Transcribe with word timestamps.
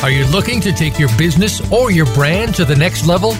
Are 0.00 0.10
you 0.10 0.26
looking 0.26 0.60
to 0.60 0.72
take 0.72 0.96
your 0.96 1.08
business 1.18 1.60
or 1.72 1.90
your 1.90 2.06
brand 2.14 2.54
to 2.54 2.64
the 2.64 2.76
next 2.76 3.04
level? 3.04 3.30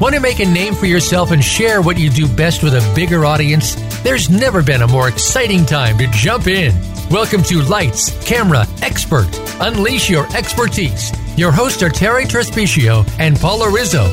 Want 0.00 0.14
to 0.14 0.20
make 0.20 0.38
a 0.38 0.46
name 0.46 0.72
for 0.74 0.86
yourself 0.86 1.32
and 1.32 1.42
share 1.42 1.82
what 1.82 1.98
you 1.98 2.08
do 2.08 2.28
best 2.28 2.62
with 2.62 2.74
a 2.74 2.92
bigger 2.94 3.24
audience? 3.24 3.74
There's 4.02 4.30
never 4.30 4.62
been 4.62 4.82
a 4.82 4.86
more 4.86 5.08
exciting 5.08 5.66
time 5.66 5.98
to 5.98 6.06
jump 6.12 6.46
in. 6.46 6.72
Welcome 7.10 7.42
to 7.44 7.62
Lights, 7.62 8.16
Camera, 8.24 8.64
Expert. 8.80 9.26
Unleash 9.60 10.08
your 10.08 10.24
expertise. 10.36 11.10
Your 11.36 11.50
hosts 11.50 11.82
are 11.82 11.90
Terri 11.90 12.26
Trespicio 12.26 13.04
and 13.18 13.36
Paula 13.36 13.68
Rizzo. 13.68 14.04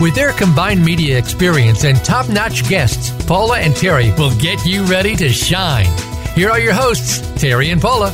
With 0.00 0.16
their 0.16 0.32
combined 0.32 0.84
media 0.84 1.16
experience 1.16 1.84
and 1.84 1.96
top 2.04 2.28
notch 2.28 2.68
guests, 2.68 3.12
Paula 3.26 3.60
and 3.60 3.74
Terri 3.74 4.16
will 4.18 4.36
get 4.40 4.66
you 4.66 4.82
ready 4.86 5.14
to 5.14 5.28
shine. 5.28 5.86
Here 6.34 6.50
are 6.50 6.58
your 6.58 6.74
hosts, 6.74 7.20
Terri 7.40 7.70
and 7.70 7.80
Paula. 7.80 8.12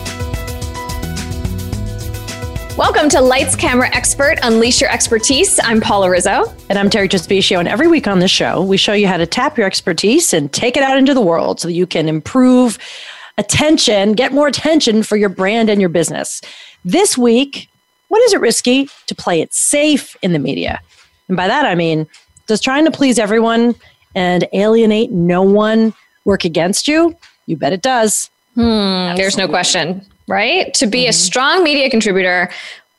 Welcome 2.80 3.10
to 3.10 3.20
Lights 3.20 3.56
Camera 3.56 3.90
Expert 3.92 4.38
Unleash 4.42 4.80
Your 4.80 4.90
Expertise. 4.90 5.60
I'm 5.62 5.82
Paula 5.82 6.08
Rizzo. 6.08 6.50
And 6.70 6.78
I'm 6.78 6.88
Terri 6.88 7.10
Trespicio. 7.10 7.58
And 7.58 7.68
every 7.68 7.86
week 7.86 8.08
on 8.08 8.20
this 8.20 8.30
show, 8.30 8.64
we 8.64 8.78
show 8.78 8.94
you 8.94 9.06
how 9.06 9.18
to 9.18 9.26
tap 9.26 9.58
your 9.58 9.66
expertise 9.66 10.32
and 10.32 10.50
take 10.50 10.78
it 10.78 10.82
out 10.82 10.96
into 10.96 11.12
the 11.12 11.20
world 11.20 11.60
so 11.60 11.68
that 11.68 11.74
you 11.74 11.86
can 11.86 12.08
improve 12.08 12.78
attention, 13.36 14.14
get 14.14 14.32
more 14.32 14.46
attention 14.46 15.02
for 15.02 15.18
your 15.18 15.28
brand 15.28 15.68
and 15.68 15.78
your 15.78 15.90
business. 15.90 16.40
This 16.82 17.18
week, 17.18 17.68
what 18.08 18.22
is 18.22 18.32
it 18.32 18.40
risky 18.40 18.88
to 19.08 19.14
play 19.14 19.42
it 19.42 19.52
safe 19.52 20.16
in 20.22 20.32
the 20.32 20.38
media? 20.38 20.80
And 21.28 21.36
by 21.36 21.48
that, 21.48 21.66
I 21.66 21.74
mean, 21.74 22.06
does 22.46 22.62
trying 22.62 22.86
to 22.86 22.90
please 22.90 23.18
everyone 23.18 23.74
and 24.14 24.48
alienate 24.54 25.10
no 25.10 25.42
one 25.42 25.92
work 26.24 26.46
against 26.46 26.88
you? 26.88 27.14
You 27.44 27.58
bet 27.58 27.74
it 27.74 27.82
does. 27.82 28.30
Hmm, 28.54 29.16
there's 29.16 29.36
no 29.36 29.48
question 29.48 30.06
right? 30.30 30.72
To 30.74 30.86
be 30.86 31.02
mm-hmm. 31.02 31.10
a 31.10 31.12
strong 31.12 31.62
media 31.62 31.90
contributor, 31.90 32.50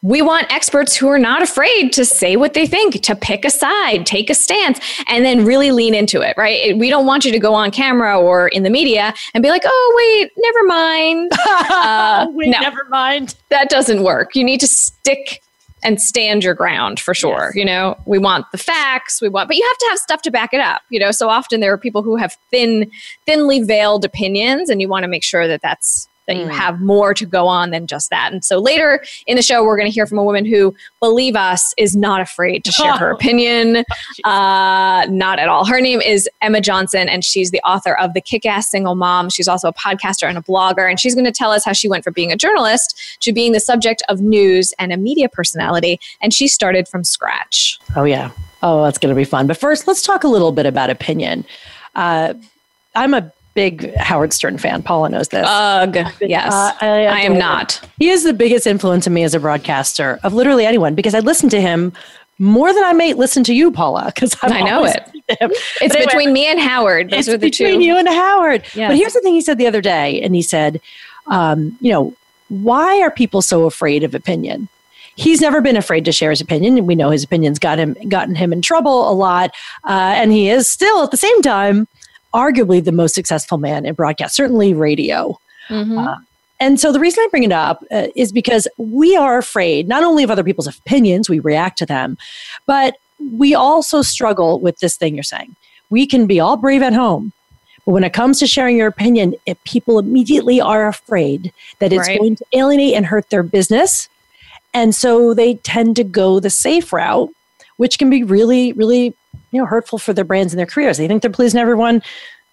we 0.04 0.22
want 0.22 0.52
experts 0.52 0.96
who 0.96 1.08
are 1.08 1.20
not 1.20 1.42
afraid 1.44 1.94
to 1.94 2.06
say 2.06 2.36
what 2.36 2.54
they 2.54 2.66
think, 2.66 3.02
to 3.04 3.16
pick 3.16 3.46
a 3.46 3.52
side, 3.52 4.06
take 4.06 4.30
a 4.32 4.34
stance, 4.34 4.80
and 5.08 5.24
then 5.24 5.46
really 5.46 5.72
lean 5.72 5.94
into 5.94 6.22
it, 6.22 6.36
right? 6.38 6.76
We 6.78 6.90
don't 6.90 7.06
want 7.06 7.24
you 7.24 7.32
to 7.32 7.40
go 7.40 7.54
on 7.54 7.70
camera 7.72 8.20
or 8.20 8.48
in 8.48 8.64
the 8.64 8.70
media 8.70 9.14
and 9.34 9.44
be 9.44 9.50
like, 9.50 9.62
oh, 9.64 9.94
wait, 9.98 10.32
never 10.38 10.64
mind. 10.68 11.32
Uh, 11.72 12.28
wait, 12.32 12.50
no, 12.50 12.60
never 12.60 12.84
mind. 12.90 13.36
That 13.50 13.70
doesn't 13.70 14.04
work. 14.04 14.36
You 14.36 14.44
need 14.44 14.60
to 14.60 14.68
stick 14.68 15.42
and 15.84 16.02
stand 16.02 16.44
your 16.44 16.54
ground 16.54 17.00
for 17.00 17.14
sure. 17.14 17.46
Yes. 17.48 17.56
You 17.56 17.66
know, 17.66 17.98
we 18.06 18.18
want 18.18 18.46
the 18.52 18.58
facts, 18.58 19.22
we 19.22 19.30
want, 19.30 19.48
but 19.48 19.58
you 19.58 19.66
have 19.68 19.78
to 19.78 19.88
have 19.90 20.00
stuff 20.00 20.22
to 20.24 20.32
back 20.32 20.54
it 20.54 20.60
up. 20.60 20.82
You 20.90 21.00
know, 21.00 21.12
so 21.12 21.30
often 21.30 21.60
there 21.60 21.72
are 21.72 21.78
people 21.78 22.04
who 22.04 22.18
have 22.18 22.38
thin, 22.52 22.92
thinly 23.26 23.62
veiled 23.62 24.06
opinions, 24.06 24.70
and 24.70 24.82
you 24.82 24.88
want 24.88 25.04
to 25.04 25.08
make 25.08 25.24
sure 25.24 25.48
that 25.48 25.62
that's 25.62 26.08
that 26.28 26.36
mm. 26.36 26.42
you 26.42 26.48
have 26.48 26.80
more 26.82 27.14
to 27.14 27.26
go 27.26 27.48
on 27.48 27.72
than 27.72 27.88
just 27.88 28.10
that. 28.10 28.32
And 28.32 28.44
so 28.44 28.60
later 28.60 29.04
in 29.28 29.36
the 29.36 29.42
show, 29.42 29.64
we're 29.64 29.78
going 29.78 29.90
to 29.90 29.94
hear 29.94 30.06
from 30.06 30.18
a 30.18 30.24
woman 30.24 30.46
who, 30.46 30.74
believe 31.00 31.36
us, 31.36 31.74
is 31.78 31.96
not 31.96 32.22
afraid 32.22 32.64
to 32.66 32.72
share 32.72 32.94
her 32.94 33.12
opinion. 33.12 33.84
Uh, 34.24 35.06
not 35.10 35.40
at 35.40 35.48
all. 35.48 35.66
Her 35.66 35.82
name 35.82 36.00
is 36.00 36.30
Emma 36.42 36.62
Johnson, 36.62 37.10
and 37.10 37.24
she's 37.24 37.52
the 37.52 37.62
author 37.62 37.96
of 37.96 38.14
The 38.14 38.22
Kick 38.22 38.46
Ass 38.46 38.70
Single 38.70 38.96
Mom. 38.96 39.30
She's 39.30 39.48
also 39.48 39.70
a 39.70 39.74
podcaster 39.74 40.28
and 40.28 40.38
a 40.38 40.42
blogger, 40.42 40.90
and 40.90 41.00
she's 41.00 41.16
going 41.16 41.26
to 41.26 41.32
tell 41.32 41.52
us 41.52 41.66
how 41.66 41.74
she 41.74 41.90
went 41.90 42.04
from 42.04 42.14
being 42.14 42.32
a 42.32 42.36
journalist 42.36 43.18
to 43.22 43.34
being 43.34 43.52
the 43.52 43.60
subject 43.60 44.04
of 44.10 44.22
news 44.22 44.74
and 44.80 44.92
a 44.92 44.98
media 44.98 45.28
personality. 45.28 46.00
And 46.22 46.34
she 46.34 46.48
started 46.48 46.88
from 46.88 47.04
scratch. 47.04 47.80
Oh, 47.96 48.04
yeah. 48.04 48.32
Oh, 48.62 48.84
that's 48.84 48.98
going 48.98 49.14
to 49.14 49.20
be 49.20 49.26
fun. 49.26 49.48
But 49.48 49.58
first, 49.58 49.88
let's 49.88 50.02
talk 50.02 50.24
a 50.24 50.28
little 50.28 50.52
bit 50.52 50.66
about 50.66 50.90
opinion. 50.90 51.46
Uh, 51.96 52.36
I'm 52.96 53.14
a 53.14 53.32
big 53.54 53.94
Howard 53.96 54.34
Stern 54.34 54.58
fan. 54.58 54.82
Paula 54.82 55.10
knows 55.10 55.30
this. 55.30 55.46
Ugh. 55.48 55.98
Yes. 56.22 56.54
Uh, 56.54 56.74
I, 56.82 57.06
I, 57.06 57.20
am 57.20 57.38
not. 57.38 57.82
He 57.98 58.10
is 58.10 58.24
the 58.24 58.34
biggest 58.34 58.66
influence 58.66 59.08
on 59.08 59.14
me 59.14 59.24
as 59.24 59.34
a 59.34 59.40
broadcaster 59.40 60.20
of 60.24 60.34
literally 60.34 60.66
anyone 60.66 60.96
because 60.96 61.14
I 61.14 61.20
listen 61.20 61.50
to 61.50 61.62
him 61.62 61.94
more 62.40 62.74
than 62.74 62.84
I 62.84 62.94
may 62.94 63.14
listen 63.14 63.44
to 63.46 63.54
you, 63.54 63.72
Paula, 63.72 64.12
because 64.14 64.36
I 64.42 64.64
know 64.64 64.86
it. 64.86 65.08
It's 65.30 65.96
anyway, 65.96 66.06
between 66.06 66.34
me 66.34 66.46
and 66.48 66.60
Howard. 66.60 67.12
Those 67.12 67.30
are 67.30 67.34
the 67.34 67.38
between 67.38 67.80
two. 67.80 67.86
you 67.86 67.98
and 67.98 68.08
Howard. 68.08 68.64
Yes. 68.74 68.90
But 68.90 68.98
here's 68.98 69.14
the 69.14 69.22
thing 69.22 69.34
he 69.34 69.42
said 69.42 69.58
the 69.58 69.68
other 69.68 69.82
day, 69.82 70.22
and 70.22 70.36
he 70.36 70.42
said, 70.42 70.82
um, 71.28 71.78
you 71.80 71.92
know, 71.92 72.14
why 72.50 73.02
are 73.02 73.12
people 73.12 73.42
so 73.42 73.66
afraid 73.66 74.04
of 74.04 74.14
opinion? 74.14 74.68
He's 75.16 75.40
never 75.40 75.62
been 75.62 75.78
afraid 75.78 76.04
to 76.06 76.12
share 76.12 76.32
his 76.32 76.42
opinion, 76.42 76.78
and 76.78 76.88
we 76.88 76.96
know 76.96 77.12
his 77.12 77.24
opinions 77.24 77.60
got 77.60 77.80
him 77.80 77.96
gotten 78.10 78.36
him 78.36 78.52
in 78.52 78.62
trouble 78.62 79.10
a 79.10 79.14
lot. 79.14 79.52
Uh, 79.84 80.14
and 80.16 80.32
he 80.32 80.50
is 80.50 80.68
still 80.68 81.04
at 81.04 81.12
the 81.12 81.18
same 81.18 81.42
time 81.42 81.88
arguably 82.34 82.84
the 82.84 82.92
most 82.92 83.16
successful 83.16 83.58
man 83.58 83.86
in 83.86 83.94
broadcast, 83.94 84.36
certainly 84.36 84.74
radio. 84.74 85.40
Mm-hmm. 85.70 85.98
Uh, 85.98 86.16
and 86.60 86.80
so 86.80 86.92
the 86.92 87.00
reason 87.00 87.24
I 87.24 87.28
bring 87.32 87.44
it 87.44 87.52
up 87.52 87.84
uh, 87.92 88.08
is 88.16 88.32
because 88.32 88.68
we 88.78 89.16
are 89.16 89.38
afraid 89.38 89.88
not 89.88 90.04
only 90.04 90.24
of 90.24 90.30
other 90.30 90.44
people's 90.44 90.68
opinions, 90.68 91.30
we 91.30 91.40
react 91.40 91.78
to 91.80 91.86
them, 91.86 92.18
but 92.68 92.98
we 93.34 93.56
also 93.56 94.02
struggle 94.02 94.60
with 94.60 94.80
this 94.80 94.96
thing 94.96 95.16
you're 95.16 95.24
saying. 95.24 95.56
We 95.90 96.06
can 96.06 96.28
be 96.28 96.40
all 96.40 96.58
brave 96.58 96.82
at 96.82 96.94
home, 96.94 97.34
but 97.86 97.92
when 97.92 98.04
it 98.04 98.14
comes 98.14 98.40
to 98.40 98.48
sharing 98.48 98.78
your 98.78 98.88
opinion, 98.88 99.36
people 99.66 100.00
immediately 100.00 100.62
are 100.62 100.88
afraid 100.88 101.52
that 101.80 101.92
it's 101.92 102.08
right. 102.08 102.20
going 102.20 102.36
to 102.36 102.46
alienate 102.54 102.94
and 102.94 103.06
hurt 103.06 103.30
their 103.30 103.44
business. 103.44 104.08
And 104.74 104.96
so 104.96 105.34
they 105.34 105.56
tend 105.56 105.96
to 105.98 106.04
go 106.04 106.40
the 106.40 106.50
safe 106.50 106.94
route, 106.94 107.30
which 107.78 107.98
can 107.98 108.10
be 108.10 108.24
really, 108.24 108.72
really 108.74 109.16
you 109.52 109.60
know 109.60 109.66
hurtful 109.66 110.00
for 110.00 110.14
their 110.14 110.26
brands 110.26 110.54
and 110.54 110.60
their 110.60 110.66
careers. 110.66 110.98
They 110.98 111.08
think 111.08 111.22
they're 111.22 111.32
pleasing 111.32 111.60
everyone, 111.60 112.02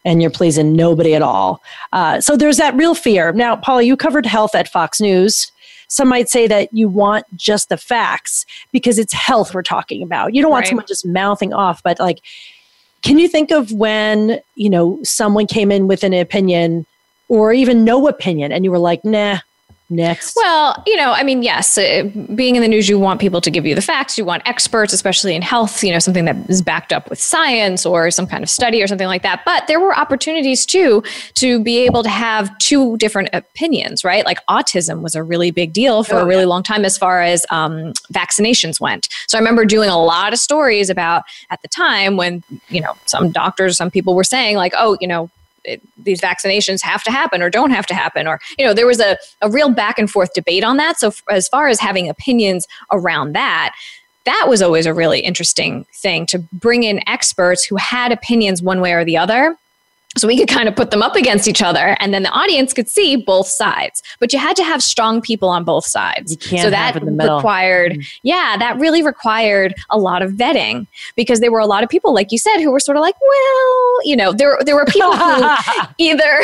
and 0.05 0.21
you're 0.21 0.31
pleasing 0.31 0.73
nobody 0.73 1.15
at 1.15 1.23
all. 1.23 1.63
Uh, 1.93 2.21
so 2.21 2.37
there's 2.37 2.57
that 2.59 2.75
real 2.75 2.95
fear. 2.95 3.33
Now, 3.33 3.57
Paula, 3.57 3.83
you 3.83 3.97
covered 3.97 4.27
health 4.27 4.55
at 4.55 4.69
Fox 4.69 5.01
News. 5.01 5.51
Some 5.89 6.09
might 6.09 6.29
say 6.29 6.47
that 6.47 6.73
you 6.73 6.89
want 6.89 7.25
just 7.35 7.71
the 7.71 7.79
facts 7.79 8.45
because 8.73 8.99
it's 8.99 9.13
health 9.13 9.55
we're 9.55 9.63
talking 9.63 10.03
about. 10.03 10.35
You 10.35 10.43
don't 10.43 10.51
want 10.51 10.65
right. 10.65 10.69
someone 10.69 10.87
just 10.87 11.07
mouthing 11.07 11.55
off, 11.55 11.83
but 11.83 11.99
like, 11.99 12.21
can 13.03 13.19
you 13.19 13.29
think 13.29 13.51
of 13.51 13.73
when 13.73 14.41
you 14.55 14.69
know 14.69 14.99
someone 15.03 15.47
came 15.47 15.71
in 15.73 15.89
with 15.89 16.05
an 16.05 16.13
opinion 16.13 16.85
or 17.29 17.53
even 17.53 17.85
no 17.85 18.09
opinion, 18.09 18.53
and 18.53 18.65
you 18.65 18.71
were 18.71 18.79
like, 18.79 19.05
nah, 19.05 19.39
next? 19.91 20.37
Well, 20.37 20.83
you 20.87 20.97
know, 20.97 21.13
I 21.13 21.23
mean, 21.23 21.43
yes, 21.43 21.79
uh, 21.79 22.05
being 22.35 22.57
in 22.57 22.63
the 22.63 22.69
news, 22.69 22.89
you 22.89 22.99
want 22.99 23.21
people 23.21 23.41
to 23.41 23.51
give 23.51 23.67
you 23.67 23.75
the 23.75 23.83
facts. 23.83 24.19
You 24.19 24.25
want 24.25 24.43
experts, 24.47 24.93
especially 24.93 25.35
in 25.35 25.43
health, 25.43 25.83
you 25.83 25.93
know, 25.93 25.99
something 25.99 26.25
that 26.27 26.37
is 26.49 26.63
backed 26.63 26.93
up 26.93 27.09
with 27.11 27.19
science 27.19 27.87
or 27.87 28.11
some 28.11 28.27
kind 28.27 28.43
of 28.43 28.51
study 28.51 28.83
or 28.83 28.87
something 28.87 29.07
like 29.07 29.23
that. 29.23 29.43
But 29.45 29.67
there 29.67 29.81
were 29.81 29.97
opportunities 29.97 30.67
too 30.67 31.03
to 31.35 31.63
be 31.63 31.79
able 31.79 32.03
to 32.03 32.09
have 32.09 32.57
two 32.59 32.97
different 32.99 33.31
opinions, 33.33 34.05
right? 34.05 34.25
Like 34.25 34.45
autism 34.47 35.01
was 35.03 35.15
a 35.15 35.23
really 35.23 35.51
big 35.51 35.73
deal 35.73 36.05
for 36.05 36.17
oh, 36.17 36.23
a 36.23 36.27
really 36.27 36.43
yeah. 36.43 36.49
long 36.49 36.63
time 36.63 36.85
as 36.85 36.99
far 36.99 37.23
as 37.23 37.47
um, 37.51 37.93
vaccinations 38.13 38.81
went. 38.81 39.09
So 39.27 39.39
I 39.39 39.41
remember 39.41 39.65
doing 39.65 39.89
a 39.89 39.99
lot 39.99 40.33
of 40.33 40.39
stories 40.39 40.91
about 40.91 41.25
at 41.51 41.63
the 41.63 41.69
time 41.69 42.17
when, 42.17 42.43
you 42.69 42.81
know, 42.81 42.95
some 43.07 43.31
doctors, 43.31 43.77
some 43.77 43.91
people 43.91 44.15
were 44.15 44.25
saying, 44.25 44.57
like, 44.57 44.75
oh, 44.77 44.97
you 45.01 45.09
know, 45.09 45.31
it, 45.65 45.81
these 45.97 46.21
vaccinations 46.21 46.81
have 46.83 47.03
to 47.05 47.11
happen 47.11 47.43
or 47.43 47.51
don't 47.51 47.71
have 47.71 47.87
to 47.87 47.95
happen 47.95 48.27
or 48.27 48.41
you 48.59 48.65
know 48.65 48.75
there 48.75 48.87
was 48.87 49.01
a, 49.01 49.17
a 49.43 49.51
real 49.51 49.71
back 49.71 49.99
and 49.99 50.11
forth 50.11 50.33
debate 50.35 50.65
on 50.65 50.77
that. 50.77 50.99
So 50.99 51.09
f- 51.09 51.23
as 51.31 51.49
far 51.49 51.69
as 51.69 51.81
having 51.81 52.09
opinions 52.09 52.67
around 52.91 53.35
that 53.35 53.75
that 54.25 54.45
was 54.47 54.61
always 54.61 54.85
a 54.85 54.93
really 54.93 55.21
interesting 55.21 55.87
thing 55.95 56.27
to 56.27 56.39
bring 56.53 56.83
in 56.83 57.01
experts 57.09 57.65
who 57.65 57.77
had 57.77 58.13
opinions 58.13 58.61
one 58.61 58.83
way 58.83 58.93
or 58.93 59.03
the 59.03 59.17
other 59.17 59.57
so 60.17 60.27
we 60.27 60.39
could 60.39 60.49
kind 60.49 60.69
of 60.69 60.75
put 60.75 60.91
them 60.91 61.03
up 61.03 61.15
against 61.17 61.47
each 61.47 61.63
other 61.63 61.97
and 62.01 62.15
then 62.15 62.23
the 62.23 62.31
audience 62.31 62.73
could 62.73 62.89
see 62.89 63.17
both 63.17 63.47
sides. 63.47 64.03
But 64.19 64.33
you 64.33 64.39
had 64.39 64.57
to 64.57 64.65
have 64.65 64.83
strong 64.83 65.21
people 65.21 65.49
on 65.49 65.65
both 65.65 65.85
sides. 65.85 66.33
You 66.33 66.39
can't 66.39 66.63
so 66.63 66.71
that 66.71 67.01
required, 67.03 67.93
mm-hmm. 67.93 68.01
yeah, 68.23 68.57
that 68.59 68.79
really 68.79 69.03
required 69.03 69.75
a 69.91 69.99
lot 69.99 70.23
of 70.23 70.33
vetting 70.33 70.87
because 71.15 71.41
there 71.41 71.53
were 71.53 71.61
a 71.61 71.67
lot 71.67 71.85
of 71.85 71.91
people, 71.91 72.15
like 72.15 72.33
you 72.33 72.39
said, 72.39 72.59
who 72.59 72.71
were 72.71 72.81
sort 72.81 72.97
of 72.97 73.03
like, 73.03 73.15
well, 73.21 73.99
you 74.05 74.17
know, 74.17 74.33
there, 74.33 74.59
there 74.65 74.75
were 74.75 74.87
people 74.87 75.15
who 75.15 75.49
either, 75.99 76.41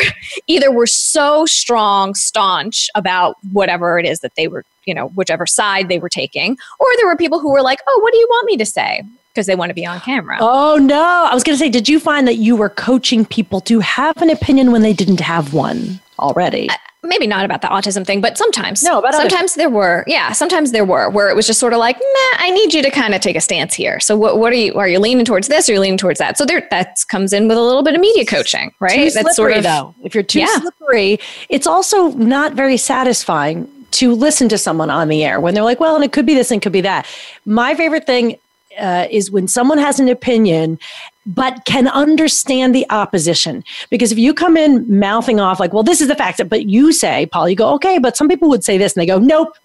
either 0.47 0.71
were 0.71 0.87
so 0.87 1.45
strong, 1.45 2.13
staunch 2.13 2.89
about 2.93 3.35
whatever 3.51 3.97
it 3.97 4.05
is 4.05 4.19
that 4.19 4.35
they 4.35 4.47
were, 4.47 4.63
you 4.85 4.93
know, 4.93 5.07
whichever 5.09 5.47
side 5.47 5.89
they 5.89 5.99
were 5.99 6.09
taking, 6.09 6.55
or 6.79 6.87
there 6.97 7.07
were 7.07 7.17
people 7.17 7.39
who 7.39 7.51
were 7.51 7.63
like, 7.63 7.79
oh, 7.87 7.99
what 8.03 8.13
do 8.13 8.19
you 8.19 8.27
want 8.29 8.45
me 8.45 8.57
to 8.57 8.65
say? 8.65 9.01
Because 9.35 9.47
they 9.47 9.55
want 9.55 9.69
to 9.69 9.73
be 9.73 9.85
on 9.85 9.99
camera. 9.99 10.37
Oh 10.39 10.77
no. 10.77 11.27
I 11.29 11.33
was 11.33 11.43
going 11.43 11.55
to 11.55 11.59
say 11.59 11.69
did 11.69 11.89
you 11.89 11.99
find 11.99 12.27
that 12.27 12.35
you 12.35 12.55
were 12.55 12.69
coaching 12.69 13.25
people 13.25 13.59
to 13.61 13.81
have 13.81 14.21
an 14.21 14.29
opinion 14.29 14.71
when 14.71 14.81
they 14.81 14.93
didn't 14.93 15.19
have 15.19 15.53
one 15.53 15.99
already? 16.17 16.69
Uh, 16.69 16.75
maybe 17.03 17.27
not 17.27 17.43
about 17.43 17.61
the 17.61 17.67
autism 17.67 18.05
thing, 18.05 18.21
but 18.21 18.37
sometimes. 18.37 18.81
No, 18.81 19.01
but 19.01 19.13
sometimes 19.13 19.55
there 19.55 19.69
were. 19.69 20.05
Yeah, 20.07 20.31
sometimes 20.31 20.71
there 20.71 20.85
were 20.85 21.09
where 21.09 21.29
it 21.29 21.35
was 21.35 21.45
just 21.45 21.59
sort 21.59 21.73
of 21.73 21.79
like, 21.79 21.97
nah, 21.97 22.37
I 22.37 22.49
need 22.51 22.73
you 22.73 22.81
to 22.81 22.89
kind 22.89 23.13
of 23.13 23.21
take 23.21 23.35
a 23.35 23.41
stance 23.41 23.73
here. 23.73 23.99
So 23.99 24.17
what 24.17 24.39
what 24.39 24.53
are 24.53 24.55
you 24.55 24.73
are 24.75 24.87
you 24.87 24.99
leaning 24.99 25.25
towards 25.25 25.49
this 25.49 25.67
or 25.67 25.73
are 25.73 25.75
you 25.75 25.81
leaning 25.81 25.97
towards 25.97 26.19
that? 26.19 26.37
So 26.37 26.45
there 26.45 26.65
that 26.71 26.97
comes 27.09 27.33
in 27.33 27.49
with 27.49 27.57
a 27.57 27.61
little 27.61 27.83
bit 27.83 27.93
of 27.93 28.01
media 28.01 28.25
coaching, 28.25 28.73
right? 28.79 28.95
Too 28.95 29.11
That's 29.11 29.35
slippery, 29.35 29.53
sort 29.53 29.57
of 29.57 29.63
though. 29.63 29.95
If 30.03 30.15
you're 30.15 30.23
too 30.23 30.39
yeah. 30.39 30.59
slippery, 30.59 31.19
it's 31.49 31.67
also 31.67 32.09
not 32.11 32.53
very 32.53 32.77
satisfying 32.77 33.69
to 33.91 34.13
listen 34.13 34.49
to 34.49 34.57
someone 34.57 34.89
on 34.89 35.07
the 35.07 35.23
air 35.23 35.39
when 35.39 35.53
they're 35.53 35.63
like, 35.63 35.79
well, 35.79 35.95
and 35.95 36.03
it 36.03 36.11
could 36.11 36.25
be 36.25 36.33
this 36.35 36.51
and 36.51 36.61
it 36.61 36.63
could 36.63 36.73
be 36.73 36.81
that. 36.81 37.05
My 37.45 37.75
favorite 37.75 38.05
thing 38.05 38.37
uh, 38.79 39.07
is 39.09 39.31
when 39.31 39.47
someone 39.47 39.77
has 39.77 39.99
an 39.99 40.09
opinion 40.09 40.79
but 41.25 41.65
can 41.65 41.87
understand 41.87 42.75
the 42.75 42.85
opposition. 42.89 43.63
Because 43.89 44.11
if 44.11 44.19
you 44.19 44.33
come 44.33 44.55
in 44.55 44.99
mouthing 44.99 45.39
off, 45.39 45.59
like, 45.59 45.73
well, 45.73 45.83
this 45.83 45.99
is 45.99 46.07
the 46.07 46.15
fact, 46.15 46.41
but 46.47 46.67
you 46.67 46.91
say, 46.91 47.25
Paul, 47.25 47.49
you 47.49 47.55
go, 47.55 47.73
okay, 47.75 47.97
but 47.97 48.15
some 48.15 48.27
people 48.27 48.47
would 48.49 48.63
say 48.63 48.77
this, 48.77 48.93
and 48.93 49.01
they 49.01 49.07
go, 49.07 49.17
nope. 49.17 49.57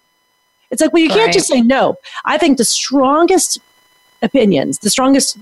It's 0.71 0.81
like, 0.81 0.91
well, 0.93 1.03
you 1.03 1.09
can't 1.09 1.33
just 1.33 1.47
say 1.47 1.61
no. 1.61 1.97
I 2.25 2.37
think 2.37 2.57
the 2.57 2.65
strongest 2.65 3.59
opinions, 4.21 4.79
the 4.79 4.89
strongest 4.89 5.37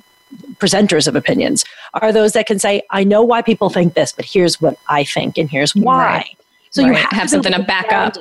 presenters 0.56 1.08
of 1.08 1.16
opinions 1.16 1.64
are 1.94 2.12
those 2.12 2.34
that 2.34 2.48
can 2.48 2.60
say, 2.60 2.82
I 2.92 3.04
know 3.04 3.22
why 3.22 3.42
people 3.42 3.70
think 3.70 3.94
this, 3.94 4.12
but 4.12 4.26
here's 4.26 4.60
what 4.60 4.78
I 4.88 5.04
think, 5.04 5.38
and 5.38 5.50
here's 5.50 5.76
why. 5.76 6.06
Right. 6.06 6.38
So 6.72 6.84
right. 6.84 6.90
you 6.90 6.96
have, 6.96 7.12
have 7.12 7.30
something 7.30 7.54
to 7.54 7.64
back 7.64 7.92
up. 7.92 8.18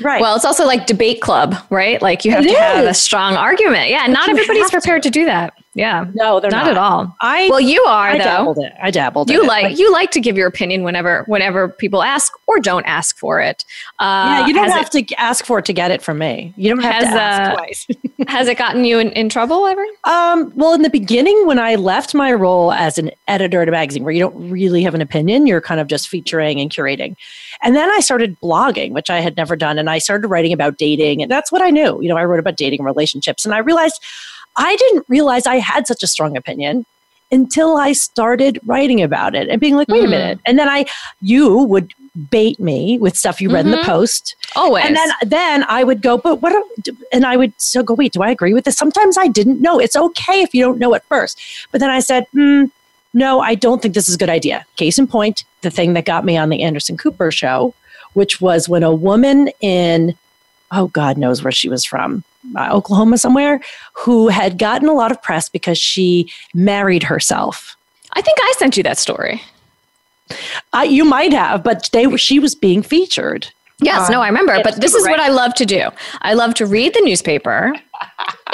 Right. 0.00 0.20
Well, 0.20 0.34
it's 0.36 0.44
also 0.44 0.64
like 0.64 0.86
debate 0.86 1.20
club, 1.20 1.54
right? 1.70 2.00
Like 2.00 2.24
you 2.24 2.30
have 2.32 2.44
it 2.44 2.48
to 2.48 2.52
is. 2.52 2.58
have 2.58 2.84
a 2.86 2.94
strong 2.94 3.34
argument. 3.36 3.90
Yeah. 3.90 4.06
But 4.06 4.12
not 4.12 4.28
everybody's 4.28 4.70
prepared 4.70 5.02
to. 5.02 5.10
to 5.10 5.20
do 5.20 5.24
that. 5.26 5.54
Yeah. 5.74 6.06
No, 6.12 6.38
they're 6.38 6.50
not, 6.50 6.66
not, 6.66 6.70
at 6.72 6.76
all. 6.76 7.16
I 7.22 7.48
well, 7.48 7.60
you 7.60 7.82
are 7.84 8.08
I 8.08 8.18
though. 8.18 8.24
Dabbled 8.24 8.58
it. 8.58 8.72
I 8.82 8.90
dabbled. 8.90 9.30
You 9.30 9.42
it. 9.42 9.46
like 9.46 9.78
you 9.78 9.90
like 9.90 10.10
to 10.10 10.20
give 10.20 10.36
your 10.36 10.46
opinion 10.46 10.82
whenever 10.82 11.24
whenever 11.28 11.68
people 11.68 12.02
ask 12.02 12.30
or 12.46 12.60
don't 12.60 12.84
ask 12.84 13.16
for 13.16 13.40
it. 13.40 13.64
Uh, 13.98 14.04
yeah, 14.40 14.46
you 14.46 14.52
don't 14.52 14.68
have 14.68 14.90
it, 14.94 15.06
to 15.06 15.14
ask 15.14 15.46
for 15.46 15.60
it 15.60 15.64
to 15.64 15.72
get 15.72 15.90
it 15.90 16.02
from 16.02 16.18
me. 16.18 16.52
You 16.58 16.68
don't 16.68 16.82
have 16.82 17.02
has, 17.02 17.14
to 17.14 17.20
ask 17.20 17.50
uh, 17.50 17.54
twice. 17.54 17.86
has 18.28 18.48
it 18.48 18.58
gotten 18.58 18.84
you 18.84 18.98
in, 18.98 19.12
in 19.12 19.30
trouble 19.30 19.66
ever? 19.66 19.84
Um, 20.04 20.52
well, 20.54 20.74
in 20.74 20.82
the 20.82 20.90
beginning, 20.90 21.46
when 21.46 21.58
I 21.58 21.76
left 21.76 22.14
my 22.14 22.32
role 22.34 22.72
as 22.72 22.98
an 22.98 23.10
editor 23.26 23.62
at 23.62 23.68
a 23.68 23.72
magazine, 23.72 24.04
where 24.04 24.12
you 24.12 24.20
don't 24.20 24.50
really 24.50 24.82
have 24.82 24.94
an 24.94 25.00
opinion, 25.00 25.46
you're 25.46 25.62
kind 25.62 25.80
of 25.80 25.86
just 25.86 26.08
featuring 26.08 26.60
and 26.60 26.70
curating. 26.70 27.16
And 27.62 27.74
then 27.74 27.90
I 27.90 28.00
started 28.00 28.38
blogging, 28.40 28.92
which 28.92 29.08
I 29.08 29.20
had 29.20 29.38
never 29.38 29.56
done, 29.56 29.78
and 29.78 29.88
I 29.88 29.98
started 29.98 30.28
writing 30.28 30.52
about 30.52 30.76
dating, 30.76 31.22
and 31.22 31.30
that's 31.30 31.50
what 31.50 31.62
I 31.62 31.70
knew. 31.70 32.02
You 32.02 32.08
know, 32.10 32.18
I 32.18 32.24
wrote 32.24 32.40
about 32.40 32.56
dating 32.56 32.80
and 32.80 32.86
relationships, 32.86 33.46
and 33.46 33.54
I 33.54 33.58
realized 33.58 34.02
I 34.56 34.76
didn't 34.76 35.06
realize 35.08 35.46
I 35.46 35.56
had 35.56 35.86
such 35.86 36.02
a 36.02 36.06
strong 36.06 36.36
opinion 36.36 36.84
until 37.30 37.78
I 37.78 37.92
started 37.92 38.60
writing 38.66 39.02
about 39.02 39.34
it 39.34 39.48
and 39.48 39.60
being 39.60 39.74
like, 39.74 39.88
wait 39.88 40.02
mm. 40.02 40.08
a 40.08 40.10
minute. 40.10 40.38
And 40.44 40.58
then 40.58 40.68
I, 40.68 40.84
you 41.22 41.62
would 41.62 41.94
bait 42.30 42.60
me 42.60 42.98
with 42.98 43.16
stuff 43.16 43.40
you 43.40 43.50
read 43.50 43.64
mm-hmm. 43.64 43.68
in 43.68 43.70
the 43.70 43.76
mm-hmm. 43.78 43.90
post. 43.90 44.36
Always. 44.54 44.84
And 44.84 44.94
then, 44.94 45.08
then 45.24 45.64
I 45.64 45.82
would 45.82 46.02
go, 46.02 46.18
but 46.18 46.42
what, 46.42 46.54
and 47.10 47.24
I 47.24 47.38
would 47.38 47.54
so 47.58 47.82
go, 47.82 47.94
wait, 47.94 48.12
do 48.12 48.22
I 48.22 48.30
agree 48.30 48.52
with 48.52 48.64
this? 48.64 48.76
Sometimes 48.76 49.16
I 49.16 49.28
didn't 49.28 49.62
know. 49.62 49.78
It's 49.78 49.96
okay 49.96 50.42
if 50.42 50.52
you 50.54 50.62
don't 50.62 50.78
know 50.78 50.94
at 50.94 51.04
first. 51.04 51.40
But 51.70 51.80
then 51.80 51.88
I 51.88 52.00
said, 52.00 52.26
hmm, 52.32 52.66
no, 53.14 53.40
I 53.40 53.54
don't 53.54 53.80
think 53.80 53.94
this 53.94 54.10
is 54.10 54.16
a 54.16 54.18
good 54.18 54.30
idea. 54.30 54.66
Case 54.76 54.98
in 54.98 55.06
point, 55.06 55.44
the 55.62 55.70
thing 55.70 55.94
that 55.94 56.04
got 56.04 56.26
me 56.26 56.36
on 56.36 56.50
the 56.50 56.62
Anderson 56.62 56.98
Cooper 56.98 57.30
show, 57.30 57.74
which 58.12 58.42
was 58.42 58.68
when 58.68 58.82
a 58.82 58.94
woman 58.94 59.48
in, 59.60 60.14
oh, 60.70 60.88
God 60.88 61.16
knows 61.16 61.42
where 61.42 61.52
she 61.52 61.70
was 61.70 61.84
from, 61.84 62.24
Oklahoma 62.56 63.18
somewhere, 63.18 63.60
who 63.94 64.28
had 64.28 64.58
gotten 64.58 64.88
a 64.88 64.94
lot 64.94 65.10
of 65.10 65.22
press 65.22 65.48
because 65.48 65.78
she 65.78 66.30
married 66.54 67.02
herself. 67.02 67.76
I 68.14 68.20
think 68.20 68.38
I 68.40 68.54
sent 68.58 68.76
you 68.76 68.82
that 68.82 68.98
story. 68.98 69.40
Uh, 70.72 70.86
you 70.88 71.04
might 71.04 71.32
have, 71.32 71.62
but 71.62 71.88
they 71.92 72.16
she 72.16 72.38
was 72.38 72.54
being 72.54 72.82
featured. 72.82 73.48
Yes, 73.80 74.08
uh, 74.08 74.12
no, 74.12 74.22
I 74.22 74.28
remember. 74.28 74.58
But 74.62 74.80
this 74.80 74.94
is 74.94 75.06
what 75.08 75.20
I 75.20 75.28
love 75.28 75.54
to 75.54 75.66
do. 75.66 75.88
I 76.22 76.34
love 76.34 76.54
to 76.54 76.66
read 76.66 76.94
the 76.94 77.00
newspaper 77.00 77.74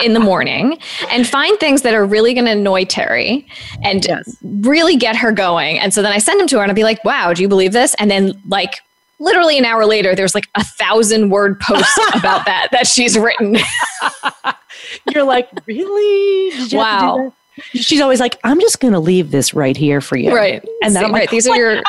in 0.02 0.14
the 0.14 0.20
morning 0.20 0.79
and 1.11 1.26
find 1.26 1.58
things 1.61 1.82
that 1.82 1.94
are 1.94 2.05
really 2.05 2.35
going 2.35 2.46
to 2.46 2.52
annoy 2.52 2.85
Terri 2.85 3.46
and 3.82 4.05
yes. 4.05 4.37
really 4.43 4.96
get 4.96 5.17
her 5.17 5.32
going. 5.32 5.79
And 5.79 5.93
so 5.93 6.02
then 6.02 6.12
I 6.12 6.19
send 6.19 6.40
them 6.40 6.46
to 6.49 6.56
her 6.56 6.62
and 6.62 6.70
I'll 6.70 6.76
be 6.76 6.85
like, 6.85 7.05
wow, 7.05 7.32
do 7.32 7.43
you 7.43 7.49
believe 7.49 7.73
this? 7.73 7.94
And 7.94 8.11
then, 8.11 8.40
like, 8.46 8.81
literally 9.19 9.59
an 9.59 9.65
hour 9.65 9.85
later, 9.87 10.15
there's 10.15 10.35
like 10.35 10.49
a 10.55 10.65
thousand 10.65 11.31
word 11.31 11.61
post 11.61 11.99
about 12.15 12.44
that 12.47 12.69
that 12.73 12.87
she's 12.87 13.19
written. 13.19 13.56
You're 15.12 15.25
like, 15.25 15.49
really? 15.67 16.69
wow. 16.73 17.32
She's 17.75 18.00
always 18.00 18.20
like, 18.20 18.38
I'm 18.44 18.61
just 18.61 18.79
going 18.79 18.93
to 18.93 19.00
leave 19.00 19.32
this 19.32 19.53
right 19.53 19.76
here 19.76 20.00
for 20.00 20.17
you. 20.17 20.32
Right. 20.32 20.65
And 20.82 20.94
then 20.94 21.05
I'm 21.05 21.11
like, 21.11 21.23
right. 21.23 21.31
these 21.31 21.49
are 21.49 21.56
your. 21.56 21.82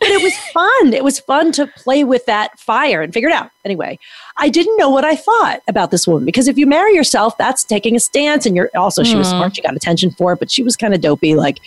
But 0.00 0.08
it 0.08 0.22
was 0.22 0.36
fun. 0.52 0.92
It 0.92 1.02
was 1.02 1.18
fun 1.18 1.50
to 1.52 1.66
play 1.66 2.04
with 2.04 2.24
that 2.26 2.58
fire 2.60 3.02
and 3.02 3.12
figure 3.12 3.28
it 3.28 3.34
out. 3.34 3.50
Anyway, 3.64 3.98
I 4.36 4.48
didn't 4.48 4.76
know 4.76 4.90
what 4.90 5.04
I 5.04 5.16
thought 5.16 5.62
about 5.66 5.90
this 5.90 6.06
woman 6.06 6.24
because 6.24 6.46
if 6.46 6.56
you 6.56 6.66
marry 6.66 6.94
yourself, 6.94 7.36
that's 7.36 7.64
taking 7.64 7.96
a 7.96 8.00
stance. 8.00 8.46
And 8.46 8.54
you're 8.54 8.70
also, 8.76 9.02
she 9.02 9.16
was 9.16 9.26
mm. 9.26 9.30
smart. 9.30 9.56
She 9.56 9.62
got 9.62 9.74
attention 9.74 10.12
for 10.12 10.34
it, 10.34 10.38
but 10.38 10.50
she 10.50 10.62
was 10.62 10.76
kind 10.76 10.94
of 10.94 11.00
dopey. 11.00 11.34
Like, 11.34 11.58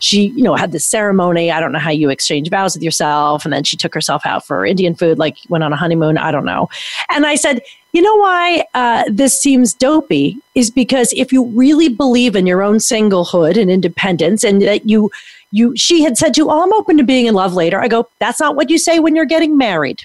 she, 0.00 0.28
you 0.28 0.42
know, 0.42 0.54
had 0.54 0.72
this 0.72 0.84
ceremony. 0.84 1.50
I 1.50 1.60
don't 1.60 1.72
know 1.72 1.78
how 1.78 1.90
you 1.90 2.10
exchange 2.10 2.50
vows 2.50 2.74
with 2.74 2.82
yourself. 2.82 3.44
And 3.44 3.52
then 3.52 3.64
she 3.64 3.76
took 3.76 3.94
herself 3.94 4.24
out 4.24 4.46
for 4.46 4.64
Indian 4.64 4.94
food, 4.94 5.18
like 5.18 5.36
went 5.48 5.64
on 5.64 5.72
a 5.72 5.76
honeymoon. 5.76 6.18
I 6.18 6.30
don't 6.30 6.44
know. 6.44 6.68
And 7.10 7.26
I 7.26 7.34
said, 7.34 7.62
you 7.92 8.02
know 8.02 8.16
why 8.16 8.64
uh, 8.74 9.04
this 9.10 9.40
seems 9.40 9.72
dopey 9.74 10.36
is 10.54 10.70
because 10.70 11.12
if 11.14 11.32
you 11.32 11.46
really 11.46 11.88
believe 11.88 12.36
in 12.36 12.46
your 12.46 12.62
own 12.62 12.76
singlehood 12.76 13.60
and 13.60 13.70
independence 13.70 14.44
and 14.44 14.62
that 14.62 14.88
you, 14.88 15.10
you, 15.50 15.74
she 15.76 16.02
had 16.02 16.18
said 16.18 16.34
to 16.34 16.50
oh, 16.50 16.62
I'm 16.62 16.72
open 16.74 16.98
to 16.98 17.04
being 17.04 17.26
in 17.26 17.34
love 17.34 17.54
later. 17.54 17.80
I 17.80 17.88
go, 17.88 18.08
that's 18.18 18.40
not 18.40 18.56
what 18.56 18.70
you 18.70 18.78
say 18.78 19.00
when 19.00 19.16
you're 19.16 19.24
getting 19.24 19.56
married. 19.56 20.02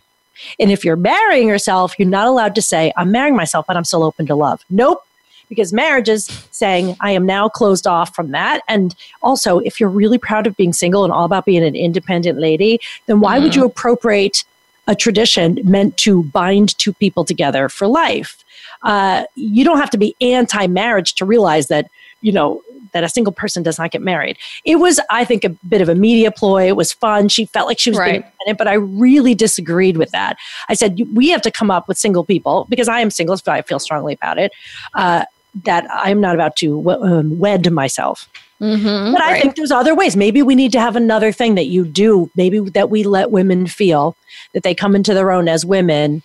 And 0.60 0.72
if 0.72 0.84
you're 0.84 0.96
marrying 0.96 1.48
yourself, 1.48 1.94
you're 2.00 2.08
not 2.08 2.28
allowed 2.28 2.56
to 2.56 2.62
say, 2.62 2.92
I'm 2.98 3.12
marrying 3.12 3.36
myself, 3.36 3.68
but 3.68 3.78
I'm 3.78 3.86
still 3.86 4.04
open 4.04 4.26
to 4.28 4.36
love. 4.36 4.64
Nope 4.70 5.04
because 5.54 5.72
marriage 5.74 6.10
is 6.10 6.26
saying 6.52 6.96
I 7.00 7.12
am 7.12 7.26
now 7.26 7.48
closed 7.50 7.86
off 7.88 8.16
from 8.16 8.32
that. 8.32 8.62
And 8.68 8.96
also, 9.22 9.60
if 9.60 9.80
you're 9.80 9.90
really 9.90 10.18
proud 10.18 10.48
of 10.48 10.58
being 10.58 10.74
single 10.74 11.04
and 11.04 11.14
all 11.14 11.26
about 11.26 11.46
being 11.46 11.64
an 11.64 11.76
independent 11.76 12.40
lady, 12.40 12.80
then 13.06 13.20
why 13.20 13.40
mm. 13.40 13.44
would 13.44 13.56
you 13.56 13.66
appropriate 13.66 14.44
a 14.88 14.96
tradition 14.96 15.60
meant 15.64 15.96
to 15.98 16.24
bind 16.24 16.78
two 16.78 16.94
people 16.94 17.24
together 17.24 17.70
for 17.70 17.88
life? 17.88 18.44
Uh, 18.82 19.26
you 19.36 19.64
don't 19.64 19.78
have 19.78 19.90
to 19.92 19.98
be 19.98 20.16
anti-marriage 20.20 21.14
to 21.16 21.26
realize 21.26 21.68
that 21.68 21.90
you 22.22 22.32
know 22.32 22.62
that 22.94 23.04
a 23.04 23.10
single 23.10 23.34
person 23.34 23.64
does 23.64 23.78
not 23.78 23.92
get 23.92 24.02
married. 24.02 24.38
It 24.66 24.78
was, 24.78 25.00
I 25.10 25.26
think, 25.26 25.44
a 25.44 25.50
bit 25.50 25.82
of 25.82 25.90
a 25.90 25.96
media 25.96 26.32
ploy. 26.32 26.68
It 26.68 26.76
was 26.76 26.94
fun. 26.94 27.28
She 27.28 27.46
felt 27.46 27.68
like 27.68 27.80
she 27.80 27.90
was 27.90 28.00
right. 28.00 28.16
independent, 28.16 28.58
but 28.58 28.68
I 28.68 28.74
really 28.74 29.36
disagreed 29.36 29.98
with 29.98 30.12
that. 30.12 30.38
I 30.70 30.76
said 30.76 31.00
we 31.14 31.30
have 31.30 31.42
to 31.42 31.52
come 31.52 31.72
up 31.72 31.88
with 31.88 31.98
single 31.98 32.24
people 32.24 32.68
because 32.70 32.88
I 32.88 33.00
am 33.00 33.10
single, 33.10 33.36
so 33.36 33.52
I 33.52 33.62
feel 33.64 33.80
strongly 33.80 34.14
about 34.14 34.38
it. 34.38 34.52
Uh, 34.94 35.26
that 35.64 35.86
I'm 35.92 36.20
not 36.20 36.36
about 36.36 36.56
to 36.58 36.92
um, 36.92 37.38
wed 37.40 37.72
myself. 37.72 38.30
Mm-hmm, 38.62 39.12
but 39.12 39.22
I 39.22 39.32
right. 39.32 39.42
think 39.42 39.56
there's 39.56 39.72
other 39.72 39.94
ways. 39.94 40.16
Maybe 40.16 40.42
we 40.42 40.56
need 40.56 40.72
to 40.72 40.80
have 40.80 40.96
another 40.96 41.32
thing 41.32 41.56
that 41.56 41.66
you 41.66 41.86
do. 41.86 42.32
Maybe 42.36 42.60
that 42.60 42.90
we 42.90 43.04
let 43.04 43.30
women 43.30 43.68
feel 43.68 44.16
that 44.54 44.64
they 44.64 44.74
come 44.74 44.96
into 44.96 45.14
their 45.14 45.32
own 45.32 45.50
as 45.50 45.66
women 45.66 46.24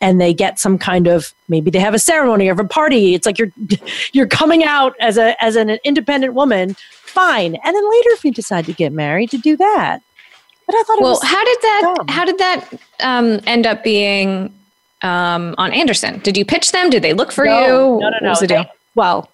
and 0.00 0.20
they 0.20 0.32
get 0.32 0.58
some 0.58 0.78
kind 0.78 1.06
of 1.06 1.32
maybe 1.48 1.70
they 1.70 1.78
have 1.78 1.94
a 1.94 1.98
ceremony 1.98 2.48
or 2.48 2.52
a 2.52 2.68
party. 2.68 3.14
It's 3.14 3.26
like 3.26 3.38
you're 3.38 3.52
you're 4.12 4.26
coming 4.26 4.64
out 4.64 4.94
as 5.00 5.16
a 5.16 5.42
as 5.42 5.56
an 5.56 5.70
independent 5.84 6.34
woman. 6.34 6.76
Fine. 6.90 7.56
And 7.64 7.74
then 7.74 7.90
later 7.90 8.10
if 8.10 8.24
you 8.24 8.32
decide 8.32 8.66
to 8.66 8.72
get 8.72 8.92
married 8.92 9.30
to 9.30 9.38
do 9.38 9.56
that. 9.56 10.02
But 10.66 10.74
I 10.74 10.82
thought 10.82 11.00
well, 11.00 11.20
how 11.22 11.44
did 11.44 11.58
that 11.62 11.94
dumb. 11.96 12.08
how 12.08 12.24
did 12.26 12.38
that 12.38 12.68
um, 13.00 13.40
end 13.46 13.66
up 13.66 13.82
being 13.82 14.52
um, 15.02 15.54
on 15.58 15.72
Anderson? 15.72 16.18
Did 16.20 16.36
you 16.36 16.44
pitch 16.44 16.72
them? 16.72 16.90
Did 16.90 17.02
they 17.02 17.12
look 17.12 17.32
for 17.32 17.44
no, 17.44 17.60
you? 17.60 17.68
No, 17.68 17.98
no, 17.98 18.10
no. 18.10 18.18
What 18.20 18.30
was 18.30 18.40
the 18.40 18.46
deal? 18.46 18.64
They, 18.64 18.70
well, 18.94 19.30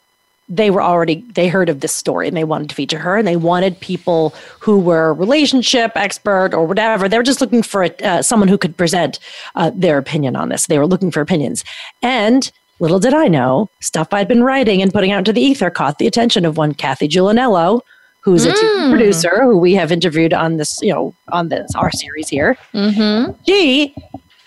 they 0.49 0.71
were 0.71 0.83
already 0.83 1.25
they 1.35 1.49
heard 1.49 1.69
of 1.69 1.81
this 1.81 1.93
story 1.93 2.29
and 2.29 2.37
they 2.37 2.45
wanted 2.45 2.69
to 2.69 2.75
feature 2.75 2.99
her 2.99 3.17
and 3.17 3.27
they 3.27 3.37
wanted 3.37 3.79
people 3.81 4.35
who 4.61 4.79
were 4.79 5.15
relationship 5.15 5.93
expert 5.95 6.53
or 6.53 6.67
whatever 6.67 7.09
they 7.09 7.17
were 7.17 7.23
just 7.23 7.41
looking 7.41 7.63
for 7.63 7.85
a, 7.85 7.91
uh, 8.05 8.23
someone 8.23 8.49
who 8.49 8.59
could 8.59 8.77
present 8.77 9.19
uh, 9.55 9.71
their 9.75 9.97
opinion 9.97 10.37
on 10.37 10.51
this 10.51 10.67
they 10.67 10.79
were 10.79 10.87
looking 10.87 11.11
for 11.11 11.23
opinions 11.23 11.65
and 12.03 12.53
little 12.79 12.99
did 12.99 13.15
i 13.15 13.27
know 13.27 13.71
stuff 13.81 14.13
i'd 14.13 14.29
been 14.29 14.45
writing 14.45 14.83
and 14.83 14.93
putting 14.93 15.13
out 15.13 15.19
into 15.19 15.33
the 15.33 15.41
ether 15.41 15.71
caught 15.71 15.99
the 15.99 16.07
attention 16.07 16.45
of 16.45 16.59
one 16.59 16.75
kathy 16.75 17.09
giulianello 17.09 17.81
who's 18.21 18.45
a 18.45 18.53
mm. 18.53 18.91
producer 18.91 19.43
who 19.45 19.57
we 19.57 19.73
have 19.73 19.91
interviewed 19.91 20.35
on 20.35 20.59
this 20.59 20.81
you 20.83 20.93
know 20.93 21.15
on 21.33 21.49
this 21.49 21.75
our 21.75 21.91
series 21.91 22.29
here 22.29 22.57
mm-hmm. 22.75 23.33
she 23.47 23.95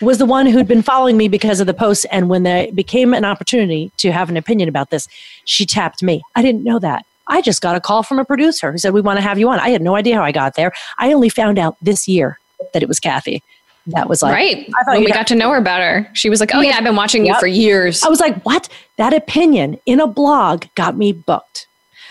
was 0.00 0.18
the 0.18 0.26
one 0.26 0.46
who'd 0.46 0.68
been 0.68 0.82
following 0.82 1.16
me 1.16 1.28
because 1.28 1.60
of 1.60 1.66
the 1.66 1.74
posts. 1.74 2.04
And 2.06 2.28
when 2.28 2.42
there 2.42 2.70
became 2.72 3.14
an 3.14 3.24
opportunity 3.24 3.90
to 3.98 4.12
have 4.12 4.28
an 4.30 4.36
opinion 4.36 4.68
about 4.68 4.90
this, 4.90 5.08
she 5.44 5.66
tapped 5.66 6.02
me. 6.02 6.22
I 6.34 6.42
didn't 6.42 6.64
know 6.64 6.78
that. 6.78 7.04
I 7.26 7.42
just 7.42 7.60
got 7.60 7.76
a 7.76 7.80
call 7.80 8.02
from 8.02 8.18
a 8.18 8.24
producer 8.24 8.72
who 8.72 8.78
said, 8.78 8.92
We 8.92 9.00
want 9.00 9.18
to 9.18 9.22
have 9.22 9.38
you 9.38 9.48
on. 9.50 9.58
I 9.58 9.68
had 9.70 9.82
no 9.82 9.94
idea 9.94 10.16
how 10.16 10.22
I 10.22 10.32
got 10.32 10.54
there. 10.54 10.72
I 10.98 11.12
only 11.12 11.28
found 11.28 11.58
out 11.58 11.76
this 11.82 12.08
year 12.08 12.38
that 12.72 12.82
it 12.82 12.88
was 12.88 13.00
Kathy. 13.00 13.42
That 13.88 14.08
was 14.08 14.22
like, 14.22 14.34
right. 14.34 14.70
I 14.86 14.92
when 14.92 15.04
we 15.04 15.10
got 15.10 15.26
to 15.28 15.34
know 15.34 15.50
her 15.50 15.62
better, 15.62 16.10
she 16.12 16.28
was 16.28 16.40
like, 16.40 16.54
Oh, 16.54 16.60
yeah, 16.60 16.76
I've 16.76 16.84
been 16.84 16.96
watching 16.96 17.24
yep. 17.24 17.36
you 17.36 17.40
for 17.40 17.46
years. 17.46 18.02
I 18.02 18.08
was 18.08 18.20
like, 18.20 18.42
What? 18.42 18.68
That 18.96 19.12
opinion 19.12 19.78
in 19.86 20.00
a 20.00 20.06
blog 20.06 20.64
got 20.74 20.96
me 20.96 21.12
booked. 21.12 21.66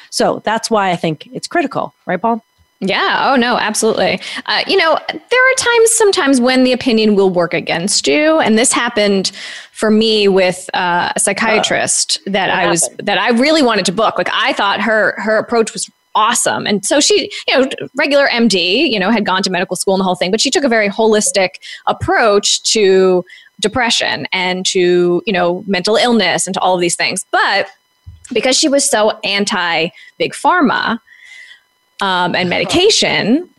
So 0.10 0.42
that's 0.46 0.72
why 0.72 0.92
I 0.92 0.96
think 0.96 1.28
it's 1.34 1.48
critical, 1.48 1.94
right, 2.06 2.22
Paul? 2.22 2.44
Yeah. 2.80 3.32
Oh, 3.32 3.36
no, 3.36 3.58
absolutely. 3.58 4.20
Uh, 4.46 4.64
you 4.68 4.78
know, 4.78 5.00
there 5.10 5.52
are 5.52 5.56
times 5.58 5.92
sometimes 5.94 6.40
when 6.40 6.64
the 6.64 6.74
opinion 6.74 7.16
will 7.16 7.32
work 7.32 7.54
against 7.54 8.08
you. 8.08 8.40
And 8.40 8.58
this 8.58 8.72
happened 8.72 9.32
for 9.72 9.90
me 9.90 10.28
with 10.28 10.70
uh, 10.76 11.12
a 11.16 11.20
psychiatrist 11.20 12.20
that 12.28 12.52
I 12.52 12.68
was, 12.68 12.84
happened? 12.84 13.08
that 13.08 13.18
I 13.18 13.30
really 13.30 13.64
wanted 13.64 13.86
to 13.86 13.92
book. 13.92 14.18
Like 14.18 14.30
I 14.32 14.54
thought 14.54 14.80
her, 14.82 15.16
her 15.18 15.38
approach 15.38 15.74
was 15.74 15.90
awesome. 16.14 16.68
And 16.68 16.86
so 16.86 17.00
she, 17.00 17.32
you 17.48 17.58
know, 17.60 17.70
regular 17.96 18.28
MD, 18.28 18.90
you 18.92 19.00
know, 19.00 19.10
had 19.10 19.26
gone 19.26 19.42
to 19.44 19.50
medical 19.50 19.76
school 19.76 19.96
and 19.96 20.02
the 20.02 20.06
whole 20.06 20.16
thing, 20.16 20.32
but 20.32 20.42
she 20.42 20.52
took 20.52 20.64
a 20.64 20.70
very 20.70 20.90
holistic 20.90 21.56
approach 21.88 22.62
to 22.74 23.26
depression 23.60 24.28
and 24.32 24.66
to, 24.68 25.22
you 25.26 25.34
know, 25.34 25.64
mental 25.68 25.96
illness 25.96 26.46
and 26.46 26.54
to 26.54 26.60
all 26.60 26.76
of 26.76 26.82
these 26.82 26.96
things. 26.96 27.26
But 27.32 27.68
because 28.32 28.58
she 28.58 28.68
was 28.68 28.88
so 28.88 29.18
anti 29.24 29.90
big 30.18 30.34
pharma, 30.34 31.00
um, 32.02 32.36
and 32.36 32.50
medication, 32.58 33.50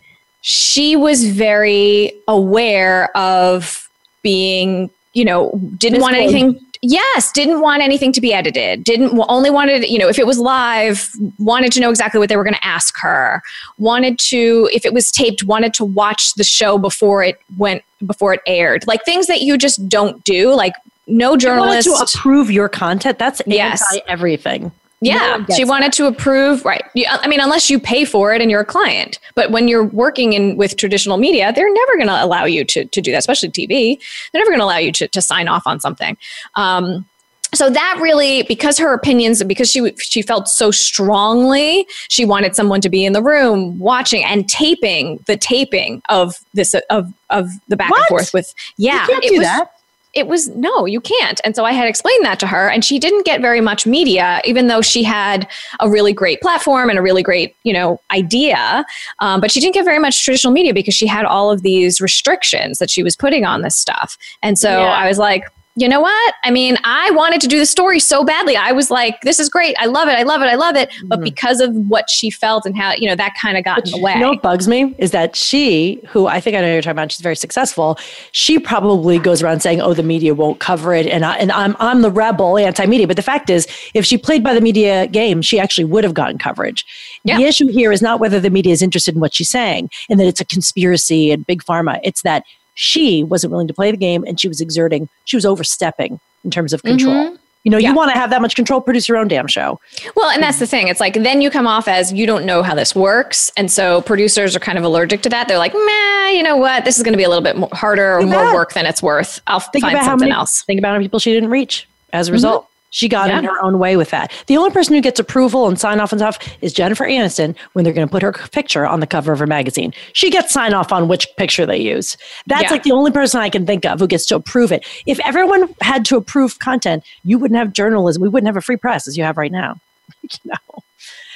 she 0.41 0.97
was 0.97 1.29
very 1.29 2.13
aware 2.27 3.17
of 3.17 3.89
being, 4.23 4.91
you 5.13 5.25
know, 5.25 5.51
didn't 5.79 6.01
want 6.01 6.17
anything 6.17 6.61
Yes, 6.81 7.33
didn't 7.33 7.61
want 7.61 7.83
anything 7.83 8.13
to 8.13 8.21
be 8.21 8.33
edited. 8.33 8.85
Didn't 8.85 9.19
only 9.29 9.51
wanted, 9.51 9.89
you 9.89 9.99
know, 9.99 10.09
if 10.09 10.19
it 10.19 10.27
was 10.27 10.39
live, 10.39 11.11
wanted 11.39 11.73
to 11.73 11.81
know 11.81 11.91
exactly 11.91 12.21
what 12.21 12.29
they 12.29 12.37
were 12.37 12.45
going 12.45 12.55
to 12.55 12.65
ask 12.65 12.97
her. 13.01 13.43
Wanted 13.79 14.19
to, 14.21 14.69
if 14.73 14.85
it 14.85 14.93
was 14.95 15.11
taped, 15.11 15.43
wanted 15.43 15.75
to 15.75 15.85
watch 15.85 16.35
the 16.35 16.45
show 16.45 16.79
before 16.79 17.25
it 17.25 17.41
went 17.57 17.83
before 18.07 18.33
it 18.33 18.41
aired. 18.47 18.87
Like 18.87 19.05
things 19.05 19.27
that 19.27 19.41
you 19.41 19.59
just 19.59 19.89
don't 19.89 20.23
do. 20.23 20.55
Like 20.55 20.75
no 21.09 21.37
journalist 21.37 21.89
to 21.89 21.95
approve 21.95 22.51
your 22.51 22.69
content. 22.69 23.19
That's 23.19 23.43
Yes. 23.47 23.83
anti 23.93 24.07
everything. 24.09 24.71
Yeah, 25.01 25.45
No 25.49 25.55
she 25.55 25.65
wanted 25.65 25.93
to 25.95 26.07
approve, 26.07 26.65
right? 26.65 26.83
I 27.07 27.29
mean, 27.29 27.41
unless 27.41 27.71
you 27.71 27.79
pay 27.79 28.05
for 28.05 28.35
it 28.35 28.41
and 28.41 28.51
you're 28.51 28.61
a 28.61 28.67
client. 28.67 29.21
But 29.35 29.53
when 29.53 29.69
you're 29.69 29.85
working 29.85 30.33
in 30.33 30.57
with 30.57 30.77
traditional 30.77 31.19
media, 31.19 31.53
they're 31.53 31.73
never 31.73 31.95
going 31.95 32.09
to 32.09 32.25
allow 32.25 32.45
you 32.45 32.65
to, 32.65 32.85
to 32.85 33.01
do 33.01 33.13
that, 33.13 33.19
especially 33.19 33.51
TV. 33.51 34.01
They're 34.33 34.41
never 34.41 34.51
going 34.51 34.59
to 34.59 34.65
allow 34.65 34.79
you 34.79 34.91
to, 34.93 35.07
to 35.07 35.23
sign 35.23 35.47
off 35.47 35.63
on 35.67 35.79
something. 35.79 36.17
Um, 36.57 37.07
so 37.55 37.71
that 37.71 37.99
really, 38.01 38.43
because 38.43 38.77
her 38.77 38.93
opinions, 38.93 39.41
and 39.41 39.49
because 39.49 39.71
she 39.71 39.91
she 39.97 40.21
felt 40.21 40.49
so 40.49 40.71
strongly, 40.71 41.87
she 42.09 42.27
wanted 42.27 42.55
someone 42.55 42.83
to 42.83 42.91
be 42.91 43.07
in 43.07 43.15
the 43.15 43.23
room 43.23 43.79
watching 43.79 44.23
and 44.23 44.47
taping 44.49 45.25
the 45.27 45.37
taping 45.37 46.03
of 46.11 46.35
this 46.53 46.75
of 46.91 47.11
of 47.31 47.49
the 47.69 47.77
back 47.77 47.91
What? 47.91 48.01
and 48.01 48.09
forth 48.09 48.35
with 48.35 48.53
yeah, 48.77 49.03
you 49.03 49.09
can't 49.09 49.23
do 49.23 49.39
was 49.39 49.47
that. 49.47 49.78
It 50.15 50.27
was 50.27 50.49
no, 50.49 50.87
you 50.87 51.01
can't. 51.01 51.41
And 51.45 51.55
so 51.55 51.65
I 51.65 51.73
had 51.73 51.87
explained 51.87 52.25
that 52.25 52.41
to 52.41 52.47
her, 52.47 52.69
and 52.71 52.85
she 52.85 52.99
didn't 52.99 53.25
get 53.25 53.41
very 53.41 53.61
much 53.61 53.87
media, 53.87 54.41
even 54.45 54.67
though 54.67 54.81
she 54.81 55.03
had 55.03 55.47
a 55.81 55.89
really 55.89 56.13
great 56.13 56.41
platform 56.41 56.89
and 56.89 56.99
a 56.99 57.03
really 57.03 57.23
great, 57.23 57.55
you 57.63 57.73
know, 57.73 58.01
idea. 58.11 58.85
Um, 59.21 59.41
but 59.41 59.51
she 59.51 59.61
didn't 59.61 59.75
get 59.75 59.85
very 59.85 59.99
much 59.99 60.25
traditional 60.25 60.53
media 60.53 60.73
because 60.73 60.95
she 60.95 61.07
had 61.07 61.25
all 61.25 61.51
of 61.51 61.63
these 61.63 62.01
restrictions 62.01 62.79
that 62.79 62.91
she 62.91 63.03
was 63.03 63.17
putting 63.17 63.45
on 63.45 63.63
this 63.63 63.77
stuff. 63.77 64.17
And 64.43 64.59
so 64.59 64.71
Yeah. 64.71 64.93
I 64.93 65.07
was 65.07 65.19
like, 65.19 65.45
you 65.79 65.89
know 65.89 66.01
what? 66.01 66.35
I 66.45 66.51
mean, 66.51 66.77
I 66.85 67.11
wanted 67.13 67.41
to 67.43 67.47
do 67.47 67.59
the 67.59 67.67
story 67.67 68.01
so 68.01 68.25
badly. 68.25 68.57
I 68.57 68.73
was 68.73 68.91
like, 68.91 69.21
this 69.23 69.39
is 69.39 69.49
great. 69.49 69.77
I 69.79 69.87
love 69.87 70.09
it. 70.09 70.13
I 70.13 70.25
love 70.25 70.43
it. 70.43 70.47
I 70.47 70.57
love 70.57 70.77
it. 70.77 70.91
But 71.05 71.21
Mhm. 71.21 71.25
because 71.25 71.61
of 71.61 71.75
what 71.89 72.11
she 72.11 72.31
felt 72.31 72.67
and 72.67 72.77
how, 72.77 72.93
you 72.95 73.07
know, 73.09 73.15
that 73.15 73.35
kind 73.41 73.57
of 73.57 73.65
got 73.65 73.85
in 73.85 73.91
the 73.93 73.99
way. 73.99 74.15
You 74.15 74.21
know 74.21 74.31
what 74.31 74.43
bugs 74.43 74.67
me 74.67 74.95
is 74.99 75.13
that 75.13 75.37
she, 75.37 76.01
who 76.09 76.27
I 76.27 76.41
think 76.41 76.57
I 76.57 76.61
know 76.61 76.73
you're 76.73 76.83
talking 76.83 76.93
about, 76.93 77.13
she's 77.13 77.21
very 77.21 77.37
successful. 77.37 77.99
She 78.33 78.59
probably 78.59 79.19
goes 79.19 79.43
around 79.43 79.61
saying, 79.61 79.81
"Oh, 79.81 79.95
the 79.95 80.03
media 80.03 80.35
won't 80.35 80.59
cover 80.59 80.95
it," 80.95 81.07
and 81.07 81.25
I, 81.25 81.37
and 81.37 81.53
I'm 81.53 81.77
I'm 81.79 82.03
the 82.03 82.11
rebel, 82.11 82.59
anti-media. 82.59 83.07
But 83.07 83.17
the 83.17 83.23
fact 83.23 83.49
is, 83.49 83.67
if 83.95 84.05
she 84.05 84.19
played 84.19 84.43
by 84.43 84.55
the 84.55 84.61
media 84.61 85.07
game, 85.07 85.43
she 85.43 85.61
actually 85.61 85.85
would 85.85 86.03
have 86.05 86.15
gotten 86.15 86.39
coverage. 86.39 86.85
Yeah. 87.25 87.39
The 87.39 87.45
issue 87.45 87.69
here 87.69 87.93
is 87.93 88.03
not 88.03 88.21
whether 88.21 88.41
the 88.41 88.51
media 88.51 88.73
is 88.73 88.83
interested 88.83 89.15
in 89.15 89.21
what 89.21 89.35
she's 89.35 89.51
saying 89.51 89.91
and 90.11 90.19
that 90.19 90.27
it's 90.27 90.41
a 90.41 90.45
conspiracy 90.45 91.31
and 91.31 91.47
big 91.47 91.63
pharma. 91.63 92.01
It's 92.03 92.23
that 92.23 92.43
she 92.81 93.25
wasn't 93.25 93.51
willing 93.51 93.67
to 93.67 93.75
play 93.75 93.91
the 93.91 93.97
game 93.97 94.23
and 94.25 94.41
she 94.41 94.47
was 94.47 94.61
exerting, 94.61 95.09
she 95.25 95.37
was 95.37 95.45
overstepping 95.45 96.21
in 96.45 96.51
terms 96.53 96.73
of 96.73 96.81
control. 96.85 97.15
Mhm. 97.33 97.39
You 97.65 97.73
know, 97.73 97.77
Yeah. 97.79 97.89
you 97.91 97.95
want 97.97 98.13
to 98.13 98.17
have 98.19 98.31
that 98.31 98.41
much 98.41 98.55
control, 98.55 98.81
produce 98.81 99.09
your 99.09 99.19
own 99.19 99.27
damn 99.27 99.49
show. 99.49 99.81
Well, 100.15 100.31
and 100.31 100.41
that's 100.41 100.61
the 100.61 100.67
thing. 100.67 100.87
It's 100.87 101.01
like 101.01 101.15
then 101.15 101.43
you 101.43 101.51
come 101.51 101.67
off 101.67 101.89
as 101.89 102.13
you 102.13 102.25
don't 102.25 102.45
know 102.47 102.63
how 102.63 102.77
this 102.77 102.95
works. 102.95 103.51
And 103.57 103.69
so 103.69 104.01
producers 104.03 104.55
are 104.55 104.61
kind 104.61 104.79
of 104.79 104.85
allergic 104.85 105.23
to 105.23 105.29
that. 105.31 105.49
They're 105.49 105.59
like, 105.59 105.75
meh, 105.75 106.31
you 106.31 106.45
know 106.45 106.57
what? 106.57 106.85
This 106.85 106.97
is 106.99 107.03
going 107.03 107.15
to 107.15 107.19
be 107.19 107.25
a 107.25 107.29
little 107.29 107.43
bit 107.43 107.57
more 107.57 107.69
harder 107.73 108.17
or 108.17 108.21
Too 108.21 108.29
more 108.29 108.55
work 108.55 108.75
than 108.75 108.87
it's 108.87 109.03
worth. 109.03 109.41
I'll 109.49 109.59
Think 109.59 109.85
find 109.85 109.99
something 110.05 110.29
many 110.29 110.39
else. 110.39 110.63
think 110.63 110.79
about 110.79 110.91
how 110.91 110.95
many 110.95 111.05
people 111.07 111.19
she 111.19 111.33
didn't 111.35 111.51
reach 111.51 111.89
as 112.13 112.29
a 112.29 112.33
result. 112.33 112.69
She 112.91 113.07
got 113.09 113.29
in 113.31 113.45
her 113.45 113.63
own 113.63 113.79
way 113.79 113.97
with 113.99 114.11
that. 114.11 114.33
The 114.47 114.57
only 114.57 114.71
person 114.71 114.95
who 114.95 115.03
gets 115.03 115.21
approval 115.21 115.69
and 115.69 115.79
sign 115.79 116.01
off 116.01 116.11
and 116.11 116.19
stuff 116.21 116.39
is 116.63 116.73
Jennifer 116.73 117.05
Aniston 117.05 117.55
when 117.75 117.85
they're 117.85 117.93
going 117.93 118.09
to 118.09 118.11
put 118.11 118.23
her 118.23 118.33
picture 118.33 118.87
on 118.87 119.01
the 119.01 119.07
cover 119.07 119.31
of 119.31 119.39
her 119.41 119.47
magazine. 119.47 119.93
She 120.15 120.31
gets 120.31 120.53
sign 120.53 120.73
off 120.73 120.91
on 120.91 121.07
which 121.07 121.29
picture 121.37 121.67
they 121.67 121.77
use. 121.79 122.17
That's 122.47 122.63
Yeah. 122.63 122.71
like 122.71 122.85
the 122.85 122.93
only 122.93 123.11
person 123.11 123.41
I 123.41 123.51
can 123.51 123.67
think 123.67 123.85
of 123.85 124.01
who 124.01 124.07
gets 124.07 124.25
to 124.27 124.37
approve 124.37 124.73
it. 124.73 124.87
If 125.07 125.21
everyone 125.21 125.75
had 125.83 126.07
to 126.07 126.17
approve 126.17 126.59
content, 126.61 127.05
you 127.25 127.39
wouldn't 127.39 127.59
have 127.59 127.75
journalism. 127.75 128.23
We 128.23 128.29
wouldn't 128.31 128.49
have 128.49 128.57
a 128.57 128.63
free 128.63 128.77
press 128.79 129.07
as 129.07 129.19
you 129.19 129.25
have 129.25 129.37
right 129.37 129.53
now. 129.53 129.75
you 130.23 130.29
know, 130.47 130.83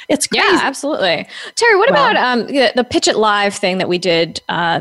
it's 0.09 0.26
crazy. 0.26 0.47
Yeah, 0.47 0.61
absolutely. 0.62 1.26
Terri, 1.54 1.78
what 1.78 1.90
Well- 1.90 2.11
about 2.11 2.16
um, 2.16 2.47
the, 2.47 2.73
the 2.75 2.85
Pitch 2.85 3.06
It 3.09 3.16
Live 3.16 3.54
thing 3.54 3.76
that 3.76 3.88
we 3.90 3.99
did 3.99 4.40
uh, 4.49 4.80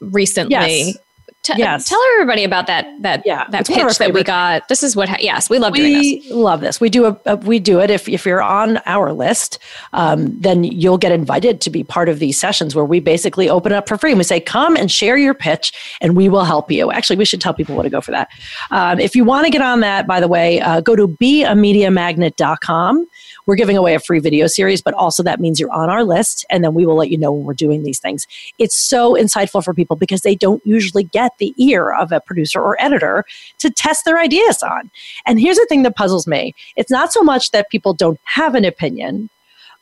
recently? 0.00 0.52
Yes. 0.52 0.98
T- 1.42 1.54
Yes. 1.56 1.88
Tell 1.88 2.00
everybody 2.14 2.44
about 2.44 2.68
that 2.68 2.86
that 3.02 3.22
Yeah, 3.26 3.46
that 3.50 3.62
it's 3.62 3.70
one 3.70 3.80
of 3.80 3.84
our 3.84 3.88
pitch 3.88 3.98
that 3.98 4.14
we 4.14 4.22
got. 4.22 4.68
This 4.68 4.84
is 4.84 4.94
what 4.94 5.08
ha- 5.08 5.16
yes, 5.18 5.50
we 5.50 5.58
love 5.58 5.74
doing 5.74 5.92
this. 5.94 6.02
we 6.02 6.32
love 6.32 6.60
this. 6.60 6.80
We 6.80 6.88
do 6.88 7.06
a, 7.06 7.20
a 7.26 7.36
we 7.36 7.58
do 7.58 7.80
it. 7.80 7.90
If 7.90 8.08
if 8.08 8.24
you're 8.24 8.42
on 8.42 8.76
our 8.86 9.12
list, 9.12 9.58
um, 9.92 10.38
then 10.40 10.62
you'll 10.62 10.98
get 10.98 11.10
invited 11.10 11.60
to 11.62 11.70
be 11.70 11.82
part 11.82 12.08
of 12.08 12.20
these 12.20 12.38
sessions 12.38 12.76
where 12.76 12.84
we 12.84 13.00
basically 13.00 13.48
open 13.48 13.72
up 13.72 13.88
for 13.88 13.96
free. 13.98 14.12
And 14.12 14.18
we 14.18 14.24
say, 14.24 14.38
come 14.38 14.76
and 14.76 14.88
share 14.90 15.16
your 15.16 15.34
pitch, 15.34 15.96
and 16.00 16.16
we 16.16 16.28
will 16.28 16.44
help 16.44 16.70
you. 16.70 16.92
Actually, 16.92 17.16
we 17.16 17.24
should 17.24 17.40
tell 17.40 17.54
people 17.54 17.74
where 17.74 17.82
to 17.82 17.90
go 17.90 18.00
for 18.00 18.12
that. 18.12 18.28
Um, 18.70 19.00
if 19.00 19.16
you 19.16 19.24
want 19.24 19.44
to 19.44 19.50
get 19.50 19.62
on 19.62 19.80
that, 19.80 20.06
by 20.06 20.20
the 20.20 20.28
way, 20.28 20.60
uh, 20.60 20.80
go 20.80 20.94
to 20.94 21.08
beamediamagnet.com. 21.08 23.06
We're 23.46 23.56
giving 23.56 23.76
away 23.76 23.94
a 23.96 24.00
free 24.00 24.20
video 24.20 24.46
series, 24.46 24.80
but 24.80 24.94
also 24.94 25.22
that 25.24 25.40
means 25.40 25.58
you're 25.58 25.72
on 25.72 25.90
our 25.90 26.04
list, 26.04 26.44
and 26.50 26.62
then 26.62 26.74
we 26.74 26.86
will 26.86 26.94
let 26.94 27.10
you 27.10 27.18
know 27.18 27.32
when 27.32 27.44
we're 27.44 27.54
doing 27.54 27.82
these 27.82 27.98
things. 27.98 28.28
It's 28.58 28.76
so 28.76 29.14
insightful 29.14 29.64
for 29.64 29.74
people 29.74 29.96
because 29.96 30.20
they 30.20 30.36
don't 30.36 30.64
usually 30.64 31.02
get 31.02 31.31
the 31.38 31.54
ear 31.56 31.92
of 31.92 32.12
a 32.12 32.20
producer 32.20 32.60
or 32.60 32.76
editor 32.80 33.24
to 33.58 33.70
test 33.70 34.04
their 34.04 34.18
ideas 34.18 34.62
on. 34.62 34.90
And 35.26 35.40
here's 35.40 35.56
the 35.56 35.66
thing 35.68 35.82
that 35.84 35.96
puzzles 35.96 36.26
me 36.26 36.54
it's 36.76 36.90
not 36.90 37.12
so 37.12 37.22
much 37.22 37.50
that 37.52 37.70
people 37.70 37.94
don't 37.94 38.20
have 38.24 38.54
an 38.54 38.64
opinion, 38.64 39.28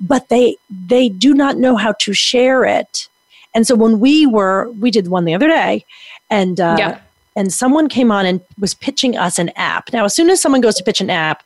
but 0.00 0.28
they 0.28 0.57
they 0.87 1.09
do 1.09 1.35
not 1.35 1.57
know 1.59 1.76
how 1.76 1.92
to 2.00 2.12
share 2.12 2.64
it. 2.64 3.09
And 3.54 3.66
so 3.66 3.75
when 3.75 3.99
we 3.99 4.26
were, 4.26 4.71
we 4.78 4.90
did 4.90 5.09
one 5.09 5.25
the 5.25 5.35
other 5.35 5.49
day, 5.49 5.85
and 6.30 6.61
uh, 6.61 6.76
Yeah. 6.78 6.99
and 7.35 7.52
someone 7.52 7.88
came 7.88 8.12
on 8.12 8.25
and 8.26 8.40
was 8.59 8.75
pitching 8.75 9.16
us 9.16 9.38
an 9.38 9.50
app. 9.57 9.92
Now, 9.92 10.04
as 10.04 10.14
soon 10.14 10.30
as 10.30 10.40
someone 10.40 10.61
goes 10.61 10.76
to 10.76 10.85
pitch 10.85 11.00
an 11.00 11.11
app, 11.11 11.42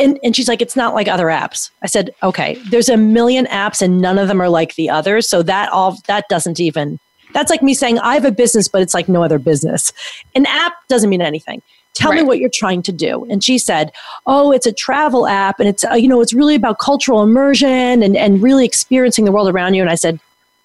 and, 0.00 0.18
and 0.22 0.34
she's 0.36 0.48
like, 0.48 0.62
it's 0.62 0.76
not 0.76 0.94
like 0.94 1.08
other 1.08 1.26
apps. 1.26 1.70
I 1.82 1.86
said, 1.86 2.14
okay, 2.22 2.56
there's 2.70 2.88
a 2.88 2.96
million 2.96 3.46
apps 3.46 3.82
and 3.82 4.00
none 4.00 4.18
of 4.18 4.28
them 4.28 4.40
are 4.40 4.48
like 4.48 4.74
the 4.74 4.88
others. 4.90 5.28
So 5.28 5.42
that 5.42 5.70
all 5.70 5.98
that 6.06 6.28
doesn't 6.28 6.58
even 6.60 6.98
that's 7.32 7.50
like 7.50 7.62
me 7.62 7.74
saying 7.74 7.98
I 7.98 8.14
have 8.14 8.24
a 8.24 8.32
business, 8.32 8.68
but 8.68 8.82
it's 8.82 8.94
like 8.94 9.08
no 9.08 9.22
other 9.22 9.38
business. 9.38 9.92
An 10.34 10.46
app 10.46 10.74
doesn't 10.88 11.10
mean 11.10 11.22
anything. 11.22 11.62
Tell 11.94 12.12
me 12.12 12.22
what 12.22 12.38
you're 12.38 12.48
trying 12.48 12.82
to 12.84 12.92
do. 12.92 13.26
And 13.30 13.44
she 13.44 13.58
said, 13.58 13.92
"Oh, 14.26 14.50
it's 14.50 14.64
a 14.64 14.72
travel 14.72 15.26
app, 15.26 15.60
and 15.60 15.68
it's 15.68 15.84
uh, 15.84 15.92
you 15.92 16.08
know 16.08 16.22
it's 16.22 16.32
really 16.32 16.54
about 16.54 16.78
cultural 16.78 17.22
immersion 17.22 18.02
and 18.02 18.16
and 18.16 18.42
really 18.42 18.64
experiencing 18.64 19.26
the 19.26 19.32
world 19.32 19.48
around 19.48 19.74
you." 19.74 19.82
And 19.82 19.90
I 19.90 19.94
said, 19.94 20.18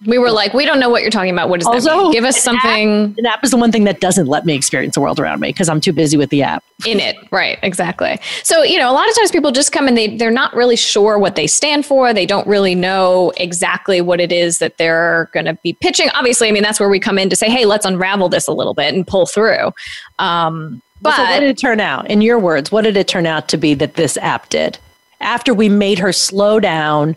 We 0.06 0.20
were 0.20 0.30
like, 0.30 0.54
we 0.54 0.64
don't 0.64 0.80
know 0.80 0.90
what 0.90 1.02
you're 1.02 1.10
talking 1.10 1.32
about. 1.32 1.50
What 1.50 1.60
is 1.60 1.68
does 1.68 1.86
that 1.86 1.98
mean? 1.98 2.12
Give 2.12 2.24
us 2.24 2.46
an 2.46 2.56
app- 2.56 2.62
something 2.62 3.16
"An 3.18 3.26
app 3.26 3.44
is 3.44 3.50
the 3.50 3.58
one 3.58 3.72
thing 3.72 3.86
that 3.86 4.00
doesn't 4.00 4.28
let 4.28 4.46
me 4.46 4.54
experience 4.54 4.94
the 4.94 5.02
world 5.02 5.20
around 5.20 5.40
me 5.40 5.50
because 5.50 5.70
I'm 5.70 5.82
too 5.82 5.92
busy 5.92 6.18
with 6.18 6.30
the 6.30 6.44
app." 6.44 6.64
in 6.86 7.00
it 7.00 7.16
right 7.32 7.58
exactly 7.64 8.20
so 8.44 8.62
you 8.62 8.78
know 8.78 8.92
a 8.92 8.94
lot 8.94 9.10
of 9.10 9.16
times 9.16 9.32
people 9.32 9.52
just 9.52 9.72
come 9.72 9.88
and 9.88 9.98
they 9.98 10.16
they're 10.16 10.30
not 10.30 10.54
really 10.54 10.76
sure 10.76 11.18
what 11.18 11.36
they 11.36 11.48
stand 11.48 11.84
for 11.84 12.14
they 12.14 12.24
don't 12.28 12.46
really 12.46 12.76
know 12.76 13.34
exactly 13.38 14.00
what 14.00 14.22
it 14.22 14.32
is 14.32 14.60
that 14.60 14.78
they're 14.78 15.28
going 15.34 15.48
to 15.48 15.56
be 15.64 15.74
pitching 15.74 16.08
obviously 16.14 16.48
i 16.48 16.52
mean 16.52 16.62
that's 16.62 16.80
where 16.80 16.88
we 16.88 17.00
come 17.00 17.18
in 17.18 17.32
to 17.32 17.36
say 17.36 17.50
hey 17.50 17.66
let's 17.66 17.84
unravel 17.84 18.30
this 18.30 18.48
a 18.48 18.52
little 18.52 18.76
bit 18.76 18.94
and 18.94 19.08
pull 19.08 19.26
through 19.26 19.74
um 20.20 20.80
But 21.02 21.16
so 21.16 21.24
what 21.24 21.40
did 21.40 21.50
it 21.50 21.58
turn 21.58 21.80
out? 21.80 22.08
In 22.12 22.22
your 22.22 22.38
words, 22.38 22.72
what 22.72 22.84
did 22.84 22.96
it 22.96 23.08
turn 23.08 23.26
out 23.26 23.48
to 23.50 23.58
be 23.58 23.74
that 23.74 23.96
this 23.96 24.16
app 24.18 24.50
did? 24.50 24.78
After 25.20 25.56
we 25.56 25.70
made 25.70 25.98
her 25.98 26.14
slow 26.14 26.60
down 26.60 27.16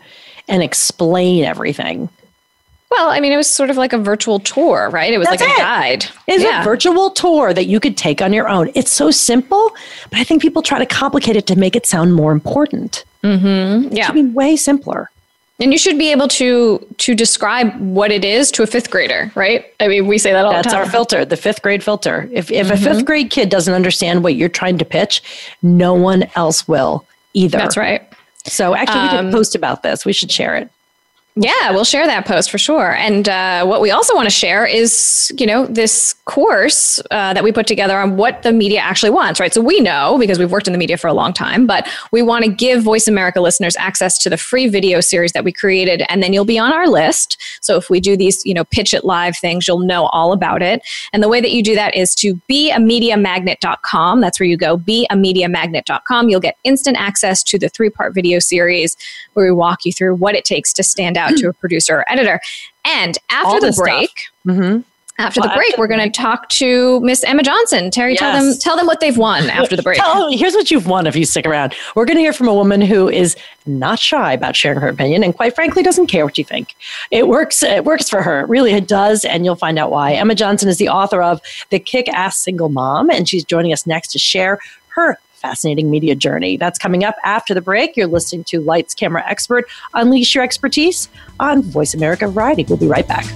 and 0.49 0.63
explain 0.63 1.45
everything. 1.45 2.09
Well 2.91 3.09
i 3.11 3.21
mean 3.21 3.33
it 3.33 3.37
was 3.37 3.49
sort 3.49 3.71
of 3.71 3.77
like 3.77 3.93
a 3.93 3.99
virtual 3.99 4.39
tour 4.41 4.89
right 4.91 5.13
it 5.13 5.19
was 5.19 5.29
That's 5.29 5.43
like 5.43 5.55
a 5.55 5.59
guide 5.59 6.07
It's 6.27 6.43
yeah 6.43 6.63
a 6.63 6.65
virtual 6.65 7.11
tour 7.11 7.53
that 7.55 7.67
you 7.67 7.81
could 7.81 7.97
take 7.97 8.21
on 8.23 8.33
your 8.33 8.49
own. 8.49 8.71
It's 8.75 8.91
so 8.91 9.11
simple, 9.11 9.71
but 10.11 10.19
I 10.19 10.25
think 10.25 10.43
people 10.43 10.63
try 10.63 10.79
to 10.79 10.87
complicate 10.87 11.37
it 11.37 11.47
to 11.49 11.57
make 11.57 11.77
it 11.77 11.87
sound 11.87 12.15
more 12.15 12.33
important. 12.33 13.05
mm-hmm. 13.23 13.87
It 13.89 13.93
yeah 13.97 14.07
should 14.07 14.15
be 14.15 14.25
way 14.27 14.57
simpler. 14.57 15.11
and 15.61 15.73
you 15.73 15.79
should 15.79 15.99
be 15.99 16.11
able 16.11 16.29
to 16.29 16.79
to 16.99 17.15
describe 17.15 17.69
what 17.81 18.11
it 18.11 18.25
is 18.25 18.51
to 18.53 18.63
a 18.63 18.67
fifth 18.67 18.91
grader 18.91 19.31
right 19.35 19.73
i 19.79 19.87
mean 19.89 20.07
we 20.07 20.17
say 20.19 20.33
that 20.33 20.45
all 20.45 20.53
That's 20.53 20.67
the 20.69 20.73
time 20.73 20.81
That's 20.81 20.89
our 20.89 20.93
filter, 20.93 21.25
the 21.25 21.37
fifth 21.37 21.61
grade 21.63 21.83
filter. 21.85 22.29
If, 22.33 22.51
if 22.51 22.67
Mm-hmm. 22.69 22.73
a 22.75 22.77
fifth 22.95 23.05
grade 23.05 23.31
kid 23.31 23.49
doesn't 23.51 23.75
understand 23.75 24.25
what 24.25 24.35
you're 24.35 24.49
trying 24.61 24.79
to 24.79 24.85
pitch, 24.85 25.23
no 25.63 25.93
one 25.95 26.25
else 26.35 26.67
will 26.67 27.05
either. 27.35 27.59
that's 27.59 27.77
right 27.77 28.03
So 28.47 28.75
actually, 28.75 29.03
we 29.03 29.09
did 29.11 29.19
Um, 29.27 29.31
post 29.31 29.55
about 29.55 29.83
this. 29.83 30.05
We 30.07 30.13
should 30.15 30.31
share 30.33 30.57
it. 30.57 30.69
Yeah, 31.37 31.71
we'll 31.71 31.85
share 31.85 32.07
that 32.07 32.27
post 32.27 32.51
for 32.51 32.59
sure. 32.59 32.93
And 32.97 33.29
uh, 33.29 33.65
what 33.65 33.81
we 33.81 33.93
also 33.93 34.17
want 34.17 34.27
to 34.27 34.35
share 34.35 34.67
is, 34.67 35.31
you 35.39 35.47
know, 35.47 35.65
this 35.67 36.15
course 36.25 37.01
uh, 37.13 37.33
that 37.35 37.45
we 37.45 37.53
put 37.53 37.69
together 37.69 37.97
on 37.99 38.17
what 38.17 38.43
the 38.43 38.53
media 38.53 38.81
actually 38.81 39.11
wants, 39.11 39.39
right? 39.39 39.55
So 39.55 39.61
we 39.61 39.79
know 39.79 40.19
because 40.19 40.41
we've 40.41 40.51
worked 40.51 40.67
in 40.67 40.73
the 40.73 40.79
media 40.79 40.97
for 40.97 41.07
a 41.07 41.13
long 41.13 41.33
time, 41.33 41.69
but 41.69 41.89
we 42.11 42.21
want 42.21 42.45
to 42.45 42.51
give 42.51 42.83
Voice 42.83 43.07
America 43.07 43.41
listeners 43.41 43.77
access 43.77 44.19
to 44.19 44.31
the 44.31 44.37
free 44.37 44.67
video 44.67 45.01
series 45.01 45.31
that 45.33 45.45
we 45.45 45.53
created, 45.53 46.03
and 46.09 46.21
then 46.21 46.33
you'll 46.33 46.45
be 46.45 46.59
on 46.59 46.73
our 46.73 46.89
list. 46.89 47.41
So 47.61 47.77
if 47.77 47.89
we 47.89 48.01
do 48.01 48.17
these, 48.17 48.45
you 48.45 48.53
know, 48.53 48.65
pitch 48.65 48.93
it 48.93 49.05
live 49.05 49.37
things, 49.37 49.69
you'll 49.69 49.79
know 49.79 50.07
all 50.07 50.33
about 50.33 50.63
it. 50.63 50.83
And 51.13 51.23
the 51.23 51.29
way 51.29 51.41
that 51.41 51.53
you 51.53 51.63
do 51.63 51.77
that 51.77 51.95
is 51.95 52.13
to 52.17 52.35
beamediamagnet.com. 52.51 54.21
That's 54.21 54.41
where 54.41 54.49
you 54.49 54.57
go, 54.57 54.77
beamediamagnet.com. 54.77 56.29
You'll 56.29 56.41
get 56.41 56.59
instant 56.65 56.97
access 56.99 57.45
to 57.45 57.59
the 57.59 57.69
three 57.69 57.91
part 57.91 58.15
video 58.15 58.41
series 58.41 58.97
where 59.35 59.47
we 59.47 59.53
walk 59.53 59.85
you 59.85 59.93
through 59.93 60.17
what 60.17 60.35
it 60.35 60.45
takes 60.45 60.73
to 60.73 60.83
stand 60.83 61.17
out 61.21 61.37
to 61.37 61.49
a 61.49 61.53
producer 61.61 61.99
or 61.99 62.13
editor. 62.13 62.41
And 62.85 63.17
after 63.31 63.49
All 63.49 63.61
the 63.61 63.73
break, 63.77 64.11
Mm-hmm. 64.47 64.81
After 65.19 65.41
well, 65.41 65.51
the 65.51 65.55
break, 65.55 65.69
after 65.73 65.81
we're 65.83 65.87
going 65.87 66.11
to 66.11 66.19
talk 66.19 66.49
to 66.49 66.99
Miss 67.01 67.23
Emma 67.25 67.43
Johnson. 67.43 67.91
Terri, 67.91 68.13
yes. 68.13 68.21
tell 68.21 68.33
them 68.43 68.59
tell 68.59 68.77
them 68.79 68.87
what 68.87 69.01
they've 69.01 69.19
won 69.19 69.51
after 69.51 69.77
the 69.77 69.83
break. 69.83 69.99
tell, 69.99 70.33
here's 70.33 70.55
what 70.55 70.71
you've 70.71 70.87
won 70.87 71.07
if 71.07 71.15
you 71.15 71.27
stick 71.27 71.45
around. 71.45 71.75
We're 71.95 72.07
going 72.07 72.17
to 72.17 72.23
hear 72.23 72.33
from 72.33 72.49
a 72.49 72.55
woman 72.55 72.81
who 72.81 73.11
is 73.11 73.37
not 73.67 73.99
shy 73.99 74.33
about 74.33 74.57
sharing 74.57 74.81
her 74.81 74.89
opinion, 74.89 75.23
and 75.23 75.37
quite 75.37 75.55
frankly, 75.55 75.83
doesn't 75.83 76.07
care 76.07 76.25
what 76.25 76.39
you 76.39 76.45
think. 76.45 76.75
It 77.11 77.29
works. 77.29 77.63
It 77.63 77.85
works 77.85 78.09
for 78.09 78.23
her. 78.23 78.47
Really, 78.47 78.73
it 78.73 78.89
does, 78.89 79.27
and 79.27 79.45
you'll 79.45 79.57
find 79.57 79.79
out 79.79 79.91
why. 79.91 80.13
Emma 80.13 80.35
Johnson 80.35 80.71
is 80.71 80.79
the 80.79 80.89
author 80.89 81.23
of 81.23 81.43
The 81.69 81.79
Kick-Ass 81.79 82.39
Single 82.39 82.71
Mom, 82.71 83.11
and 83.11 83.29
she's 83.29 83.45
joining 83.45 83.75
us 83.75 83.87
next 83.87 84.09
to 84.13 84.19
share 84.19 84.59
her 84.95 85.19
fascinating 85.41 85.91
media 85.91 86.15
journey. 86.15 86.57
That's 86.57 86.79
coming 86.79 87.05
up 87.05 87.17
after 87.25 87.55
the 87.55 87.61
break. 87.61 87.97
You're 87.97 88.07
listening 88.07 88.45
to 88.45 88.61
Lights 88.61 88.95
Camera 88.95 89.25
Expert. 89.27 89.69
Unleash 89.95 90.35
your 90.35 90.45
expertise 90.45 91.09
on 91.39 91.63
Voice 91.63 91.95
America 91.95 92.29
Variety. 92.29 92.65
We'll 92.65 92.79
be 92.79 92.89
right 92.89 93.07
back. 93.07 93.27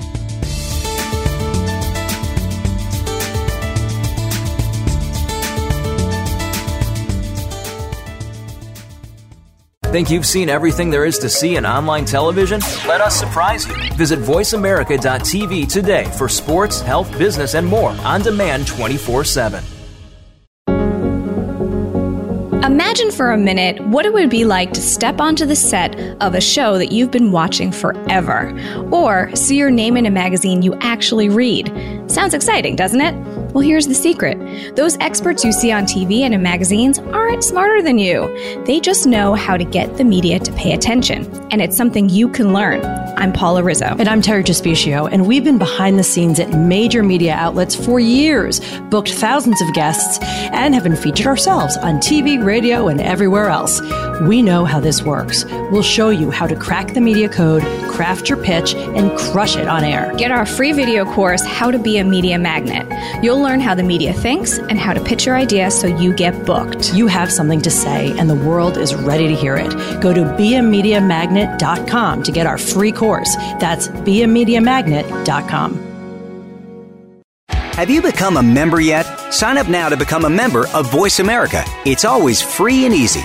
Think 9.95 10.11
you've 10.11 10.27
seen 10.27 10.49
everything 10.49 10.91
there 10.91 11.05
is 11.05 11.19
to 11.21 11.29
see 11.29 11.55
in 11.55 11.65
online 11.65 12.05
television? 12.05 12.59
Let 12.89 13.01
us 13.01 13.17
surprise 13.17 13.65
you. 13.65 13.77
Visit 13.95 14.19
VoiceAmerica.tv 14.19 15.73
today 15.73 16.07
for 16.19 16.29
sports, 16.29 16.81
health, 16.81 17.17
business, 17.17 17.55
and 17.55 17.65
more 17.65 17.91
on 18.03 18.21
demand 18.23 18.67
24 18.67 19.23
7. 19.23 19.63
Imagine 22.65 23.11
for 23.11 23.31
a 23.31 23.37
minute 23.37 23.79
what 23.89 24.07
it 24.07 24.15
would 24.15 24.31
be 24.31 24.47
like 24.47 24.73
to 24.73 24.81
step 24.81 25.21
onto 25.21 25.45
the 25.45 25.55
set 25.55 26.01
of 26.23 26.35
a 26.35 26.41
show 26.41 26.79
that 26.79 26.93
you've 26.93 27.11
been 27.11 27.31
watching 27.31 27.71
forever, 27.71 28.59
or 28.91 29.31
see 29.37 29.59
your 29.59 29.71
name 29.71 29.99
in 29.99 30.07
a 30.07 30.11
magazine 30.11 30.63
you 30.63 30.75
actually 30.77 31.29
read. 31.29 31.71
Sounds 32.07 32.33
exciting, 32.33 32.75
doesn't 32.75 33.03
it? 33.03 33.13
Well, 33.55 33.63
here's 33.63 33.87
the 33.87 33.95
secret 33.95 34.37
those 34.75 34.99
experts 34.99 35.45
you 35.45 35.53
see 35.53 35.71
on 35.71 35.85
TV 35.85 36.23
and 36.23 36.35
in 36.35 36.43
magazines 36.43 36.99
aren't 36.99 37.45
smarter 37.45 37.83
than 37.83 38.01
you. 38.01 38.27
They 38.65 38.81
just 38.81 39.07
know 39.07 39.35
how 39.35 39.57
to 39.57 39.65
get 39.65 39.97
the 39.97 40.03
media 40.03 40.41
to 40.41 40.53
pay 40.55 40.73
attention, 40.73 41.25
and 41.53 41.63
it's 41.63 41.77
something 41.77 42.09
you 42.09 42.29
can 42.29 42.53
learn. 42.53 42.85
I'm 43.17 43.33
Paula 43.33 43.63
Rizzo. 43.63 43.95
And 43.97 44.09
I'm 44.09 44.21
Terri 44.21 44.45
Trespicio, 44.45 45.09
and 45.11 45.29
we've 45.29 45.45
been 45.45 45.59
behind 45.59 46.01
the 46.01 46.03
scenes 46.03 46.41
at 46.41 46.51
major 46.51 47.05
media 47.05 47.35
outlets 47.35 47.77
for 47.77 48.01
years, 48.01 48.61
booked 48.91 49.13
thousands 49.13 49.63
of 49.63 49.73
guests, 49.73 50.19
and 50.53 50.75
have 50.75 50.83
been 50.83 50.97
featured 50.97 51.29
ourselves 51.29 51.77
on 51.77 51.99
TV, 51.99 52.45
radio, 52.45 52.89
and 52.89 53.01
everywhere 53.01 53.51
else. 53.51 53.81
We 54.23 54.43
know 54.43 54.65
how 54.65 54.81
this 54.81 55.03
works. 55.03 55.45
We'll 55.71 55.83
show 55.83 56.09
you 56.11 56.33
how 56.33 56.49
to 56.49 56.57
crack 56.57 56.95
the 56.95 57.01
media 57.01 57.29
code, 57.29 57.63
craft 57.89 58.29
your 58.29 58.43
pitch, 58.43 58.75
and 58.75 59.17
crush 59.17 59.57
it 59.57 59.69
on 59.69 59.85
air. 59.85 60.13
Get 60.17 60.33
our 60.33 60.45
free 60.45 60.73
video 60.73 61.05
course, 61.05 61.45
How 61.45 61.71
to 61.71 61.79
Be 61.79 61.99
a 61.99 62.05
Media 62.05 62.37
Magnet. 62.37 62.85
You'll 63.23 63.44
learn 63.45 63.61
how 63.61 63.75
the 63.75 63.85
media 63.85 64.13
thinks 64.13 64.59
and 64.59 64.79
how 64.79 64.93
to 64.93 65.01
pitch 65.01 65.27
your 65.27 65.37
idea 65.37 65.71
so 65.71 65.87
you 65.87 66.13
get 66.13 66.45
booked. 66.45 66.93
You 66.95 67.07
have 67.07 67.31
something 67.31 67.61
to 67.61 67.71
say, 67.71 68.17
and 68.19 68.29
the 68.29 68.35
world 68.35 68.77
is 68.77 68.95
ready 68.95 69.29
to 69.29 69.35
hear 69.35 69.57
it. 69.57 69.71
Go 70.01 70.13
to 70.13 70.23
beamediamagnet.com 70.23 72.23
to 72.25 72.33
get 72.33 72.47
our 72.47 72.59
free 72.59 72.91
course. 72.91 73.37
That's 73.61 73.89
beamediamagnet.com. 73.89 75.91
Have 77.49 77.91
you 77.91 78.03
become 78.03 78.37
a 78.37 78.43
member 78.43 78.81
yet? 78.81 79.05
Sign 79.33 79.59
up 79.59 79.69
now 79.69 79.89
to 79.89 79.97
become 79.97 80.25
a 80.25 80.31
member 80.31 80.69
of 80.69 80.91
Voice 80.91 81.19
America. 81.19 81.65
It's 81.85 82.05
always 82.05 82.41
free 82.41 82.85
and 82.85 82.95
easy. 82.95 83.25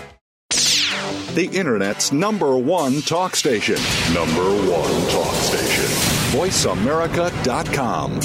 the 1.35 1.45
Internet's 1.45 2.11
number 2.11 2.57
one 2.57 3.01
talk 3.01 3.35
station. 3.35 3.75
Number 4.13 4.43
one 4.43 5.09
talk 5.09 5.33
station. 5.35 5.85
VoiceAmerica.com. 6.37 8.19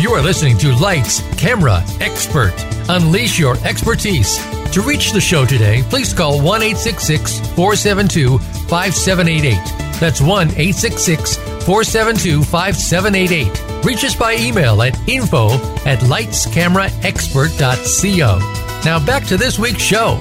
You 0.00 0.12
are 0.12 0.22
listening 0.22 0.58
to 0.58 0.74
Lights, 0.76 1.20
Camera, 1.36 1.82
Expert. 2.00 2.54
Unleash 2.88 3.38
your 3.38 3.56
expertise. 3.66 4.38
To 4.72 4.82
reach 4.82 5.12
the 5.12 5.20
show 5.20 5.44
today, 5.44 5.82
please 5.90 6.12
call 6.12 6.40
1 6.40 6.60
472 6.60 8.38
5788. 8.38 10.00
That's 10.00 10.20
1 10.20 10.48
472 10.48 12.42
5788 12.44 13.69
Reach 13.84 14.04
us 14.04 14.14
by 14.14 14.36
email 14.36 14.80
at 14.82 14.96
info 15.08 15.48
at 15.86 16.00
lightscameraexpert.co. 16.00 18.38
Now 18.84 19.04
back 19.04 19.26
to 19.26 19.36
this 19.36 19.58
week's 19.58 19.82
show. 19.82 20.18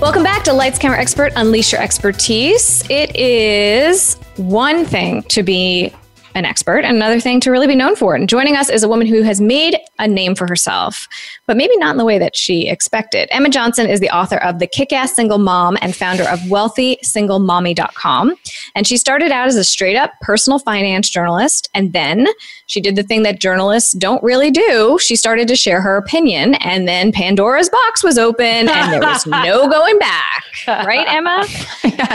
Welcome 0.00 0.22
back 0.22 0.44
to 0.44 0.52
Lights 0.52 0.78
Camera 0.78 0.98
Expert 0.98 1.32
Unleash 1.36 1.72
Your 1.72 1.80
Expertise. 1.80 2.84
It 2.90 3.16
is 3.16 4.16
one 4.36 4.84
thing 4.84 5.22
to 5.24 5.42
be 5.42 5.92
an 6.34 6.44
expert 6.44 6.84
and 6.84 6.96
another 6.96 7.20
thing 7.20 7.40
to 7.40 7.50
really 7.50 7.66
be 7.66 7.74
known 7.74 7.96
for. 7.96 8.14
And 8.14 8.28
joining 8.28 8.56
us 8.56 8.68
is 8.68 8.82
a 8.82 8.88
woman 8.88 9.06
who 9.06 9.22
has 9.22 9.40
made 9.40 9.78
a 9.98 10.08
name 10.08 10.34
for 10.34 10.46
herself, 10.48 11.08
but 11.46 11.56
maybe 11.56 11.76
not 11.76 11.92
in 11.92 11.96
the 11.96 12.04
way 12.04 12.18
that 12.18 12.36
she 12.36 12.68
expected. 12.68 13.28
Emma 13.30 13.48
Johnson 13.48 13.88
is 13.88 14.00
the 14.00 14.10
author 14.10 14.38
of 14.38 14.58
The 14.58 14.66
Kick 14.66 14.92
Ass 14.92 15.14
Single 15.14 15.38
Mom 15.38 15.78
and 15.80 15.94
founder 15.94 16.24
of 16.24 16.40
WealthySingleMommy.com. 16.40 18.34
And 18.74 18.86
she 18.86 18.96
started 18.96 19.30
out 19.30 19.46
as 19.46 19.56
a 19.56 19.64
straight 19.64 19.96
up 19.96 20.12
personal 20.20 20.58
finance 20.58 21.08
journalist. 21.08 21.68
And 21.74 21.92
then 21.92 22.26
she 22.66 22.80
did 22.80 22.96
the 22.96 23.02
thing 23.02 23.22
that 23.24 23.40
journalists 23.40 23.92
don't 23.92 24.22
really 24.22 24.50
do. 24.50 24.98
She 25.00 25.16
started 25.16 25.48
to 25.48 25.56
share 25.56 25.80
her 25.80 25.96
opinion. 25.96 26.54
And 26.56 26.88
then 26.88 27.12
Pandora's 27.12 27.68
box 27.68 28.02
was 28.02 28.18
open 28.18 28.68
and 28.68 28.92
there 28.92 29.00
was 29.00 29.26
no 29.44 29.68
going 29.68 29.98
back. 29.98 30.44
Right, 30.66 31.06
Emma? 31.08 31.46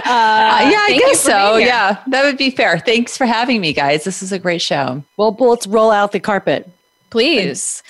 Uh, 0.10 0.12
uh, 0.12 0.70
yeah, 0.70 0.78
I 0.82 1.00
guess 1.00 1.20
so. 1.20 1.58
Yeah, 1.58 2.02
that 2.08 2.24
would 2.24 2.38
be 2.38 2.50
fair. 2.50 2.80
Thanks 2.80 3.16
for 3.16 3.26
having 3.26 3.62
me, 3.62 3.74
guys. 3.74 4.04
This 4.04 4.24
is 4.24 4.32
a 4.32 4.40
great 4.40 4.62
show. 4.62 5.04
Well, 5.18 5.36
let's 5.40 5.68
roll 5.68 5.92
out 5.92 6.12
the 6.14 6.20
carpet. 6.20 6.70
Please. 7.12 7.84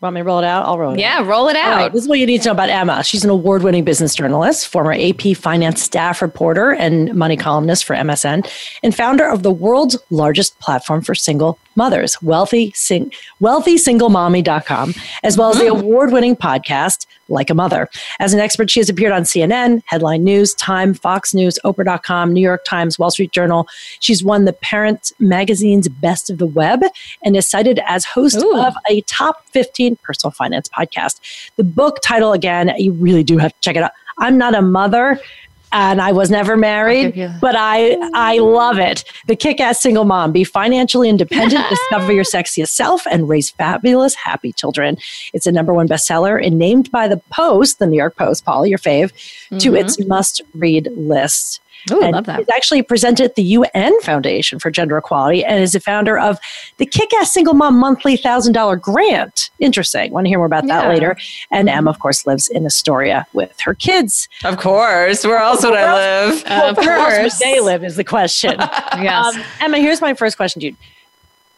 Want 0.00 0.14
me 0.14 0.20
to 0.20 0.24
roll 0.24 0.38
it 0.38 0.44
out? 0.44 0.66
I'll 0.66 0.78
roll 0.78 0.90
it 0.90 0.94
out. 0.94 0.98
yeah, 1.00 1.18
out. 1.18 1.26
roll 1.26 1.48
it 1.48 1.56
out. 1.56 1.92
this 1.92 2.02
is 2.02 2.08
what 2.08 2.18
you 2.18 2.26
need 2.26 2.42
to 2.42 2.48
know 2.48 2.52
about 2.52 2.68
Emma. 2.68 3.02
She's 3.02 3.24
an 3.24 3.30
award 3.30 3.62
winning 3.62 3.84
business 3.84 4.14
journalist, 4.14 4.68
former 4.68 4.92
AP 4.92 5.36
finance 5.36 5.82
staff 5.82 6.22
reporter, 6.22 6.72
and 6.72 7.14
money 7.14 7.36
columnist 7.36 7.84
for 7.84 7.94
MSN, 7.94 8.50
and 8.82 8.94
founder 8.94 9.28
of 9.28 9.42
the 9.42 9.52
world's 9.52 9.96
largest 10.10 10.58
platform 10.60 11.02
for 11.02 11.14
single 11.14 11.58
mothers, 11.78 12.20
wealthy, 12.20 12.72
sing, 12.74 13.10
wealthysinglemommy.com, 13.40 14.94
as 15.22 15.38
well 15.38 15.50
as 15.50 15.58
the 15.58 15.64
mm. 15.64 15.80
award 15.80 16.12
winning 16.12 16.36
podcast, 16.36 17.06
Like 17.28 17.50
a 17.50 17.54
Mother. 17.54 17.88
As 18.18 18.34
an 18.34 18.40
expert, 18.40 18.68
she 18.68 18.80
has 18.80 18.90
appeared 18.90 19.12
on 19.12 19.22
CNN, 19.22 19.82
Headline 19.86 20.24
News, 20.24 20.54
Time, 20.54 20.92
Fox 20.92 21.32
News, 21.32 21.58
Oprah.com, 21.64 22.32
New 22.32 22.40
York 22.40 22.64
Times, 22.64 22.98
Wall 22.98 23.12
Street 23.12 23.32
Journal. 23.32 23.68
She's 24.00 24.24
won 24.24 24.44
the 24.44 24.52
Parent 24.52 25.12
Magazine's 25.20 25.88
Best 25.88 26.28
of 26.28 26.38
the 26.38 26.46
Web 26.46 26.82
and 27.24 27.36
is 27.36 27.48
cited 27.48 27.80
as 27.86 28.04
host 28.04 28.42
Ooh. 28.42 28.58
of 28.58 28.74
a 28.90 29.00
top 29.02 29.44
15 29.48 29.96
personal 29.96 30.32
finance 30.32 30.68
podcast. 30.68 31.20
The 31.56 31.64
book 31.64 31.98
title, 32.02 32.32
again, 32.32 32.72
you 32.78 32.92
really 32.92 33.24
do 33.24 33.38
have 33.38 33.52
to 33.52 33.60
check 33.60 33.76
it 33.76 33.82
out. 33.82 33.92
I'm 34.18 34.36
not 34.36 34.54
a 34.54 34.62
mother 34.62 35.20
and 35.72 36.00
I 36.00 36.12
was 36.12 36.30
never 36.30 36.56
married, 36.56 37.14
but 37.40 37.54
I 37.56 37.96
I 38.14 38.38
love 38.38 38.78
it. 38.78 39.04
The 39.26 39.36
kick-ass 39.36 39.80
single 39.80 40.04
mom: 40.04 40.32
be 40.32 40.44
financially 40.44 41.08
independent, 41.08 41.64
discover 41.70 42.12
your 42.12 42.24
sexiest 42.24 42.68
self, 42.68 43.06
and 43.06 43.28
raise 43.28 43.50
fabulous, 43.50 44.14
happy 44.14 44.52
children. 44.52 44.96
It's 45.32 45.46
a 45.46 45.52
number 45.52 45.74
one 45.74 45.88
bestseller 45.88 46.44
and 46.44 46.58
named 46.58 46.90
by 46.90 47.08
the 47.08 47.18
Post, 47.30 47.78
the 47.78 47.86
New 47.86 47.96
York 47.96 48.16
Post, 48.16 48.44
Paul, 48.44 48.66
your 48.66 48.78
fave, 48.78 49.12
mm-hmm. 49.12 49.58
to 49.58 49.74
its 49.74 50.04
must-read 50.06 50.90
list. 50.96 51.60
Ooh, 51.92 52.02
and 52.02 52.12
love 52.12 52.26
that. 52.26 52.38
He's 52.38 52.48
actually 52.50 52.82
presented 52.82 53.24
at 53.24 53.34
the 53.34 53.42
UN 53.42 54.00
Foundation 54.02 54.58
for 54.58 54.70
Gender 54.70 54.96
Equality 54.96 55.44
and 55.44 55.62
is 55.62 55.74
a 55.74 55.80
founder 55.80 56.18
of 56.18 56.38
the 56.78 56.86
Kick 56.86 57.12
Ass 57.14 57.32
Single 57.32 57.54
Mom 57.54 57.78
Monthly 57.78 58.16
$1,000 58.16 58.80
Grant. 58.80 59.50
Interesting. 59.58 60.12
Want 60.12 60.26
to 60.26 60.28
hear 60.28 60.38
more 60.38 60.46
about 60.46 60.66
yeah. 60.66 60.82
that 60.82 60.88
later. 60.88 61.16
And 61.50 61.68
Emma, 61.68 61.90
of 61.90 61.98
course, 61.98 62.26
lives 62.26 62.48
in 62.48 62.66
Astoria 62.66 63.26
with 63.32 63.58
her 63.60 63.74
kids. 63.74 64.28
Of 64.44 64.58
course. 64.58 65.24
Where 65.24 65.38
else 65.38 65.64
would 65.64 65.74
I 65.74 65.94
live? 65.94 66.44
Well, 66.44 66.70
of 66.70 66.76
course. 66.76 66.86
Where 66.86 67.28
they 67.40 67.60
live 67.60 67.84
is 67.84 67.96
the 67.96 68.04
question. 68.04 68.56
yes. 68.58 69.36
Um, 69.36 69.42
Emma, 69.60 69.78
here's 69.78 70.00
my 70.00 70.14
first 70.14 70.36
question 70.36 70.60
to 70.60 70.66
you 70.68 70.76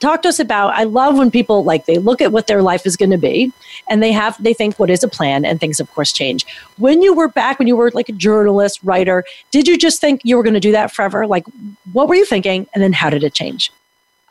talk 0.01 0.23
to 0.23 0.29
us 0.29 0.41
about 0.41 0.75
i 0.75 0.85
love 0.85 1.17
when 1.17 1.31
people 1.31 1.63
like 1.65 1.87
they 1.87 1.99
look 1.99 2.21
at 2.21 2.33
what 2.33 2.47
their 2.47 2.63
life 2.63 2.85
is 2.85 2.97
going 2.97 3.11
to 3.11 3.19
be 3.19 3.53
and 3.89 4.03
they 4.03 4.13
have 4.13 4.43
they 4.43 4.55
think 4.55 4.79
what 4.79 4.91
is 4.91 5.03
a 5.03 5.09
plan 5.09 5.45
and 5.45 5.61
things 5.61 5.81
of 5.81 5.91
course 5.93 6.13
change. 6.13 6.47
When 6.79 7.03
you 7.03 7.15
were 7.15 7.29
back 7.29 7.59
when 7.59 7.69
you 7.69 7.77
were 7.77 7.91
like 7.93 8.09
a 8.09 8.13
journalist 8.13 8.81
writer 8.83 9.25
did 9.51 9.69
you 9.69 9.77
just 9.77 10.01
think 10.01 10.21
you 10.25 10.37
were 10.37 10.43
going 10.43 10.55
to 10.55 10.61
do 10.61 10.73
that 10.73 10.93
forever? 10.93 11.27
Like 11.27 11.45
what 11.93 12.09
were 12.09 12.15
you 12.15 12.25
thinking 12.25 12.67
and 12.73 12.83
then 12.83 12.93
how 12.93 13.11
did 13.11 13.25
it 13.25 13.35
change? 13.35 13.73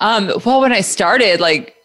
Um, 0.01 0.31
well, 0.45 0.61
when 0.61 0.71
I 0.71 0.79
started, 0.79 1.41
like 1.41 1.75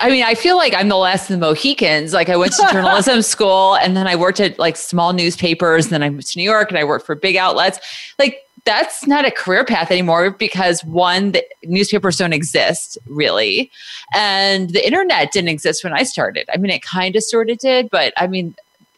I 0.00 0.10
mean, 0.10 0.24
I 0.24 0.34
feel 0.34 0.56
like 0.56 0.74
I'm 0.74 0.88
the 0.88 0.96
last 0.96 1.30
of 1.30 1.38
the 1.38 1.46
Mohicans. 1.46 2.12
Like 2.12 2.28
I 2.28 2.36
went 2.36 2.52
to 2.52 2.68
journalism 2.72 3.22
school 3.22 3.76
and 3.76 3.96
then 3.96 4.06
I 4.06 4.16
worked 4.16 4.40
at 4.40 4.58
like 4.58 4.76
small 4.76 5.12
newspapers 5.12 5.86
and 5.86 5.92
then 5.92 6.02
I 6.02 6.10
moved 6.10 6.32
to 6.32 6.38
New 6.38 6.44
York 6.44 6.70
and 6.70 6.78
I 6.78 6.84
worked 6.84 7.06
for 7.06 7.14
big 7.14 7.36
outlets. 7.36 7.78
Like 8.18 8.44
that's 8.64 9.06
not 9.06 9.24
a 9.24 9.30
career 9.30 9.64
path 9.64 9.90
anymore 9.90 10.30
because 10.30 10.84
one, 10.84 11.32
the 11.32 11.44
newspapers 11.64 12.16
don't 12.16 12.32
exist 12.32 12.98
really. 13.06 13.70
And 14.14 14.70
the 14.70 14.86
internet 14.86 15.32
didn't 15.32 15.48
exist 15.48 15.84
when 15.84 15.92
I 15.92 16.02
started. 16.02 16.48
I 16.52 16.58
mean, 16.58 16.70
it 16.70 16.82
kind 16.82 17.16
of 17.16 17.22
sort 17.22 17.50
of 17.50 17.58
did, 17.58 17.88
but 17.90 18.12
I 18.16 18.26
mean, 18.26 18.54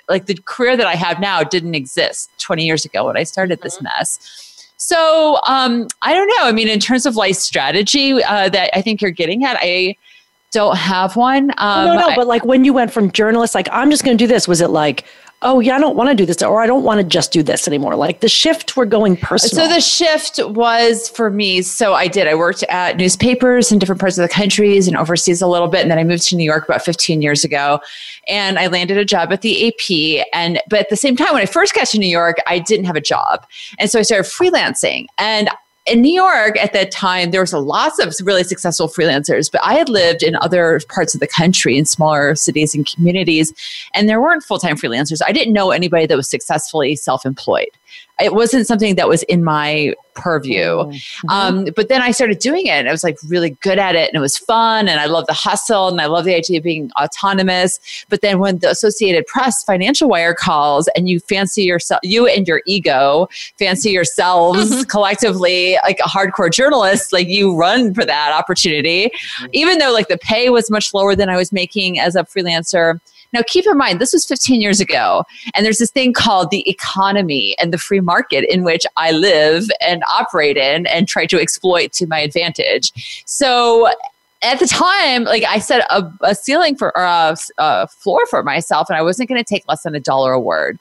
like 0.08 0.26
the 0.26 0.36
career 0.44 0.76
that 0.76 0.86
I 0.86 0.96
have 0.96 1.20
now 1.20 1.42
didn't 1.44 1.74
exist 1.74 2.30
20 2.38 2.64
years 2.64 2.84
ago 2.84 3.06
when 3.06 3.16
I 3.16 3.22
started 3.22 3.62
this 3.62 3.76
mm-hmm. 3.76 3.84
mess. 3.84 4.36
So 4.76 5.38
um, 5.46 5.88
I 6.02 6.14
don't 6.14 6.26
know. 6.26 6.48
I 6.48 6.52
mean, 6.52 6.66
in 6.66 6.80
terms 6.80 7.06
of 7.06 7.14
life 7.14 7.36
strategy 7.36 8.24
uh, 8.24 8.48
that 8.48 8.76
I 8.76 8.82
think 8.82 9.02
you're 9.02 9.10
getting 9.10 9.44
at, 9.44 9.58
I 9.60 9.96
don't 10.52 10.76
have 10.76 11.16
one. 11.16 11.52
Um, 11.58 11.86
no, 11.86 11.94
no, 11.94 12.06
I, 12.08 12.16
but 12.16 12.26
like 12.26 12.44
when 12.44 12.64
you 12.64 12.72
went 12.72 12.92
from 12.92 13.10
journalist, 13.12 13.54
like 13.54 13.68
I'm 13.70 13.90
just 13.90 14.04
going 14.04 14.16
to 14.16 14.22
do 14.22 14.26
this, 14.26 14.48
was 14.48 14.60
it 14.60 14.70
like, 14.70 15.04
oh 15.42 15.60
yeah, 15.60 15.76
I 15.76 15.78
don't 15.78 15.96
want 15.96 16.10
to 16.10 16.14
do 16.14 16.26
this, 16.26 16.42
or 16.42 16.60
I 16.60 16.66
don't 16.66 16.82
want 16.82 17.00
to 17.00 17.06
just 17.06 17.32
do 17.32 17.42
this 17.42 17.66
anymore? 17.66 17.94
Like 17.94 18.20
the 18.20 18.28
shift, 18.28 18.76
we're 18.76 18.84
going 18.84 19.16
personal. 19.16 19.64
So 19.64 19.72
the 19.72 19.80
shift 19.80 20.40
was 20.44 21.08
for 21.08 21.30
me. 21.30 21.62
So 21.62 21.94
I 21.94 22.08
did. 22.08 22.26
I 22.26 22.34
worked 22.34 22.62
at 22.64 22.96
newspapers 22.96 23.70
in 23.70 23.78
different 23.78 24.00
parts 24.00 24.18
of 24.18 24.22
the 24.22 24.28
countries 24.28 24.88
and 24.88 24.96
overseas 24.96 25.40
a 25.40 25.46
little 25.46 25.68
bit, 25.68 25.82
and 25.82 25.90
then 25.90 25.98
I 25.98 26.04
moved 26.04 26.24
to 26.28 26.36
New 26.36 26.44
York 26.44 26.64
about 26.68 26.84
15 26.84 27.22
years 27.22 27.44
ago, 27.44 27.80
and 28.28 28.58
I 28.58 28.66
landed 28.66 28.98
a 28.98 29.04
job 29.04 29.32
at 29.32 29.42
the 29.42 29.68
AP. 29.68 30.26
And 30.32 30.60
but 30.68 30.80
at 30.80 30.88
the 30.90 30.96
same 30.96 31.16
time, 31.16 31.32
when 31.32 31.42
I 31.42 31.46
first 31.46 31.74
got 31.74 31.86
to 31.88 31.98
New 31.98 32.08
York, 32.08 32.38
I 32.46 32.58
didn't 32.58 32.86
have 32.86 32.96
a 32.96 33.00
job, 33.00 33.46
and 33.78 33.90
so 33.90 33.98
I 33.98 34.02
started 34.02 34.28
freelancing 34.28 35.06
and 35.16 35.48
in 35.86 36.02
New 36.02 36.12
York 36.12 36.58
at 36.58 36.72
that 36.72 36.90
time, 36.90 37.30
there 37.30 37.40
was 37.40 37.52
lots 37.52 37.98
of 37.98 38.14
really 38.22 38.44
successful 38.44 38.88
freelancers, 38.88 39.50
but 39.50 39.62
I 39.64 39.74
had 39.74 39.88
lived 39.88 40.22
in 40.22 40.36
other 40.36 40.80
parts 40.88 41.14
of 41.14 41.20
the 41.20 41.26
country 41.26 41.78
in 41.78 41.86
smaller 41.86 42.34
cities 42.34 42.74
and 42.74 42.86
communities, 42.86 43.52
and 43.94 44.08
there 44.08 44.20
weren't 44.20 44.42
full 44.42 44.58
time 44.58 44.76
freelancers. 44.76 45.20
I 45.26 45.32
didn't 45.32 45.54
know 45.54 45.70
anybody 45.70 46.06
that 46.06 46.16
was 46.16 46.28
successfully 46.28 46.96
self 46.96 47.24
employed 47.24 47.70
it 48.22 48.34
wasn't 48.34 48.66
something 48.66 48.94
that 48.96 49.08
was 49.08 49.22
in 49.24 49.44
my 49.44 49.94
purview. 50.14 50.64
Mm-hmm. 50.64 50.90
mm-hmm. 50.90 51.30
Um, 51.30 51.66
but 51.74 51.88
then 51.88 52.02
I 52.02 52.10
started 52.10 52.38
doing 52.38 52.66
it 52.66 52.72
and 52.72 52.88
I 52.88 52.92
was 52.92 53.02
like 53.02 53.18
really 53.26 53.50
good 53.62 53.78
at 53.78 53.94
it 53.94 54.08
and 54.08 54.16
it 54.16 54.20
was 54.20 54.36
fun 54.36 54.88
and 54.88 55.00
I 55.00 55.06
love 55.06 55.26
the 55.26 55.32
hustle 55.32 55.88
and 55.88 56.00
I 56.00 56.06
love 56.06 56.24
the 56.24 56.34
idea 56.34 56.58
of 56.58 56.64
being 56.64 56.90
autonomous. 57.00 58.04
But 58.08 58.20
then 58.20 58.38
when 58.38 58.58
the 58.58 58.70
Associated 58.70 59.26
Press 59.26 59.64
financial 59.64 60.08
wire 60.08 60.34
calls 60.34 60.88
and 60.96 61.08
you 61.08 61.20
fancy 61.20 61.62
yourself, 61.62 62.00
you 62.02 62.26
and 62.26 62.46
your 62.46 62.62
ego 62.66 63.28
fancy 63.58 63.90
yourselves 63.90 64.70
mm-hmm. 64.70 64.82
collectively 64.82 65.78
like 65.84 65.98
a 66.00 66.08
hardcore 66.08 66.52
journalist, 66.52 67.12
like 67.12 67.28
you 67.28 67.56
run 67.56 67.94
for 67.94 68.04
that 68.04 68.32
opportunity, 68.32 69.06
mm-hmm. 69.06 69.46
even 69.52 69.78
though 69.78 69.92
like 69.92 70.08
the 70.08 70.18
pay 70.18 70.50
was 70.50 70.70
much 70.70 70.92
lower 70.92 71.14
than 71.14 71.28
I 71.28 71.36
was 71.36 71.52
making 71.52 71.98
as 71.98 72.16
a 72.16 72.24
freelancer 72.24 73.00
now, 73.32 73.42
keep 73.46 73.66
in 73.66 73.76
mind, 73.76 74.00
this 74.00 74.12
was 74.12 74.26
15 74.26 74.60
years 74.60 74.80
ago, 74.80 75.24
and 75.54 75.64
there's 75.64 75.78
this 75.78 75.90
thing 75.90 76.12
called 76.12 76.50
the 76.50 76.68
economy 76.68 77.54
and 77.60 77.72
the 77.72 77.78
free 77.78 78.00
market 78.00 78.44
in 78.52 78.64
which 78.64 78.84
I 78.96 79.12
live 79.12 79.68
and 79.80 80.02
operate 80.08 80.56
in 80.56 80.86
and 80.86 81.06
try 81.06 81.26
to 81.26 81.40
exploit 81.40 81.92
to 81.92 82.06
my 82.06 82.20
advantage. 82.20 83.22
So, 83.26 83.88
at 84.42 84.58
the 84.58 84.66
time, 84.66 85.24
like 85.24 85.44
I 85.44 85.58
set 85.58 85.86
a, 85.90 86.10
a 86.22 86.34
ceiling 86.34 86.74
for 86.74 86.96
or 86.96 87.04
a, 87.04 87.36
a 87.58 87.86
floor 87.88 88.26
for 88.26 88.42
myself, 88.42 88.88
and 88.88 88.96
I 88.96 89.02
wasn't 89.02 89.28
going 89.28 89.42
to 89.42 89.48
take 89.48 89.68
less 89.68 89.82
than 89.82 89.94
a 89.94 90.00
dollar 90.00 90.32
a 90.32 90.40
word 90.40 90.78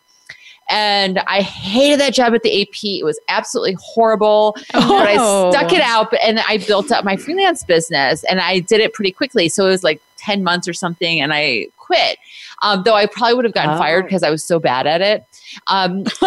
and 0.69 1.19
I 1.25 1.41
hated 1.41 1.99
that 1.99 2.13
job 2.13 2.33
at 2.35 2.43
the 2.43 2.61
AP. 2.61 2.83
It 2.83 3.03
was 3.03 3.19
absolutely 3.27 3.75
horrible. 3.81 4.55
Oh. 4.73 4.87
But 4.87 5.07
I 5.07 5.15
oh. 5.17 5.51
stuck 5.51 5.73
it 5.73 5.81
out 5.81 6.13
and 6.23 6.39
I 6.39 6.57
built 6.57 6.91
up 6.91 7.03
my 7.03 7.17
freelance 7.17 7.63
business 7.63 8.23
and 8.25 8.39
I 8.39 8.59
did 8.59 8.79
it 8.79 8.93
pretty 8.93 9.11
quickly. 9.11 9.49
So 9.49 9.65
it 9.65 9.69
was 9.69 9.83
like 9.83 9.99
10 10.17 10.43
months 10.43 10.67
or 10.67 10.73
something 10.73 11.19
and 11.21 11.33
I 11.33 11.67
quit. 11.89 12.19
Um, 12.61 12.83
though 12.83 12.93
I 12.93 13.07
probably 13.07 13.33
would 13.35 13.45
have 13.45 13.53
gotten 13.53 13.75
oh. 13.75 13.77
fired 13.77 14.05
because 14.05 14.21
I 14.21 14.29
was 14.29 14.43
so 14.43 14.59
bad 14.59 14.85
at 14.85 15.01
it. 15.01 15.23
Um, 15.67 15.99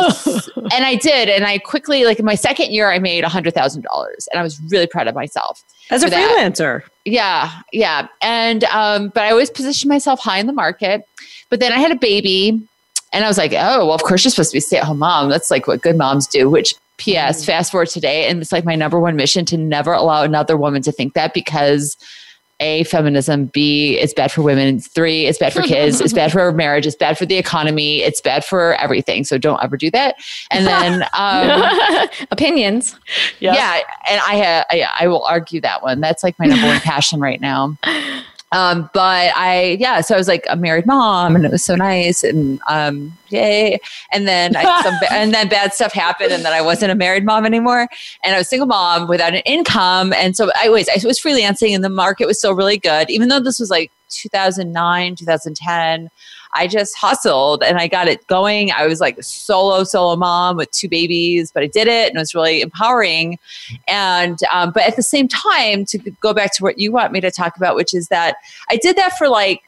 and 0.73 0.85
I 0.85 0.97
did. 1.01 1.29
And 1.29 1.45
I 1.45 1.59
quickly, 1.59 2.05
like 2.05 2.19
in 2.19 2.25
my 2.25 2.35
second 2.35 2.73
year, 2.73 2.91
I 2.91 2.99
made 2.99 3.23
$100,000 3.23 3.77
and 3.77 3.85
I 4.35 4.43
was 4.43 4.61
really 4.71 4.87
proud 4.87 5.07
of 5.07 5.15
myself. 5.15 5.63
As 5.91 6.03
a 6.03 6.09
freelancer. 6.09 6.83
Yeah. 7.05 7.53
Yeah. 7.73 8.09
And, 8.21 8.65
um, 8.65 9.11
but 9.15 9.23
I 9.23 9.31
always 9.31 9.51
positioned 9.51 9.89
myself 9.89 10.21
high 10.21 10.39
in 10.39 10.47
the 10.47 10.53
market. 10.53 11.07
But 11.49 11.61
then 11.61 11.73
I 11.73 11.79
had 11.79 11.93
a 11.93 11.97
baby 11.97 12.67
and 13.13 13.25
I 13.25 13.29
was 13.29 13.39
like, 13.39 13.53
oh, 13.53 13.87
well, 13.87 13.95
of 13.95 14.03
course 14.03 14.25
you're 14.25 14.31
supposed 14.31 14.51
to 14.51 14.55
be 14.55 14.59
a 14.59 14.63
stay 14.63 14.79
at 14.79 14.85
home 14.85 14.99
mom. 14.99 15.29
That's 15.29 15.51
like 15.51 15.67
what 15.67 15.83
good 15.83 15.97
moms 15.97 16.27
do, 16.27 16.49
which 16.49 16.75
PS, 16.97 17.05
mm. 17.43 17.47
fast 17.47 17.71
forward 17.71 17.89
today. 17.89 18.27
And 18.27 18.41
it's 18.41 18.53
like 18.53 18.65
my 18.65 18.75
number 18.75 18.99
one 18.99 19.17
mission 19.17 19.45
to 19.47 19.57
never 19.57 19.93
allow 19.93 20.23
another 20.23 20.57
woman 20.57 20.83
to 20.83 20.93
think 20.93 21.15
that 21.15 21.35
because 21.35 21.97
a, 22.63 22.85
feminism. 22.85 23.47
B, 23.47 23.99
it's 23.99 24.15
bad 24.15 24.31
for 24.31 24.43
women. 24.43 24.81
Three, 24.81 25.27
it's 25.27 25.39
bad 25.39 25.53
for 25.53 25.63
kids. 25.63 26.01
it's 26.01 26.13
bad 26.13 26.33
for 26.33 26.53
marriage. 26.53 26.87
It's 26.87 26.97
bad 26.97 27.19
for 27.19 27.27
the 27.27 27.37
economy. 27.37 28.03
It's 28.03 28.21
bad 28.21 28.45
for 28.45 28.75
everything. 28.75 29.25
So 29.25 29.37
don't 29.37 29.63
ever 29.63 29.77
do 29.77 29.91
that. 29.91 30.17
And 30.51 30.67
then 30.67 31.03
um, 31.15 32.09
opinions. 32.31 32.97
Yep. 33.41 33.55
Yeah, 33.55 33.81
and 34.09 34.21
I, 34.25 34.65
I 34.71 34.89
I 35.01 35.09
will 35.09 35.25
argue 35.25 35.61
that 35.63 35.83
one. 35.83 36.01
That's 36.01 36.23
like 36.23 36.39
my 36.39 36.47
number 36.47 36.67
one 36.67 36.81
passion 36.81 37.21
right 37.21 37.41
now. 37.41 37.77
Um, 38.53 38.91
but 38.93 39.33
I, 39.35 39.79
yeah, 39.81 40.03
so 40.03 40.15
I 40.15 40.19
was 40.19 40.29
like 40.29 40.45
a 40.49 40.57
married 40.57 40.87
mom 40.87 41.35
and 41.35 41.45
it 41.45 41.51
was 41.51 41.65
so 41.65 41.75
nice 41.75 42.23
and, 42.23 42.61
um, 42.69 43.17
yay. 43.31 43.79
And 44.13 44.29
then, 44.29 44.55
I, 44.55 44.63
some, 44.83 44.95
and 45.11 45.33
then 45.33 45.49
bad 45.49 45.73
stuff 45.73 45.93
happened 45.93 46.33
and 46.33 46.45
then 46.45 46.53
I 46.53 46.61
wasn't 46.61 46.93
a 46.93 46.95
married 46.95 47.25
mom 47.25 47.47
anymore 47.47 47.89
and 48.23 48.35
I 48.35 48.39
was 48.39 48.49
single 48.49 48.67
mom 48.67 49.09
without 49.09 49.35
an 49.35 49.41
income. 49.47 50.13
And 50.13 50.37
so 50.37 50.51
I 50.61 50.69
was, 50.69 50.89
I 50.89 51.05
was 51.07 51.19
freelancing 51.19 51.75
and 51.75 51.83
the 51.83 51.89
market 51.89 52.27
was 52.27 52.39
still 52.39 52.55
really 52.55 52.79
good, 52.79 53.11
even 53.11 53.29
though 53.29 53.41
this 53.41 53.59
was 53.59 53.71
like 53.71 53.91
2009, 54.11 55.17
2010. 55.17 56.11
I 56.55 56.67
just 56.67 56.97
hustled 56.97 57.63
and 57.63 57.79
I 57.79 57.89
got 57.89 58.09
it 58.09 58.27
going. 58.27 58.71
I 58.71 58.87
was 58.87 59.01
like 59.01 59.23
solo, 59.23 59.85
solo 59.85 60.17
mom 60.17 60.57
with 60.57 60.71
two 60.71 60.89
babies, 60.89 61.51
but 61.53 61.63
I 61.63 61.67
did 61.67 61.89
it 61.89 62.09
and 62.09 62.17
it 62.17 62.21
was 62.21 62.35
really 62.35 62.61
empowering. 62.61 63.39
And, 63.89 64.39
um, 64.53 64.71
but 64.73 64.83
at 64.83 64.97
the 64.97 65.03
same 65.03 65.29
time, 65.29 65.85
to 65.87 65.99
go 65.99 66.35
back 66.35 66.55
to 66.57 66.63
what 66.63 66.79
you 66.79 66.93
want 66.93 67.13
me 67.13 67.21
to 67.21 67.31
talk 67.31 67.57
about, 67.57 67.77
which 67.77 67.95
is 67.95 68.09
that 68.09 68.37
I 68.71 68.77
did 68.77 68.97
that 68.97 69.17
for 69.17 69.29
like 69.29 69.63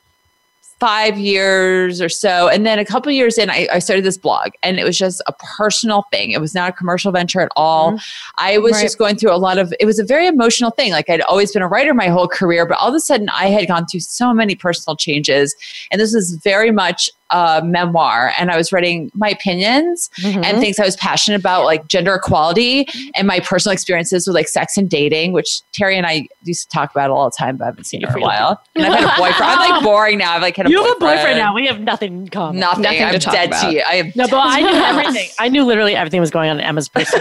five 0.80 1.18
years 1.18 2.00
or 2.00 2.08
so. 2.08 2.48
And 2.48 2.66
then 2.66 2.78
a 2.78 2.84
couple 2.84 3.10
years 3.12 3.38
in, 3.38 3.48
I, 3.48 3.68
I, 3.72 3.78
started 3.78 4.04
this 4.04 4.18
blog 4.18 4.50
and 4.62 4.78
it 4.78 4.84
was 4.84 4.98
just 4.98 5.22
a 5.26 5.32
personal 5.32 6.04
thing. 6.10 6.32
It 6.32 6.40
was 6.40 6.54
not 6.54 6.70
a 6.70 6.72
commercial 6.72 7.12
venture 7.12 7.40
at 7.40 7.50
all. 7.54 7.92
Mm-hmm. 7.92 8.34
I 8.38 8.58
was 8.58 8.72
right. 8.72 8.82
just 8.82 8.98
going 8.98 9.16
through 9.16 9.32
a 9.32 9.38
lot 9.38 9.58
of, 9.58 9.72
it 9.78 9.86
was 9.86 9.98
a 9.98 10.04
very 10.04 10.26
emotional 10.26 10.70
thing. 10.70 10.92
Like 10.92 11.08
I'd 11.08 11.20
always 11.22 11.52
been 11.52 11.62
a 11.62 11.68
writer 11.68 11.94
my 11.94 12.08
whole 12.08 12.28
career, 12.28 12.66
but 12.66 12.78
all 12.78 12.88
of 12.88 12.94
a 12.94 13.00
sudden 13.00 13.28
I 13.30 13.46
had 13.46 13.68
gone 13.68 13.86
through 13.86 14.00
so 14.00 14.34
many 14.34 14.54
personal 14.56 14.96
changes. 14.96 15.54
And 15.90 16.00
this 16.00 16.12
was 16.12 16.34
very 16.42 16.70
much 16.70 17.08
a 17.34 17.60
memoir 17.64 18.32
and 18.38 18.52
I 18.52 18.56
was 18.56 18.72
writing 18.72 19.10
my 19.12 19.28
opinions 19.28 20.08
mm-hmm. 20.20 20.44
and 20.44 20.60
things 20.60 20.78
I 20.78 20.84
was 20.84 20.94
passionate 20.96 21.40
about, 21.40 21.64
like 21.64 21.88
gender 21.88 22.14
equality 22.14 22.86
and 23.16 23.26
my 23.26 23.40
personal 23.40 23.72
experiences 23.72 24.26
with 24.26 24.36
like 24.36 24.46
sex 24.46 24.76
and 24.76 24.88
dating, 24.88 25.32
which 25.32 25.62
Terri 25.72 25.96
and 25.96 26.06
I 26.06 26.28
used 26.44 26.62
to 26.62 26.68
talk 26.68 26.92
about 26.92 27.10
all 27.10 27.28
the 27.28 27.34
time, 27.36 27.56
but 27.56 27.64
I 27.64 27.66
haven't 27.66 27.84
seen 27.84 28.02
her 28.02 28.16
in 28.16 28.22
a 28.22 28.24
while. 28.24 28.62
And 28.76 28.86
I've 28.86 29.00
had 29.00 29.18
a 29.18 29.20
boyfriend. 29.20 29.50
I'm 29.50 29.70
like 29.70 29.82
boring 29.82 30.18
now. 30.18 30.34
I've 30.34 30.42
like 30.42 30.56
had 30.56 30.66
a 30.66 30.70
you 30.70 30.76
boyfriend. 30.76 31.02
have 31.02 31.10
a 31.10 31.16
boyfriend 31.16 31.38
now. 31.38 31.54
We 31.54 31.66
have 31.66 31.80
nothing 31.80 32.12
in 32.20 32.28
common. 32.28 32.60
Nothing. 32.60 32.82
nothing 32.82 33.02
I'm 33.02 33.18
to 33.18 33.30
dead 33.30 33.48
about. 33.48 33.62
to 33.62 33.72
you. 33.72 33.82
I 33.84 33.94
have 33.96 34.16
no, 34.16 34.28
but 34.28 34.36
I 34.38 34.60
knew 34.60 34.68
everything. 35.00 35.28
I 35.40 35.48
knew 35.48 35.64
literally 35.64 35.96
everything 35.96 36.20
was 36.20 36.30
going 36.30 36.50
on 36.50 36.60
in 36.60 36.64
Emma's 36.64 36.88
person. 36.94 37.20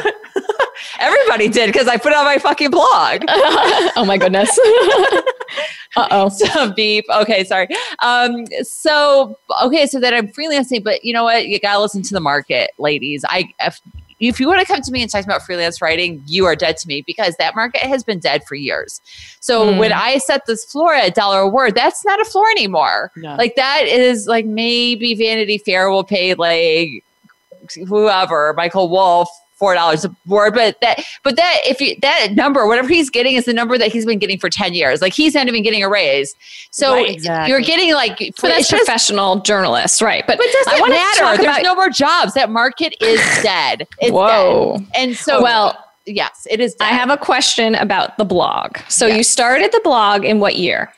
Everybody 1.00 1.48
did 1.48 1.68
because 1.68 1.88
I 1.88 1.98
put 1.98 2.12
it 2.12 2.18
on 2.18 2.26
my 2.26 2.38
fucking 2.38 2.72
blog. 2.72 3.24
oh 3.28 4.04
my 4.06 4.18
goodness. 4.18 4.50
uh 5.96 6.08
oh. 6.12 6.30
So 6.30 6.72
beep. 6.74 7.06
Okay, 7.10 7.44
sorry. 7.44 7.68
Um, 8.02 8.46
so 8.64 9.38
okay, 9.64 9.88
so 9.88 10.00
then 10.00 10.14
I'm 10.14 10.28
freelancing, 10.28 10.84
but 10.84 11.04
you 11.04 11.14
know 11.14 11.24
what? 11.24 11.48
You 11.48 11.60
gotta 11.60 11.80
listen 11.80 12.02
to 12.04 12.14
the 12.14 12.20
market, 12.20 12.72
ladies. 12.78 13.24
I 13.28 13.54
if, 13.60 13.82
if 14.20 14.40
you 14.40 14.48
want 14.48 14.62
to 14.62 14.66
come 14.66 14.82
to 14.82 14.92
me 14.92 15.02
and 15.02 15.12
talk 15.12 15.26
about 15.26 15.42
freelance 15.42 15.82
writing, 15.82 16.24
you 16.26 16.46
are 16.46 16.56
dead 16.56 16.78
to 16.78 16.88
me 16.88 17.02
because 17.02 17.36
that 17.38 17.56
market 17.56 17.82
has 17.82 18.04
been 18.04 18.20
dead 18.20 18.44
for 18.46 18.56
years. 18.56 19.02
So 19.40 19.72
mm. 19.72 19.78
when 19.78 19.92
I 19.92 20.18
set 20.20 20.46
this 20.46 20.64
floor 20.64 20.94
at 20.94 21.08
a 21.10 21.12
dollar 21.12 21.40
a 21.40 21.50
word, 21.50 21.76
that's 21.76 22.06
not 22.06 22.22
a 22.22 22.26
floor 22.26 22.50
anymore. 22.52 23.12
No. 23.16 23.36
Like 23.36 23.56
that 23.56 23.86
is 23.86 24.28
like 24.28 24.46
maybe 24.46 25.14
Vanity 25.16 25.58
Fair 25.58 25.90
will 25.90 26.04
pay 26.04 26.34
like 26.36 27.04
whoever, 27.88 28.54
Michael 28.56 28.90
Wolff, 28.90 29.30
four 29.64 29.76
dollars 29.76 30.04
a 30.04 30.14
word, 30.26 30.54
but 30.54 30.76
that 30.82 31.02
but 31.24 31.38
that 31.38 31.60
if 31.64 31.80
you 31.80 31.96
that 32.02 32.34
number, 32.34 32.68
whatever 32.68 32.90
he's 32.90 33.10
getting 33.10 33.36
is 33.36 33.46
the 33.46 33.54
number 33.54 33.78
that 33.78 33.94
he's 33.94 34.06
been 34.06 34.20
getting 34.20 34.38
for 34.38 34.50
10 34.50 34.74
years. 34.74 35.02
Like 35.02 35.14
he's 35.14 35.36
not 35.36 35.48
even 35.48 35.64
getting 35.64 35.82
a 35.82 35.88
raise. 35.88 36.36
So 36.72 36.96
right, 36.96 37.10
exactly. 37.10 37.50
you're 37.50 37.62
getting 37.62 37.94
like 37.94 38.18
for 38.36 38.48
that's 38.48 38.70
professional 38.70 39.36
just, 39.36 39.46
journalists, 39.46 40.02
right? 40.02 40.22
But, 40.28 40.38
but 40.38 40.48
doesn't 40.52 40.90
matter. 40.90 41.42
There's 41.42 41.58
about, 41.58 41.64
no 41.64 41.76
more 41.76 41.88
jobs. 41.88 42.34
That 42.34 42.50
market 42.50 42.94
is 43.00 43.20
dead. 43.42 43.88
It's 44.00 44.12
Whoa. 44.12 44.80
Dead. 44.80 44.88
And 44.98 45.16
so 45.16 45.42
well 45.42 45.68
uh, 45.68 45.82
yes, 46.08 46.46
it 46.52 46.60
is 46.60 46.76
dead. 46.76 46.84
I 46.84 46.90
have 46.90 47.10
a 47.10 47.16
question 47.16 47.76
about 47.76 48.18
the 48.18 48.26
blog. 48.26 48.80
So 48.90 49.08
yes. 49.08 49.18
you 49.18 49.24
started 49.24 49.72
the 49.72 49.82
blog 49.82 50.26
in 50.26 50.42
what 50.42 50.58
year? 50.58 50.92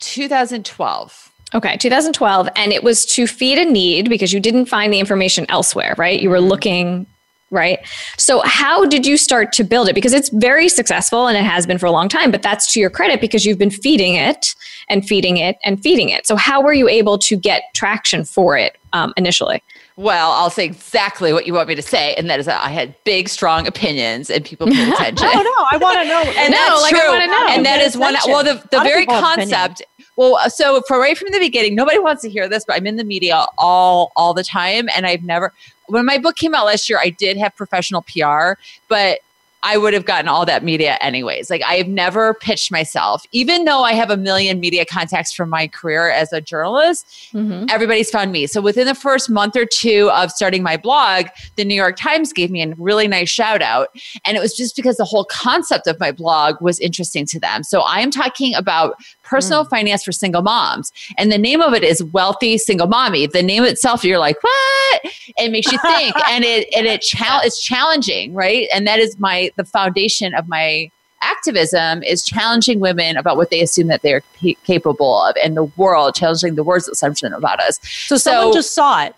2012. 0.00 1.32
Okay, 1.54 1.78
2012. 1.78 2.50
And 2.54 2.70
it 2.70 2.84
was 2.84 3.06
to 3.06 3.26
feed 3.26 3.56
a 3.56 3.64
need 3.64 4.10
because 4.10 4.34
you 4.34 4.40
didn't 4.40 4.66
find 4.66 4.92
the 4.92 5.00
information 5.00 5.46
elsewhere, 5.48 5.94
right? 5.96 6.20
You 6.20 6.28
were 6.28 6.42
looking 6.42 7.06
right? 7.50 7.78
So, 8.16 8.40
how 8.44 8.84
did 8.86 9.06
you 9.06 9.16
start 9.16 9.52
to 9.54 9.64
build 9.64 9.88
it? 9.88 9.94
Because 9.94 10.12
it's 10.12 10.28
very 10.30 10.68
successful 10.68 11.26
and 11.26 11.36
it 11.36 11.44
has 11.44 11.66
been 11.66 11.78
for 11.78 11.86
a 11.86 11.90
long 11.92 12.08
time, 12.08 12.30
but 12.30 12.42
that's 12.42 12.72
to 12.74 12.80
your 12.80 12.90
credit 12.90 13.20
because 13.20 13.44
you've 13.46 13.58
been 13.58 13.70
feeding 13.70 14.14
it 14.14 14.54
and 14.88 15.06
feeding 15.06 15.36
it 15.36 15.56
and 15.64 15.80
feeding 15.82 16.08
it. 16.10 16.26
So, 16.26 16.36
how 16.36 16.62
were 16.62 16.72
you 16.72 16.88
able 16.88 17.18
to 17.18 17.36
get 17.36 17.62
traction 17.74 18.24
for 18.24 18.56
it 18.56 18.76
um, 18.92 19.12
initially? 19.16 19.62
Well, 19.96 20.30
I'll 20.30 20.50
say 20.50 20.64
exactly 20.64 21.32
what 21.32 21.44
you 21.44 21.52
want 21.54 21.68
me 21.68 21.74
to 21.74 21.82
say, 21.82 22.14
and 22.14 22.30
that 22.30 22.38
is 22.38 22.46
that 22.46 22.62
I 22.64 22.68
had 22.68 22.94
big, 23.02 23.28
strong 23.28 23.66
opinions, 23.66 24.30
and 24.30 24.44
people 24.44 24.68
paid 24.68 24.88
attention. 24.92 25.26
oh 25.28 25.42
no, 25.42 25.66
I 25.72 25.76
want 25.76 25.98
to 25.98 26.04
know. 26.04 26.20
and 26.40 26.52
No, 26.52 26.56
that's 26.56 26.82
like, 26.82 26.94
I 26.94 26.98
true. 27.00 27.08
wanna 27.08 27.26
know. 27.26 27.46
And 27.48 27.66
that 27.66 27.80
is 27.80 27.96
one. 27.96 28.14
Well, 28.26 28.44
the, 28.44 28.62
the 28.70 28.76
A 28.76 28.78
lot 28.78 28.86
of 28.86 28.92
very 28.92 29.00
people 29.02 29.14
have 29.16 29.24
opinions. 29.38 29.52
concept. 29.52 29.82
Well, 30.18 30.50
so 30.50 30.82
for 30.88 30.98
right 30.98 31.16
from 31.16 31.28
the 31.30 31.38
beginning, 31.38 31.76
nobody 31.76 32.00
wants 32.00 32.22
to 32.22 32.28
hear 32.28 32.48
this, 32.48 32.64
but 32.64 32.74
I'm 32.74 32.88
in 32.88 32.96
the 32.96 33.04
media 33.04 33.46
all 33.56 34.10
all 34.16 34.34
the 34.34 34.42
time, 34.42 34.88
and 34.96 35.06
I've 35.06 35.22
never. 35.22 35.52
When 35.86 36.04
my 36.04 36.18
book 36.18 36.34
came 36.34 36.56
out 36.56 36.66
last 36.66 36.90
year, 36.90 36.98
I 37.00 37.10
did 37.10 37.36
have 37.36 37.54
professional 37.54 38.02
PR, 38.02 38.60
but 38.88 39.20
I 39.62 39.76
would 39.76 39.92
have 39.92 40.04
gotten 40.04 40.28
all 40.28 40.46
that 40.46 40.62
media 40.62 40.98
anyways. 41.00 41.50
Like 41.50 41.62
I 41.62 41.74
have 41.74 41.88
never 41.88 42.34
pitched 42.34 42.70
myself, 42.70 43.24
even 43.32 43.64
though 43.64 43.82
I 43.82 43.92
have 43.92 44.10
a 44.10 44.16
million 44.16 44.60
media 44.60 44.84
contacts 44.84 45.32
from 45.32 45.50
my 45.50 45.66
career 45.68 46.10
as 46.10 46.32
a 46.32 46.40
journalist 46.40 47.06
Mm-hmm. 47.32 47.66
everybody's 47.68 48.10
found 48.10 48.32
me. 48.32 48.46
So 48.46 48.60
within 48.60 48.86
the 48.86 48.94
first 48.94 49.28
month 49.28 49.54
or 49.54 49.66
two 49.66 50.10
of 50.12 50.30
starting 50.30 50.62
my 50.62 50.76
blog, 50.76 51.26
the 51.56 51.64
New 51.64 51.74
York 51.74 51.96
Times 51.96 52.32
gave 52.32 52.50
me 52.50 52.62
a 52.62 52.74
really 52.78 53.06
nice 53.06 53.28
shout 53.28 53.60
out. 53.60 53.88
And 54.24 54.36
it 54.36 54.40
was 54.40 54.56
just 54.56 54.74
because 54.76 54.96
the 54.96 55.04
whole 55.04 55.24
concept 55.24 55.86
of 55.86 56.00
my 56.00 56.10
blog 56.10 56.60
was 56.62 56.78
interesting 56.80 57.26
to 57.26 57.38
them. 57.40 57.64
So 57.64 57.80
I 57.80 58.00
am 58.00 58.10
talking 58.10 58.54
about 58.54 58.96
personal 59.28 59.64
hmm. 59.64 59.70
finance 59.70 60.04
for 60.04 60.12
single 60.12 60.42
moms. 60.42 60.92
And 61.16 61.30
the 61.30 61.38
name 61.38 61.60
of 61.60 61.74
it 61.74 61.82
is 61.82 62.02
Wealthy 62.02 62.58
Single 62.58 62.86
Mommy. 62.86 63.26
The 63.26 63.42
name 63.42 63.64
itself, 63.64 64.04
you're 64.04 64.18
like, 64.18 64.42
what? 64.42 65.00
It 65.36 65.50
makes 65.50 65.70
you 65.70 65.78
think. 65.78 66.14
and 66.28 66.44
it 66.44 66.68
and 66.74 66.86
it 66.86 67.02
chal- 67.02 67.40
it's 67.44 67.62
challenging, 67.62 68.34
right? 68.34 68.68
And 68.72 68.86
that 68.86 68.98
is 68.98 69.18
my 69.18 69.50
the 69.56 69.64
foundation 69.64 70.34
of 70.34 70.48
my 70.48 70.90
activism 71.20 72.02
is 72.02 72.24
challenging 72.24 72.80
women 72.80 73.16
about 73.16 73.36
what 73.36 73.50
they 73.50 73.60
assume 73.60 73.88
that 73.88 74.02
they're 74.02 74.22
ca- 74.40 74.56
capable 74.64 75.20
of 75.22 75.36
and 75.42 75.56
the 75.56 75.64
world 75.64 76.14
challenging 76.14 76.54
the 76.54 76.62
world's 76.62 76.86
assumption 76.86 77.32
about 77.32 77.58
us 77.58 77.80
So 77.82 78.16
someone 78.16 78.54
just 78.54 78.72
saw 78.72 79.04
it. 79.04 79.16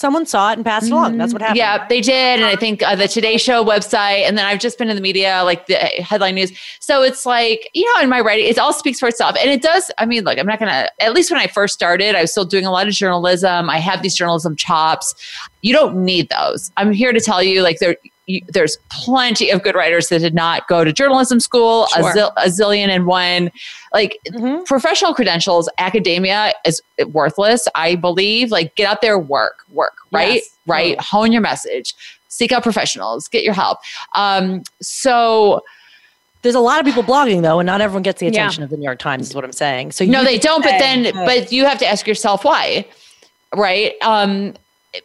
Someone 0.00 0.24
saw 0.24 0.50
it 0.50 0.54
and 0.54 0.64
passed 0.64 0.86
it 0.86 0.92
along. 0.92 1.18
That's 1.18 1.34
what 1.34 1.42
happened. 1.42 1.58
yeah 1.58 1.86
they 1.86 2.00
did. 2.00 2.40
And 2.40 2.44
i 2.46 2.56
think 2.56 2.82
uh, 2.82 2.96
the 2.96 3.06
today 3.06 3.36
show 3.36 3.62
website 3.62 4.22
and 4.26 4.38
then 4.38 4.46
i've 4.46 4.58
just 4.58 4.78
been 4.78 4.88
in 4.88 4.96
the 4.96 5.02
media 5.02 5.42
like 5.44 5.66
the 5.66 5.74
headline 5.74 6.36
news. 6.36 6.52
So 6.80 7.02
it's 7.02 7.26
like 7.26 7.68
you 7.74 7.84
know 7.84 8.00
in 8.02 8.08
my 8.08 8.20
writing 8.20 8.46
it 8.46 8.58
all 8.58 8.72
speaks 8.72 8.98
for 8.98 9.08
itself. 9.08 9.36
And 9.38 9.50
it 9.50 9.60
does 9.60 9.90
i 9.98 10.06
mean 10.06 10.24
look 10.24 10.38
i'm 10.38 10.46
not 10.46 10.58
gonna 10.58 10.88
at 11.00 11.12
least 11.12 11.30
when 11.30 11.38
i 11.38 11.46
first 11.46 11.74
started 11.74 12.14
i 12.14 12.22
was 12.22 12.30
still 12.30 12.46
doing 12.46 12.64
a 12.64 12.70
lot 12.70 12.88
of 12.88 12.94
journalism. 12.94 13.68
I 13.68 13.76
have 13.78 14.00
these 14.02 14.14
journalism 14.14 14.56
chops. 14.56 15.14
You 15.60 15.74
don't 15.74 16.02
need 16.02 16.30
those. 16.30 16.70
I'm 16.78 16.92
here 16.92 17.12
to 17.12 17.20
tell 17.20 17.42
you 17.42 17.60
like 17.62 17.78
there 17.78 17.96
you, 18.30 18.40
there's 18.48 18.76
plenty 18.90 19.50
of 19.50 19.62
good 19.62 19.74
writers 19.74 20.08
that 20.08 20.20
did 20.20 20.34
not 20.34 20.66
go 20.68 20.84
to 20.84 20.92
journalism 20.92 21.40
school 21.40 21.86
Sure. 21.88 22.08
a, 22.10 22.12
zil- 22.12 22.32
a 22.36 22.46
zillion 22.46 22.88
and 22.88 23.06
one 23.06 23.50
like 23.92 24.18
Mhm. 24.30 24.64
professional 24.66 25.12
credentials 25.14 25.68
academia 25.78 26.52
is 26.64 26.80
worthless 27.12 27.66
i 27.74 27.94
believe 27.96 28.50
like 28.50 28.74
get 28.76 28.86
out 28.88 29.00
there 29.02 29.18
work 29.18 29.64
work 29.72 29.94
right 30.12 30.34
Yes, 30.36 30.56
right 30.66 30.96
totally. 30.98 31.06
hone 31.10 31.32
your 31.32 31.42
message 31.42 31.94
seek 32.28 32.52
out 32.52 32.62
professionals 32.62 33.28
get 33.28 33.42
your 33.42 33.54
help 33.54 33.78
um 34.14 34.62
so 34.80 35.62
There's 36.42 36.54
a 36.54 36.60
lot 36.60 36.80
of 36.80 36.86
people 36.86 37.02
blogging 37.02 37.42
though, 37.42 37.58
and 37.60 37.66
not 37.66 37.82
everyone 37.82 38.02
gets 38.02 38.18
the 38.20 38.24
Yeah. 38.26 38.30
attention 38.32 38.62
of 38.62 38.70
the 38.70 38.78
New 38.78 38.84
York 38.84 38.98
Times. 38.98 39.28
Is 39.28 39.34
what 39.34 39.44
I'm 39.44 39.52
saying. 39.52 39.92
So 39.92 40.06
no 40.06 40.24
they 40.24 40.38
don't 40.38 40.62
but 40.62 40.78
then 40.78 41.12
but 41.26 41.52
you 41.52 41.66
have 41.66 41.78
to 41.80 41.86
ask 41.86 42.06
yourself 42.06 42.44
why 42.44 42.86
right 43.54 43.92
um 44.00 44.54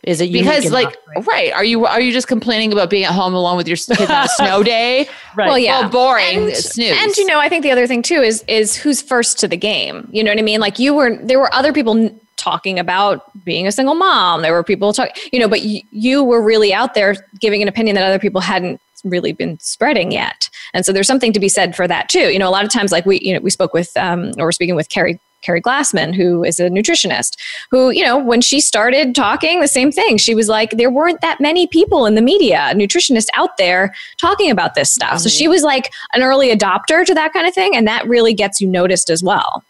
is 0.04 0.20
it 0.20 0.32
because 0.32 0.66
enough, 0.66 0.74
like 0.74 0.98
right? 1.16 1.28
right 1.28 1.54
are 1.54 1.64
you 1.64 1.86
are 1.86 2.02
you 2.02 2.12
just 2.12 2.28
complaining 2.28 2.74
about 2.74 2.90
being 2.90 3.04
at 3.04 3.12
home 3.12 3.36
alone 3.36 3.56
with 3.56 3.68
your 3.68 3.78
kids 3.78 4.10
on 4.10 4.26
a 4.26 4.28
snow 4.30 4.64
day 4.76 5.08
Right. 5.36 5.48
Well, 5.48 5.60
yeah. 5.60 5.82
well 5.82 5.90
boring 5.90 6.44
And, 6.46 6.56
snooze 6.56 6.98
and 6.98 7.16
you 7.18 7.26
know, 7.26 7.40
I 7.40 7.50
think 7.50 7.64
the 7.64 7.72
other 7.72 7.88
thing 7.88 8.02
too 8.02 8.22
is 8.22 8.44
is 8.48 8.76
who's 8.76 9.02
first 9.02 9.38
to 9.40 9.48
the 9.48 9.58
game. 9.58 10.08
You 10.12 10.24
know 10.24 10.32
what 10.32 10.40
I 10.40 10.44
mean? 10.44 10.60
Like 10.62 10.80
you 10.80 10.94
were, 10.94 11.16
there 11.18 11.40
were 11.40 11.54
other 11.54 11.74
people 11.74 12.10
talking 12.38 12.80
about 12.80 13.24
being 13.44 13.68
a 13.68 13.72
single 13.72 13.96
mom. 13.96 14.42
There 14.44 14.54
were 14.54 14.64
people 14.64 14.94
talking, 14.94 15.14
you 15.34 15.40
know, 15.40 15.48
but 15.50 15.60
y- 15.60 15.84
you 15.92 16.24
were 16.24 16.42
really 16.42 16.74
out 16.74 16.94
there 16.94 17.16
giving 17.42 17.62
an 17.62 17.68
opinion 17.68 17.96
that 17.96 18.06
other 18.06 18.20
people 18.20 18.40
hadn't 18.42 18.80
really 19.04 19.34
been 19.34 19.60
spreading 19.60 20.12
yet. 20.12 20.50
And 20.74 20.86
so 20.86 20.92
there's 20.94 21.08
something 21.08 21.34
to 21.34 21.40
be 21.40 21.50
said 21.50 21.76
for 21.76 21.88
that 21.88 22.08
too. 22.10 22.32
You 22.32 22.40
know, 22.40 22.48
a 22.48 22.52
lot 22.52 22.64
of 22.64 22.72
times, 22.72 22.92
like 22.92 23.06
we, 23.06 23.20
you 23.20 23.34
know, 23.34 23.40
we 23.42 23.50
spoke 23.50 23.74
with, 23.74 23.96
um, 23.98 24.32
or 24.38 24.46
we're 24.46 24.52
speaking 24.54 24.76
with 24.76 24.90
Keri. 24.90 25.20
Keri 25.42 25.62
Glassman, 25.62 26.16
who 26.16 26.44
is 26.44 26.60
a 26.60 26.70
nutritionist, 26.70 27.38
who, 27.70 27.92
you 27.92 28.04
know, 28.04 28.18
when 28.18 28.42
she 28.42 28.60
started 28.60 29.14
talking, 29.14 29.62
the 29.62 29.68
same 29.68 29.92
thing. 29.92 30.18
She 30.18 30.34
was 30.34 30.48
like, 30.48 30.72
there 30.72 30.90
weren't 30.90 31.22
that 31.22 31.40
many 31.40 31.68
people 31.68 32.06
in 32.06 32.16
the 32.16 32.22
media, 32.22 32.72
nutritionists 32.74 33.28
out 33.34 33.58
there 33.58 33.94
talking 34.18 34.50
about 34.50 34.76
this 34.76 34.92
stuff. 34.92 35.20
So 35.20 35.30
mm-hmm. 35.30 35.38
she 35.38 35.48
was 35.48 35.62
like 35.62 35.94
an 36.14 36.24
early 36.24 36.56
adopter 36.56 37.06
to 37.06 37.14
that 37.14 37.34
kind 37.34 37.48
of 37.48 37.54
thing. 37.54 37.76
And 37.76 37.88
that 37.88 38.08
really 38.08 38.34
gets 38.34 38.60
you 38.60 38.68
noticed 38.68 39.10
as 39.10 39.22
well. 39.24 39.64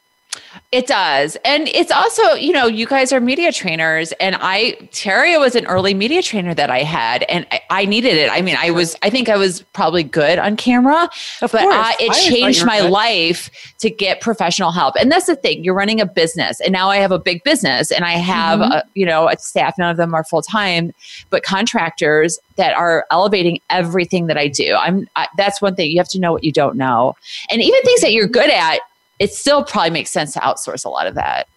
It 0.72 0.88
does. 0.88 1.38
And 1.46 1.68
it's 1.70 1.92
also, 1.92 2.34
you 2.34 2.52
know, 2.52 2.66
you 2.66 2.86
guys 2.86 3.14
are 3.14 3.22
media 3.22 3.52
trainers. 3.52 4.12
And 4.14 4.36
I, 4.40 4.74
Terria 4.92 5.40
was 5.40 5.56
an 5.56 5.66
early 5.68 5.94
media 5.94 6.22
trainer 6.22 6.54
that 6.54 6.70
I 6.70 6.80
had, 6.84 7.24
and 7.24 7.46
I, 7.52 7.62
I 7.70 7.86
needed 7.86 8.16
it. 8.18 8.30
I 8.30 8.42
mean, 8.42 8.58
I 8.60 8.72
was, 8.72 8.96
I 9.02 9.10
think 9.10 9.30
I 9.30 9.38
was 9.38 9.62
probably 9.74 10.04
good 10.04 10.38
on 10.38 10.58
camera, 10.58 11.10
Of 11.42 11.52
but. 11.52 11.62
I, 11.62 11.92
I 11.92 11.96
it 12.00 12.10
always 12.10 12.26
changed 12.26 12.66
my 12.66 12.82
good. 12.82 12.92
life 12.92 13.50
to 13.80 13.90
get 13.90 14.20
professional 14.22 14.72
help. 14.72 14.96
And 15.00 15.12
that's 15.12 15.28
the 15.28 15.36
thing 15.36 15.64
you're 15.64 15.76
running 15.76 16.02
a 16.02 16.06
business. 16.06 16.60
And 16.60 16.74
now 16.74 16.90
I 16.90 16.98
have 16.98 17.12
a 17.12 17.20
big 17.20 17.44
business 17.44 17.92
and 17.92 18.04
I 18.04 18.12
have, 18.14 18.60
Mm-hmm. 18.60 18.72
a, 18.72 18.84
you 18.94 19.06
know, 19.06 19.28
a 19.30 19.38
staff. 19.38 19.78
None 19.78 19.90
of 19.90 19.98
them 19.98 20.14
are 20.14 20.24
full 20.24 20.42
time, 20.42 20.94
but 21.30 21.44
contractors 21.44 22.40
that 22.56 22.76
are 22.76 23.06
elevating 23.12 23.60
everything 23.70 24.28
that 24.28 24.38
I 24.38 24.48
do. 24.48 24.76
I'm, 24.76 25.08
I, 25.16 25.28
that's 25.38 25.62
one 25.62 25.76
thing 25.76 25.92
you 25.92 25.98
have 25.98 26.10
to 26.10 26.20
know 26.20 26.32
what 26.32 26.44
you 26.44 26.52
don't 26.52 26.76
know. 26.76 27.16
And 27.50 27.62
even 27.62 27.82
things 27.84 28.02
that 28.02 28.14
you're 28.14 28.28
good 28.28 28.50
at, 28.50 28.80
it 29.20 29.34
still 29.34 29.64
probably 29.64 29.92
makes 29.92 30.12
sense 30.12 30.34
to 30.34 30.40
outsource 30.40 30.86
a 30.86 30.90
lot 30.90 31.08
of 31.08 31.16
that. 31.16 31.48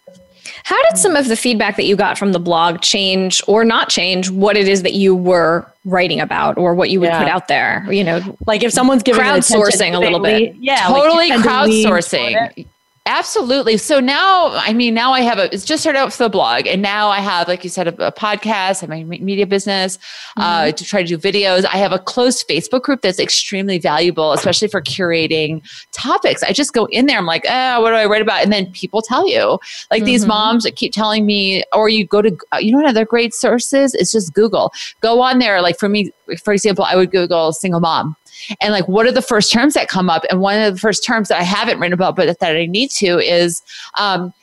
How 0.63 0.81
did 0.89 0.97
some 0.97 1.15
of 1.15 1.27
the 1.27 1.35
feedback 1.35 1.75
that 1.77 1.85
you 1.85 1.95
got 1.95 2.17
from 2.17 2.31
the 2.31 2.39
blog 2.39 2.81
change 2.81 3.41
or 3.47 3.63
not 3.63 3.89
change 3.89 4.29
what 4.29 4.57
it 4.57 4.67
is 4.67 4.81
that 4.83 4.93
you 4.93 5.15
were 5.15 5.65
writing 5.85 6.19
about 6.19 6.57
or 6.57 6.73
what 6.73 6.89
you 6.89 6.99
would 6.99 7.07
Yeah. 7.09 7.19
put 7.19 7.27
out 7.27 7.47
there? 7.47 7.85
You 7.91 8.03
know, 8.03 8.37
like 8.47 8.63
if 8.63 8.71
someone's 8.73 9.03
giving 9.03 9.21
it 9.21 9.27
attention, 9.27 9.57
Crowdsourcing 9.59 9.93
a 9.95 9.99
little 9.99 10.19
they- 10.19 10.47
bit. 10.47 10.55
Yeah, 10.59 10.87
totally 10.87 11.27
you 11.27 11.41
tend 11.41 11.43
to 11.43 12.65
lean 13.09 13.35
toward 13.35 13.49
crowdsourcing. 13.49 13.65
it. 13.65 13.69
Absolutely. 13.69 13.77
So 13.77 13.99
now, 13.99 14.51
I 14.53 14.73
mean, 14.73 14.93
now 14.93 15.13
I 15.13 15.21
have 15.21 15.39
a, 15.39 15.53
it's 15.53 15.65
just 15.65 15.83
started 15.83 15.99
out 15.99 16.05
with 16.07 16.17
the 16.17 16.29
blog 16.29 16.67
and 16.67 16.81
now 16.81 17.09
I 17.09 17.19
have, 17.19 17.47
like 17.47 17.63
you 17.63 17.69
said, 17.69 17.87
a, 17.87 18.07
a 18.07 18.11
podcast, 18.11 18.83
I 18.83 18.95
have 18.97 19.07
my 19.07 19.17
media 19.19 19.47
business 19.47 19.99
uh, 20.37 20.71
to 20.71 20.85
try 20.85 21.03
to 21.03 21.07
do 21.07 21.17
videos. 21.17 21.65
I 21.65 21.77
have 21.77 21.91
a 21.91 21.99
closed 21.99 22.47
Facebook 22.47 22.83
group 22.83 23.01
that's 23.01 23.19
extremely 23.19 23.79
valuable, 23.79 24.33
especially 24.33 24.67
for 24.67 24.81
curating 24.81 25.61
topics. 25.91 26.43
I 26.43 26.53
just 26.53 26.73
go 26.73 26.85
in 26.85 27.07
there. 27.07 27.17
I'm 27.17 27.25
like, 27.25 27.45
oh, 27.49 27.81
what 27.81 27.91
do 27.91 27.95
I 27.95 28.05
write 28.05 28.21
about? 28.21 28.43
And 28.43 28.53
then 28.53 28.71
people 28.71 29.01
tell 29.01 29.27
you 29.27 29.59
like 29.91 30.03
these 30.03 30.25
moms 30.25 30.63
that 30.63 30.75
keep 30.75 30.93
telling 30.93 31.25
me, 31.25 31.63
or 31.73 31.89
you 31.89 32.05
go 32.05 32.21
to, 32.21 32.37
uh, 32.53 32.57
you 32.57 32.71
know, 32.71 32.79
another 32.79 33.05
great 33.05 33.33
sources 33.33 33.95
is 33.95 34.11
just 34.11 34.33
Google, 34.33 34.71
go 35.01 35.21
on 35.21 35.39
there. 35.39 35.61
Like 35.61 35.79
for 35.79 35.89
me, 35.89 36.11
for 36.43 36.53
example, 36.53 36.85
I 36.85 36.95
would 36.95 37.11
Google 37.11 37.53
single 37.53 37.79
mom 37.79 38.15
and 38.61 38.73
like 38.73 38.87
what 38.87 39.05
are 39.05 39.11
the 39.11 39.21
first 39.21 39.51
terms 39.51 39.73
that 39.73 39.87
come 39.87 40.09
up? 40.09 40.23
And 40.29 40.41
one 40.41 40.59
of 40.59 40.73
the 40.73 40.79
first 40.79 41.05
terms 41.05 41.27
that 41.29 41.39
i 41.39 41.43
haven't 41.43 41.79
written 41.79 41.93
about 41.93 42.15
but 42.15 42.39
that 42.39 42.55
i 42.55 42.65
need 42.65 42.91
to 42.91 43.19
is 43.19 43.61
um, 43.97 44.33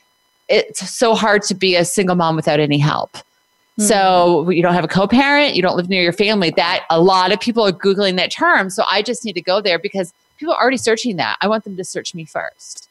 it's 0.48 0.88
so 0.88 1.14
hard 1.14 1.42
to 1.42 1.54
be 1.54 1.74
a 1.74 1.84
single 1.84 2.16
mom 2.16 2.36
without 2.36 2.60
any 2.60 2.78
help. 2.78 3.16
So 3.78 4.48
you 4.48 4.62
don't 4.62 4.72
have 4.72 4.84
a 4.84 4.88
co-parent 4.88 5.54
you 5.54 5.62
don't 5.62 5.76
live 5.76 5.88
near 5.88 6.02
your 6.02 6.12
family 6.12 6.50
that 6.56 6.86
a 6.88 7.00
lot 7.00 7.32
of 7.32 7.40
people 7.40 7.62
are 7.64 7.72
googling 7.72 8.16
that 8.16 8.30
term. 8.30 8.70
So 8.70 8.84
i 8.90 9.02
just 9.02 9.24
need 9.24 9.34
to 9.34 9.42
go 9.42 9.60
there 9.60 9.78
because 9.78 10.14
people 10.38 10.54
are 10.54 10.60
already 10.60 10.78
searching 10.78 11.16
that. 11.16 11.36
I 11.40 11.48
want 11.48 11.64
them 11.64 11.76
to 11.76 11.84
search 11.84 12.14
me 12.14 12.24
first 12.24 12.85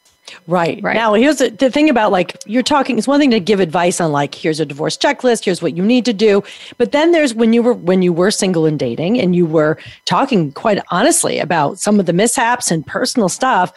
Right. 0.46 0.82
Right. 0.82 0.94
Now, 0.94 1.14
here's 1.14 1.36
the, 1.36 1.50
the 1.50 1.70
thing 1.70 1.88
about 1.88 2.12
like 2.12 2.36
you're 2.46 2.62
talking. 2.62 2.98
It's 2.98 3.08
one 3.08 3.20
thing 3.20 3.30
to 3.30 3.40
give 3.40 3.60
advice 3.60 4.00
on 4.00 4.12
like 4.12 4.34
here's 4.34 4.60
a 4.60 4.66
divorce 4.66 4.96
checklist, 4.96 5.44
here's 5.44 5.62
what 5.62 5.76
you 5.76 5.82
need 5.82 6.04
to 6.04 6.12
do, 6.12 6.42
but 6.78 6.92
then 6.92 7.12
there's 7.12 7.34
when 7.34 7.52
you 7.52 7.62
were 7.62 7.74
when 7.74 8.02
you 8.02 8.12
were 8.12 8.30
single 8.30 8.66
and 8.66 8.78
dating, 8.78 9.20
and 9.20 9.34
you 9.36 9.46
were 9.46 9.78
talking 10.04 10.52
quite 10.52 10.82
honestly 10.90 11.38
about 11.38 11.78
some 11.78 12.00
of 12.00 12.06
the 12.06 12.12
mishaps 12.12 12.70
and 12.70 12.86
personal 12.86 13.28
stuff. 13.28 13.72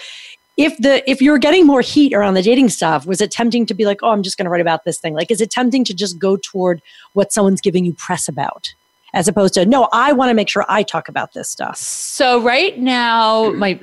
If 0.57 0.75
the 0.77 1.09
if 1.09 1.21
you're 1.21 1.37
getting 1.37 1.65
more 1.65 1.81
heat 1.81 2.13
around 2.13 2.33
the 2.33 2.41
dating 2.41 2.69
stuff, 2.69 3.05
was 3.05 3.21
it 3.21 3.31
tempting 3.31 3.65
to 3.67 3.73
be 3.73 3.85
like, 3.85 3.99
oh, 4.03 4.09
I'm 4.09 4.23
just 4.23 4.37
going 4.37 4.45
to 4.45 4.51
write 4.51 4.61
about 4.61 4.83
this 4.83 4.99
thing? 4.99 5.13
Like, 5.13 5.31
is 5.31 5.41
it 5.41 5.51
tempting 5.51 5.85
to 5.85 5.93
just 5.93 6.19
go 6.19 6.35
toward 6.35 6.81
what 7.13 7.31
someone's 7.31 7.61
giving 7.61 7.85
you 7.85 7.93
press 7.93 8.27
about, 8.27 8.73
as 9.13 9.27
opposed 9.27 9.53
to 9.53 9.65
no, 9.65 9.87
I 9.93 10.11
want 10.11 10.29
to 10.29 10.33
make 10.33 10.49
sure 10.49 10.65
I 10.67 10.83
talk 10.83 11.07
about 11.07 11.33
this 11.33 11.49
stuff. 11.49 11.77
So 11.77 12.41
right 12.41 12.77
now, 12.77 13.51
my 13.51 13.79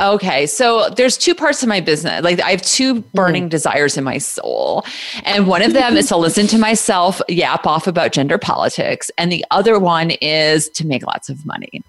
okay 0.00 0.46
so 0.46 0.88
there's 0.96 1.18
two 1.18 1.34
parts 1.34 1.62
of 1.62 1.68
my 1.68 1.80
business. 1.80 2.24
Like 2.24 2.40
i 2.40 2.50
have 2.52 2.62
two 2.62 3.02
burning 3.12 3.46
mm. 3.46 3.50
desires 3.50 3.98
in 3.98 4.04
my 4.04 4.16
soul. 4.16 4.84
And 5.24 5.46
one 5.46 5.60
of 5.60 5.74
them 5.74 5.96
is 5.96 6.08
to 6.08 6.16
listen 6.16 6.46
to 6.48 6.58
myself 6.58 7.20
yap 7.28 7.66
off 7.66 7.86
about 7.86 8.12
gender 8.12 8.38
politics 8.38 9.10
and 9.18 9.30
the 9.30 9.44
other 9.50 9.78
one 9.78 10.12
is 10.22 10.70
to 10.70 10.86
make 10.86 11.06
lots 11.06 11.28
of 11.28 11.44
money. 11.44 11.82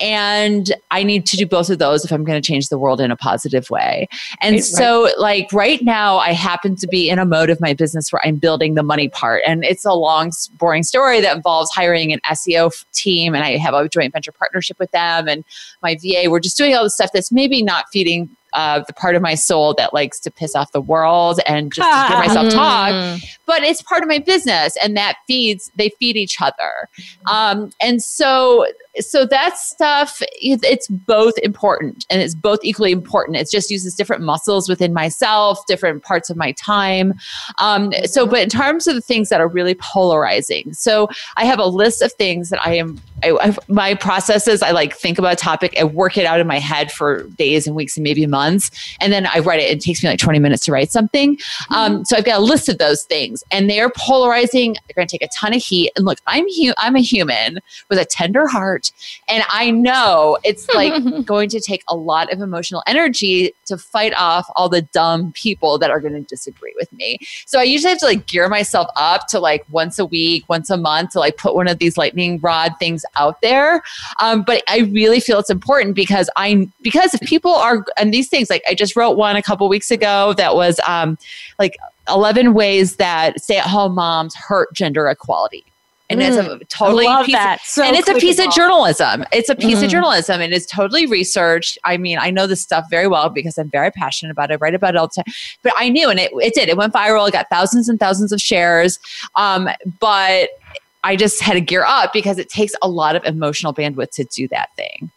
And 0.00 0.72
i 0.90 1.04
need 1.04 1.24
to 1.26 1.36
do 1.36 1.46
both 1.46 1.70
of 1.70 1.78
those 1.78 2.04
if 2.04 2.12
i'm 2.12 2.24
going 2.24 2.40
to 2.40 2.46
change 2.46 2.70
the 2.70 2.78
world 2.78 3.00
in 3.00 3.12
a 3.12 3.16
positive 3.16 3.70
way. 3.70 4.08
And 4.40 4.54
right, 4.54 4.64
so 4.64 5.04
right. 5.04 5.18
like 5.18 5.52
right 5.52 5.80
now 5.82 6.16
i 6.16 6.32
happen 6.32 6.74
to 6.76 6.88
be 6.88 7.08
in 7.08 7.20
a 7.20 7.24
mode 7.24 7.50
of 7.50 7.60
my 7.60 7.72
business 7.72 8.12
where 8.12 8.26
i'm 8.26 8.36
building 8.36 8.74
the 8.74 8.82
money 8.82 9.08
part. 9.08 9.42
And 9.46 9.64
it's 9.64 9.84
a 9.84 9.92
long 9.92 10.32
boring 10.58 10.82
story 10.82 11.20
that 11.20 11.36
involves 11.36 11.70
hiring 11.70 12.12
an 12.12 12.18
seo 12.32 12.84
team 12.92 13.32
and 13.34 13.44
i 13.44 13.56
have 13.56 13.74
a 13.74 13.88
joint 13.88 14.12
venture 14.12 14.32
partnership 14.32 14.78
with 14.80 14.90
them 14.90 15.28
and 15.28 15.44
my 15.82 15.96
va 16.02 16.28
we're 16.28 16.40
just 16.40 16.56
doing 16.56 16.74
all 16.74 16.82
the 16.82 16.90
stuff 16.90 17.11
that's 17.12 17.32
maybe 17.32 17.62
not 17.62 17.86
feeding 17.92 18.28
uh, 18.52 18.82
the 18.86 18.92
part 18.92 19.14
of 19.14 19.22
my 19.22 19.34
soul 19.34 19.74
that 19.78 19.94
likes 19.94 20.20
to 20.20 20.30
piss 20.30 20.54
off 20.54 20.72
the 20.72 20.80
world 20.80 21.40
and 21.46 21.72
just 21.72 21.88
to 21.88 22.08
hear 22.08 22.18
myself 22.18 22.52
talk. 22.52 22.92
Mm. 22.92 23.24
But 23.46 23.62
it's 23.62 23.80
part 23.82 24.02
of 24.02 24.08
my 24.08 24.18
business, 24.18 24.76
and 24.82 24.96
that 24.96 25.16
feeds. 25.26 25.70
They 25.76 25.90
feed 25.98 26.16
each 26.16 26.40
other, 26.40 26.88
um, 27.30 27.70
and 27.80 28.02
so 28.02 28.66
so 29.00 29.24
that 29.24 29.56
stuff 29.56 30.20
it's 30.40 30.88
both 30.88 31.34
important 31.38 32.04
and 32.10 32.20
it's 32.20 32.34
both 32.34 32.58
equally 32.62 32.92
important 32.92 33.36
it 33.36 33.50
just 33.50 33.70
uses 33.70 33.94
different 33.94 34.22
muscles 34.22 34.68
within 34.68 34.92
myself 34.92 35.64
different 35.66 36.02
parts 36.02 36.28
of 36.28 36.36
my 36.36 36.52
time 36.52 37.14
um, 37.58 37.92
so 38.04 38.26
but 38.26 38.40
in 38.40 38.48
terms 38.48 38.86
of 38.86 38.94
the 38.94 39.00
things 39.00 39.28
that 39.28 39.40
are 39.40 39.48
really 39.48 39.74
polarizing 39.74 40.72
so 40.74 41.08
i 41.36 41.44
have 41.44 41.58
a 41.58 41.66
list 41.66 42.02
of 42.02 42.12
things 42.12 42.50
that 42.50 42.64
i 42.64 42.74
am 42.74 43.00
I, 43.22 43.30
I, 43.40 43.56
my 43.68 43.94
process 43.94 44.48
is 44.48 44.62
I 44.62 44.70
like 44.70 44.94
think 44.94 45.18
about 45.18 45.32
a 45.32 45.36
topic, 45.36 45.74
and 45.76 45.94
work 45.94 46.16
it 46.16 46.26
out 46.26 46.40
in 46.40 46.46
my 46.46 46.58
head 46.58 46.90
for 46.90 47.24
days 47.30 47.66
and 47.66 47.76
weeks 47.76 47.96
and 47.96 48.04
maybe 48.04 48.26
months, 48.26 48.70
and 49.00 49.12
then 49.12 49.26
I 49.26 49.38
write 49.38 49.60
it. 49.60 49.70
It 49.70 49.80
takes 49.80 50.02
me 50.02 50.08
like 50.08 50.18
20 50.18 50.38
minutes 50.38 50.64
to 50.66 50.72
write 50.72 50.90
something. 50.90 51.36
Mm-hmm. 51.36 51.74
Um, 51.74 52.04
so 52.04 52.16
I've 52.16 52.24
got 52.24 52.40
a 52.40 52.42
list 52.42 52.68
of 52.68 52.78
those 52.78 53.04
things, 53.04 53.42
and 53.50 53.68
they're 53.70 53.90
polarizing. 53.90 54.74
They're 54.74 54.94
going 54.94 55.08
to 55.08 55.18
take 55.18 55.26
a 55.26 55.32
ton 55.32 55.54
of 55.54 55.62
heat. 55.62 55.92
And 55.96 56.04
look, 56.04 56.18
I'm 56.26 56.44
hu- 56.44 56.74
I'm 56.78 56.96
a 56.96 57.00
human 57.00 57.60
with 57.88 57.98
a 57.98 58.04
tender 58.04 58.46
heart, 58.46 58.81
and 59.28 59.44
I 59.50 59.70
know 59.70 60.38
it's 60.44 60.68
like 60.70 60.92
going 61.24 61.48
to 61.50 61.60
take 61.60 61.82
a 61.88 61.96
lot 61.96 62.32
of 62.32 62.40
emotional 62.40 62.82
energy 62.86 63.54
to 63.66 63.76
fight 63.76 64.12
off 64.16 64.48
all 64.56 64.68
the 64.68 64.82
dumb 64.82 65.32
people 65.32 65.78
that 65.78 65.90
are 65.90 66.00
going 66.00 66.14
to 66.14 66.22
disagree 66.22 66.74
with 66.76 66.92
me. 66.92 67.18
So 67.46 67.58
I 67.58 67.64
usually 67.64 67.90
have 67.90 67.98
to 68.00 68.06
like 68.06 68.26
gear 68.26 68.48
myself 68.48 68.88
up 68.96 69.26
to 69.28 69.40
like 69.40 69.64
once 69.70 69.98
a 69.98 70.06
week, 70.06 70.44
once 70.48 70.70
a 70.70 70.76
month 70.76 71.10
to 71.10 71.18
like 71.18 71.36
put 71.36 71.54
one 71.54 71.68
of 71.68 71.78
these 71.78 71.96
lightning 71.96 72.38
rod 72.40 72.72
things 72.78 73.04
out 73.16 73.40
there. 73.40 73.82
Um, 74.20 74.42
but 74.42 74.62
I 74.68 74.80
really 74.92 75.20
feel 75.20 75.38
it's 75.38 75.50
important 75.50 75.94
because 75.94 76.28
I 76.36 76.68
because 76.80 77.14
if 77.14 77.20
people 77.20 77.52
are 77.52 77.84
and 77.98 78.12
these 78.12 78.28
things 78.28 78.50
like 78.50 78.62
I 78.68 78.74
just 78.74 78.96
wrote 78.96 79.16
one 79.16 79.36
a 79.36 79.42
couple 79.42 79.68
weeks 79.68 79.90
ago 79.90 80.34
that 80.34 80.54
was 80.54 80.80
um, 80.86 81.18
like 81.58 81.76
11 82.08 82.54
ways 82.54 82.96
that 82.96 83.40
stay-at-home 83.40 83.94
moms 83.94 84.34
hurt 84.34 84.72
gender 84.74 85.08
equality 85.08 85.64
and 86.12 86.20
mm, 86.20 86.28
it's 86.28 86.36
a 86.36 86.42
mm, 86.42 86.68
totally 86.68 87.06
piece 87.24 87.36
of, 87.36 87.60
so 87.62 87.82
and 87.82 87.96
it's 87.96 88.08
a 88.08 88.14
piece 88.14 88.38
of 88.38 88.50
journalism. 88.52 89.24
It's 89.32 89.48
a 89.48 89.56
piece 89.56 89.78
mm. 89.78 89.84
of 89.84 89.90
journalism 89.90 90.40
and 90.40 90.52
it's 90.52 90.66
totally 90.66 91.06
researched. 91.06 91.78
I 91.84 91.96
mean, 91.96 92.18
I 92.18 92.30
know 92.30 92.46
this 92.46 92.60
stuff 92.60 92.86
very 92.90 93.08
well 93.08 93.28
because 93.28 93.58
I'm 93.58 93.70
very 93.70 93.90
passionate 93.90 94.30
about 94.30 94.50
it. 94.50 94.54
I 94.54 94.56
write 94.56 94.74
about 94.74 94.94
it 94.94 94.98
all 94.98 95.08
the 95.08 95.22
time. 95.22 95.34
But 95.62 95.72
I 95.76 95.88
knew, 95.88 96.10
and 96.10 96.20
it, 96.20 96.30
it 96.34 96.54
did. 96.54 96.68
It 96.68 96.76
went 96.76 96.92
viral. 96.92 97.26
It 97.28 97.32
got 97.32 97.48
thousands 97.50 97.88
and 97.88 97.98
thousands 97.98 98.32
of 98.32 98.40
shares. 98.40 98.98
Um, 99.34 99.68
but 100.00 100.50
I 101.04 101.16
just 101.16 101.40
had 101.40 101.54
to 101.54 101.60
gear 101.60 101.84
up 101.86 102.12
because 102.12 102.38
it 102.38 102.48
takes 102.48 102.74
a 102.82 102.88
lot 102.88 103.16
of 103.16 103.24
emotional 103.24 103.74
bandwidth 103.74 104.10
to 104.12 104.24
do 104.24 104.48
that 104.48 104.74
thing. 104.76 105.10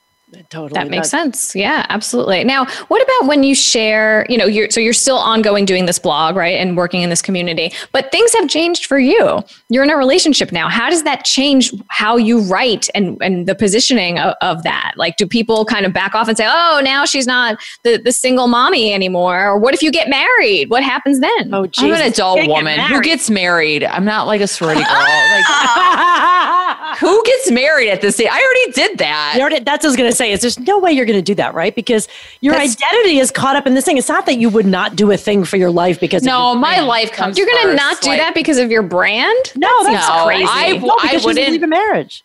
Totally. 0.50 0.80
That 0.80 0.90
makes 0.90 1.10
sense. 1.10 1.56
Yeah, 1.56 1.86
absolutely. 1.90 2.44
Now, 2.44 2.66
what 2.88 3.02
about 3.02 3.28
when 3.28 3.44
you 3.44 3.56
share, 3.56 4.26
you 4.30 4.38
know, 4.38 4.46
you're 4.46 4.70
so 4.70 4.80
you're 4.80 4.94
still 4.94 5.18
ongoing 5.18 5.66
doing 5.66 5.86
this 5.86 6.00
blog, 6.00 6.36
right? 6.36 6.60
And 6.60 6.78
working 6.78 7.02
in 7.02 7.10
this 7.10 7.22
community, 7.22 7.72
but 7.92 8.12
things 8.12 8.34
have 8.34 8.50
changed 8.50 8.86
for 8.86 9.00
you. 9.00 9.44
You're 9.70 9.84
in 9.84 9.90
a 9.90 9.98
relationship 9.98 10.52
now. 10.52 10.70
How 10.70 10.90
does 10.90 11.04
that 11.04 11.26
change 11.26 11.74
how 11.90 12.18
you 12.18 12.42
write 12.42 12.90
and 12.96 13.18
and 13.22 13.48
the 13.48 13.56
positioning 13.56 14.20
of, 14.20 14.36
of 14.42 14.64
that? 14.64 14.94
Like 14.96 15.18
do 15.18 15.28
people 15.28 15.66
kind 15.66 15.86
of 15.86 15.94
back 15.94 16.16
off 16.16 16.28
and 16.28 16.38
say, 16.38 16.46
"Oh, 16.48 16.82
now 16.84 17.06
she's 17.06 17.28
not 17.28 17.58
the 17.84 17.98
the 18.04 18.12
single 18.12 18.48
mommy 18.48 18.94
anymore?" 18.94 19.50
Or 19.50 19.60
what 19.60 19.74
if 19.74 19.82
you 19.82 19.92
get 19.92 20.10
married? 20.10 20.70
What 20.70 20.84
happens 20.84 21.20
then? 21.20 21.54
Oh, 21.54 21.68
geez. 21.68 21.84
I'm 21.84 21.94
an 21.94 22.02
adult 22.02 22.48
woman 22.48 22.78
get 22.78 22.90
who 22.92 23.02
gets 23.02 23.30
married. 23.30 23.84
I'm 23.84 24.06
not 24.06 24.28
like 24.28 24.42
a 24.42 24.48
sorority 24.48 24.82
girl. 24.84 24.94
like 24.94 25.46
who 27.00 27.24
gets 27.24 27.52
married 27.52 27.90
at 27.90 28.02
this 28.02 28.20
age? 28.20 28.28
I 28.30 28.42
already 28.42 28.72
did 28.74 28.98
that. 28.98 29.38
Already, 29.40 29.60
that's 29.60 29.84
what 29.84 29.86
I 29.86 29.88
was 29.88 29.96
going 29.96 30.12
to 30.12 30.16
say 30.16 30.26
say 30.26 30.34
is 30.34 30.42
there's 30.42 30.60
no 30.60 30.80
way 30.80 30.92
you're 30.92 31.06
going 31.06 31.18
to 31.18 31.24
do 31.24 31.36
that, 31.36 31.54
right? 31.54 31.74
Because 31.76 32.08
your 32.42 32.54
That's, 32.54 32.76
identity 32.76 33.20
is 33.20 33.32
caught 33.32 33.56
up 33.56 33.68
in 33.68 33.74
this 33.74 33.86
thing. 33.86 33.98
It's 33.98 34.10
not 34.10 34.26
that 34.26 34.38
you 34.38 34.50
would 34.50 34.66
not 34.66 34.96
do 34.96 35.12
a 35.12 35.18
thing 35.18 35.44
for 35.44 35.58
your 35.58 35.72
life 35.72 36.00
because 36.00 36.24
no, 36.24 36.56
my 36.56 36.80
life 36.80 37.12
comes. 37.12 37.38
You're 37.38 37.48
going 37.48 37.70
to 37.70 37.76
not 37.76 38.02
do 38.02 38.10
like, 38.10 38.20
that 38.20 38.34
because 38.34 38.58
of 38.58 38.72
your 38.72 38.84
brand? 38.84 39.54
No, 39.56 39.70
that's, 39.84 39.96
that's 39.96 40.08
no, 40.10 40.26
crazy. 40.26 40.46
I, 40.48 40.78
no, 40.78 40.96
because 41.02 41.24
I 41.24 41.26
wouldn't 41.26 41.50
leave 41.50 41.64
a 41.64 41.68
marriage. 41.68 42.24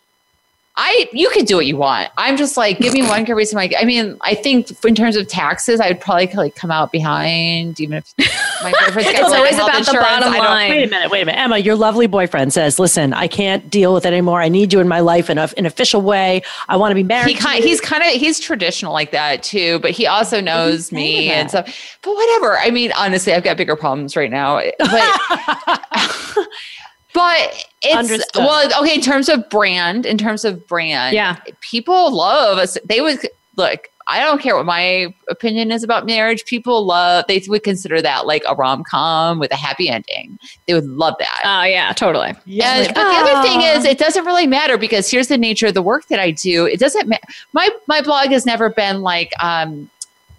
I 0.83 1.07
you 1.13 1.29
could 1.29 1.45
do 1.45 1.57
what 1.57 1.67
you 1.67 1.77
want. 1.77 2.09
I'm 2.17 2.37
just 2.37 2.57
like, 2.57 2.79
give 2.79 2.91
me 2.91 3.03
one 3.03 3.23
good 3.23 3.35
reason. 3.35 3.55
Like, 3.55 3.75
I 3.79 3.83
mean, 3.83 4.17
I 4.21 4.33
think 4.33 4.83
in 4.83 4.95
terms 4.95 5.15
of 5.15 5.27
taxes, 5.27 5.79
I 5.79 5.89
would 5.89 6.01
probably 6.01 6.25
like 6.33 6.55
come 6.55 6.71
out 6.71 6.91
behind, 6.91 7.79
even 7.79 7.97
if 7.97 8.11
my 8.63 8.71
boyfriend's 8.87 9.11
got 9.11 9.21
it's 9.21 9.31
always 9.31 9.55
about 9.55 9.85
the 9.85 9.93
bottom 9.93 10.33
line. 10.33 10.71
Wait 10.71 10.87
a 10.87 10.89
minute, 10.89 11.11
wait 11.11 11.21
a 11.21 11.25
minute, 11.27 11.37
Emma. 11.37 11.59
Your 11.59 11.75
lovely 11.75 12.07
boyfriend 12.07 12.51
says, 12.51 12.79
"Listen, 12.79 13.13
I 13.13 13.27
can't 13.27 13.69
deal 13.69 13.93
with 13.93 14.07
it 14.07 14.07
anymore. 14.07 14.41
I 14.41 14.49
need 14.49 14.73
you 14.73 14.79
in 14.79 14.87
my 14.87 15.01
life 15.01 15.29
in 15.29 15.37
a, 15.37 15.47
an 15.55 15.67
official 15.67 16.01
way. 16.01 16.41
I 16.67 16.77
want 16.77 16.89
to 16.89 16.95
be 16.95 17.03
married." 17.03 17.29
He 17.29 17.35
kind, 17.35 17.63
he's 17.63 17.79
kind 17.79 18.01
of 18.01 18.09
he's 18.09 18.39
traditional 18.39 18.91
like 18.91 19.11
that 19.11 19.43
too, 19.43 19.77
but 19.81 19.91
he 19.91 20.07
also 20.07 20.41
knows 20.41 20.91
me 20.91 21.29
and 21.29 21.47
stuff. 21.47 21.99
But 22.01 22.15
whatever. 22.15 22.57
I 22.57 22.71
mean, 22.71 22.91
honestly, 22.97 23.33
I've 23.33 23.43
got 23.43 23.55
bigger 23.55 23.75
problems 23.75 24.15
right 24.15 24.31
now. 24.31 24.59
But 24.79 25.79
But 27.13 27.65
it's 27.81 27.95
Understood. 27.95 28.43
well, 28.43 28.83
okay. 28.83 28.95
In 28.95 29.01
terms 29.01 29.27
of 29.29 29.49
brand, 29.49 30.05
in 30.05 30.17
terms 30.17 30.45
of 30.45 30.65
brand, 30.67 31.15
yeah, 31.15 31.37
people 31.59 32.15
love 32.15 32.57
us. 32.57 32.77
They 32.85 33.01
would 33.01 33.19
look. 33.57 33.87
I 34.07 34.19
don't 34.19 34.41
care 34.41 34.55
what 34.55 34.65
my 34.65 35.13
opinion 35.29 35.71
is 35.71 35.83
about 35.83 36.05
marriage. 36.05 36.43
People 36.45 36.85
love. 36.85 37.23
They 37.27 37.41
would 37.47 37.63
consider 37.63 38.01
that 38.01 38.25
like 38.25 38.43
a 38.47 38.55
rom 38.55 38.83
com 38.83 39.39
with 39.39 39.51
a 39.51 39.55
happy 39.55 39.89
ending. 39.89 40.37
They 40.67 40.73
would 40.73 40.85
love 40.85 41.15
that. 41.19 41.41
Oh 41.45 41.63
yeah, 41.63 41.93
totally. 41.93 42.33
Yeah. 42.45 42.77
And, 42.77 42.93
but 42.93 43.09
the 43.09 43.29
other 43.29 43.47
thing 43.47 43.61
is, 43.61 43.85
it 43.85 43.97
doesn't 43.97 44.25
really 44.25 44.47
matter 44.47 44.77
because 44.77 45.09
here's 45.09 45.27
the 45.27 45.37
nature 45.37 45.67
of 45.67 45.73
the 45.75 45.81
work 45.81 46.07
that 46.07 46.19
I 46.19 46.31
do. 46.31 46.65
It 46.65 46.79
doesn't. 46.79 47.07
Ma- 47.07 47.17
my 47.53 47.69
my 47.87 48.01
blog 48.01 48.29
has 48.29 48.45
never 48.45 48.69
been 48.69 49.01
like 49.01 49.31
um 49.43 49.89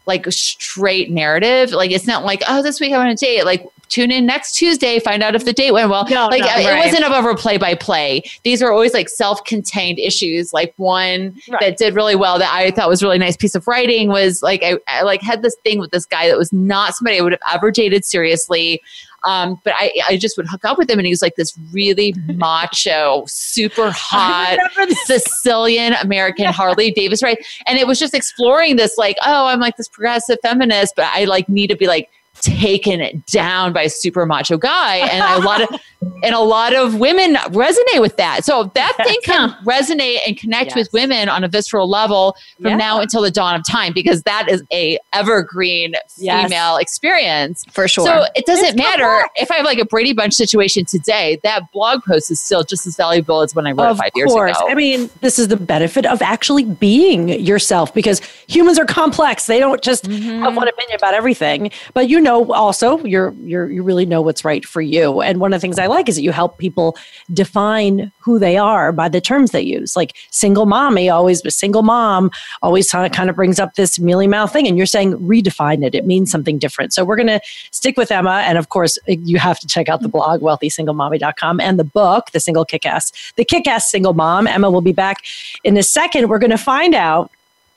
like 0.07 0.31
straight 0.33 1.11
narrative. 1.11 1.71
Like 1.71 1.93
it's 1.93 2.07
not 2.07 2.25
like 2.25 2.43
oh 2.49 2.63
this 2.63 2.81
week 2.81 2.93
I 2.93 2.99
want 2.99 3.17
to 3.17 3.25
date. 3.25 3.45
Like 3.45 3.67
tune 3.93 4.11
in 4.11 4.25
next 4.25 4.53
Tuesday, 4.53 4.99
find 4.99 5.23
out 5.23 5.35
if 5.35 5.45
the 5.45 5.53
date 5.53 5.73
went 5.73 5.91
well. 5.91 6.07
No, 6.09 6.29
like 6.29 6.41
no, 6.41 6.47
it 6.47 6.65
right. 6.65 6.87
wasn't 6.87 7.05
above 7.05 7.27
a 7.27 7.35
play 7.35 7.59
by 7.59 7.75
play. 7.75 8.23
These 8.43 8.63
were 8.63 8.73
always 8.73 8.95
like 8.95 9.09
self 9.09 9.45
contained 9.45 9.99
issues. 9.99 10.53
Like 10.53 10.73
one 10.79 11.37
right. 11.51 11.61
that 11.61 11.77
did 11.77 11.95
really 11.95 12.17
well 12.17 12.39
that 12.39 12.53
I 12.53 12.71
thought 12.71 12.89
was 12.89 13.03
really 13.03 13.19
nice 13.19 13.37
piece 13.37 13.55
of 13.55 13.67
writing 13.69 14.09
was 14.09 14.43
like 14.43 14.63
I, 14.65 14.79
I 14.89 15.03
like 15.03 15.21
had 15.21 15.43
this 15.43 15.57
thing 15.63 15.79
with 15.79 15.91
this 15.91 16.07
guy 16.07 16.29
that 16.29 16.39
was 16.39 16.53
not 16.53 16.95
somebody 16.95 17.19
I 17.19 17.23
would 17.23 17.33
have 17.33 17.43
ever 17.53 17.71
dated 17.71 18.05
seriously. 18.05 18.81
Um, 19.25 19.61
but 19.63 19.75
I, 19.77 19.93
I 20.09 20.17
just 20.17 20.37
would 20.37 20.49
hook 20.49 20.65
up 20.65 20.79
with 20.79 20.91
him, 20.91 20.99
and 20.99 21.07
he 21.07 21.13
was 21.13 21.23
like 21.23 21.37
this 21.37 21.57
really 21.71 22.13
macho, 22.35 23.25
super 23.27 23.93
hot 23.93 24.59
Sicilian 25.05 25.93
American 25.95 26.47
Harley 26.47 26.91
Davis, 26.91 27.23
right? 27.23 27.39
And 27.67 27.79
it 27.79 27.87
was 27.87 28.01
just 28.01 28.15
exploring 28.15 28.77
this, 28.77 28.99
like, 28.99 29.17
oh, 29.25 29.47
I'm 29.47 29.61
like 29.61 29.77
this 29.77 29.87
progressive 29.87 30.39
feminist, 30.43 30.97
but 30.97 31.05
I 31.13 31.27
like 31.27 31.49
need 31.49 31.69
to 31.69 31.77
be 31.77 31.87
like 31.87 32.11
taken 32.41 33.23
down 33.27 33.73
by 33.73 33.83
a 33.83 33.91
super 33.91 34.27
macho 34.27 34.57
guy 34.57 34.97
and 34.97 35.43
a 35.43 35.47
lot 35.47 35.63
of 35.63 35.69
and 36.23 36.35
a 36.35 36.41
lot 36.41 36.75
of 36.75 36.99
women 36.99 37.35
resonate 37.51 38.01
with 38.01 38.17
that 38.17 38.45
so 38.45 38.71
that 38.75 38.97
thing 39.05 39.19
can 39.25 39.51
resonate 39.65 40.19
and 40.27 40.37
connect 40.37 40.71
yes. 40.71 40.77
with 40.77 40.93
women 40.93 41.29
on 41.29 41.45
a 41.45 41.49
visceral 41.49 41.89
level 41.89 42.37
from 42.57 42.71
yeah. 42.71 42.77
now 42.77 43.01
until 43.01 43.23
the 43.23 43.31
dawn 43.31 43.55
of 43.55 43.65
time 43.67 43.93
because 43.93 44.23
that 44.23 44.49
is 44.49 44.63
a 44.73 44.99
evergreen 45.13 45.95
yes. 46.17 46.45
female 46.45 46.77
experience 46.79 47.65
for 47.71 47.87
sure 47.87 48.07
so 48.07 48.25
it 48.35 48.47
doesn't 48.47 48.67
it's 48.67 48.77
matter 48.77 49.29
if 49.37 49.51
i 49.51 49.57
have 49.57 49.65
like 49.65 49.79
a 49.79 49.85
brady 49.85 50.13
bunch 50.13 50.35
situation 50.35 50.85
today 50.85 51.39
that 51.43 51.71
blog 51.71 52.03
post 52.03 52.31
is 52.31 52.41
still 52.41 52.65
just 52.65 52.87
as 52.87 52.97
valuable 52.97 53.43
as 53.43 53.55
when 53.55 53.67
i 53.67 53.73
wrote 53.73 53.91
of 53.91 53.97
it 53.97 54.03
five 54.03 54.13
course. 54.13 54.35
years 54.35 54.57
ago 54.57 54.69
i 54.69 54.75
mean 54.75 55.11
this 55.21 55.39
is 55.39 55.49
the 55.49 55.57
benefit 55.57 56.07
of 56.07 56.23
actually 56.23 56.65
being 56.65 57.29
yourself 57.29 57.93
because 57.95 58.21
humans 58.49 58.79
are 58.79 58.87
complex 58.87 59.47
they 59.47 59.59
don't 59.59 59.83
just 59.83 60.05
mm-hmm. 60.05 60.43
have 60.43 60.57
one 60.57 60.67
opinion 60.67 60.97
about 60.97 61.15
everything 61.15 61.71
but 61.95 62.09
you 62.09 62.22
know 62.23 62.53
also 62.53 62.99
you're 63.05 63.33
you're 63.43 63.71
you 63.71 63.83
really 63.83 64.07
know 64.07 64.21
what's 64.21 64.45
right 64.45 64.65
for 64.65 64.81
you. 64.81 65.21
And 65.21 65.41
one 65.41 65.53
of 65.53 65.61
the 65.61 65.61
things 65.61 65.79
i 65.79 65.87
like 65.87 66.09
is 66.09 66.17
that 66.17 66.23
you 66.23 66.33
help 66.33 66.59
people 66.59 66.97
define 67.33 68.13
who 68.19 68.39
they 68.39 68.57
are 68.57 68.93
by 68.93 69.09
the 69.09 69.21
terms 69.21 69.51
they 69.51 69.61
use. 69.61 69.97
Like 69.97 70.17
single 70.31 70.67
mommy 70.67 71.09
always 71.09 71.43
single 71.55 71.83
mom 71.83 72.31
always 72.63 72.91
kind 72.91 73.31
of 73.31 73.37
brings 73.37 73.59
up 73.59 73.75
this 73.75 73.99
mealy 73.99 74.27
mouth 74.27 74.53
thing 74.53 74.67
and 74.67 74.77
you're 74.77 74.87
saying 74.87 75.15
redefine 75.19 75.85
it. 75.85 75.95
It 75.95 76.07
means 76.07 76.31
something 76.31 76.59
different. 76.59 76.93
So 76.93 77.05
we're 77.05 77.17
going 77.17 77.27
to 77.29 77.41
stick 77.71 77.97
with 77.97 78.11
emma 78.11 78.43
and 78.47 78.59
of 78.59 78.69
course 78.69 78.99
you 79.07 79.39
have 79.39 79.59
to 79.61 79.67
check 79.67 79.89
out 79.89 80.03
the 80.03 80.09
blog 80.09 80.41
wealthysinglemommy.com 80.41 81.61
and 81.61 81.79
the 81.79 81.85
book 81.85 82.31
the 82.31 82.41
single 82.41 82.65
kick-ass 82.65 83.33
the 83.37 83.45
kick-ass 83.45 83.91
single 83.91 84.15
mom. 84.15 84.47
Emma 84.47 84.71
will 84.71 84.81
be 84.81 84.93
back 84.93 85.19
in 85.65 85.77
a 85.77 85.83
second. 85.83 86.29
We're 86.29 86.39
going 86.39 86.51
to 86.51 86.59
find 86.59 86.95
out 86.95 87.31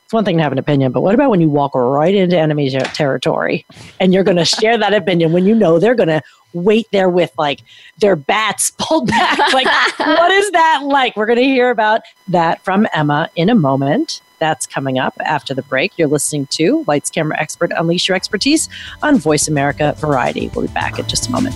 it's 0.06 0.14
one 0.14 0.24
thing 0.24 0.38
to 0.38 0.44
have 0.44 0.52
an 0.52 0.60
opinion, 0.60 0.92
but 0.92 1.02
what 1.02 1.16
about 1.16 1.32
when 1.32 1.42
you 1.42 1.50
walk 1.50 1.74
right 1.74 2.14
into 2.14 2.38
enemy 2.38 2.70
territory 2.70 3.66
and 4.00 4.14
you're 4.14 4.24
going 4.24 4.38
to 4.38 4.46
share 4.46 4.78
that 4.78 4.94
opinion 4.94 5.32
when 5.32 5.48
you 5.48 5.56
know 5.56 5.80
they're 5.80 5.96
going 5.96 6.10
to 6.10 6.22
wait 6.54 6.86
there 6.92 7.10
with 7.10 7.32
like 7.40 7.62
their 7.98 8.16
bats 8.16 8.72
pulled 8.78 9.08
back? 9.08 9.52
Like, 9.52 9.66
what 9.98 10.32
is 10.32 10.52
that 10.52 10.82
like? 10.84 11.18
We're 11.18 11.26
going 11.26 11.40
to 11.40 11.44
hear 11.44 11.72
about 11.72 12.02
that 12.28 12.64
from 12.64 12.88
Emma 12.94 13.32
in 13.36 13.50
a 13.50 13.56
moment. 13.56 14.22
That's 14.38 14.68
coming 14.68 15.00
up 15.00 15.16
after 15.22 15.56
the 15.56 15.64
break. 15.64 15.98
You're 15.98 16.08
listening 16.08 16.46
to 16.52 16.84
Lights 16.86 17.10
Camera 17.10 17.40
Expert 17.40 17.72
Unleash 17.76 18.08
Your 18.08 18.16
Expertise 18.16 18.70
on 19.02 19.18
Voice 19.18 19.48
America 19.48 19.96
Variety. 19.98 20.52
We'll 20.54 20.68
be 20.68 20.74
back 20.74 21.00
in 21.00 21.08
just 21.08 21.30
a 21.30 21.32
moment. 21.32 21.56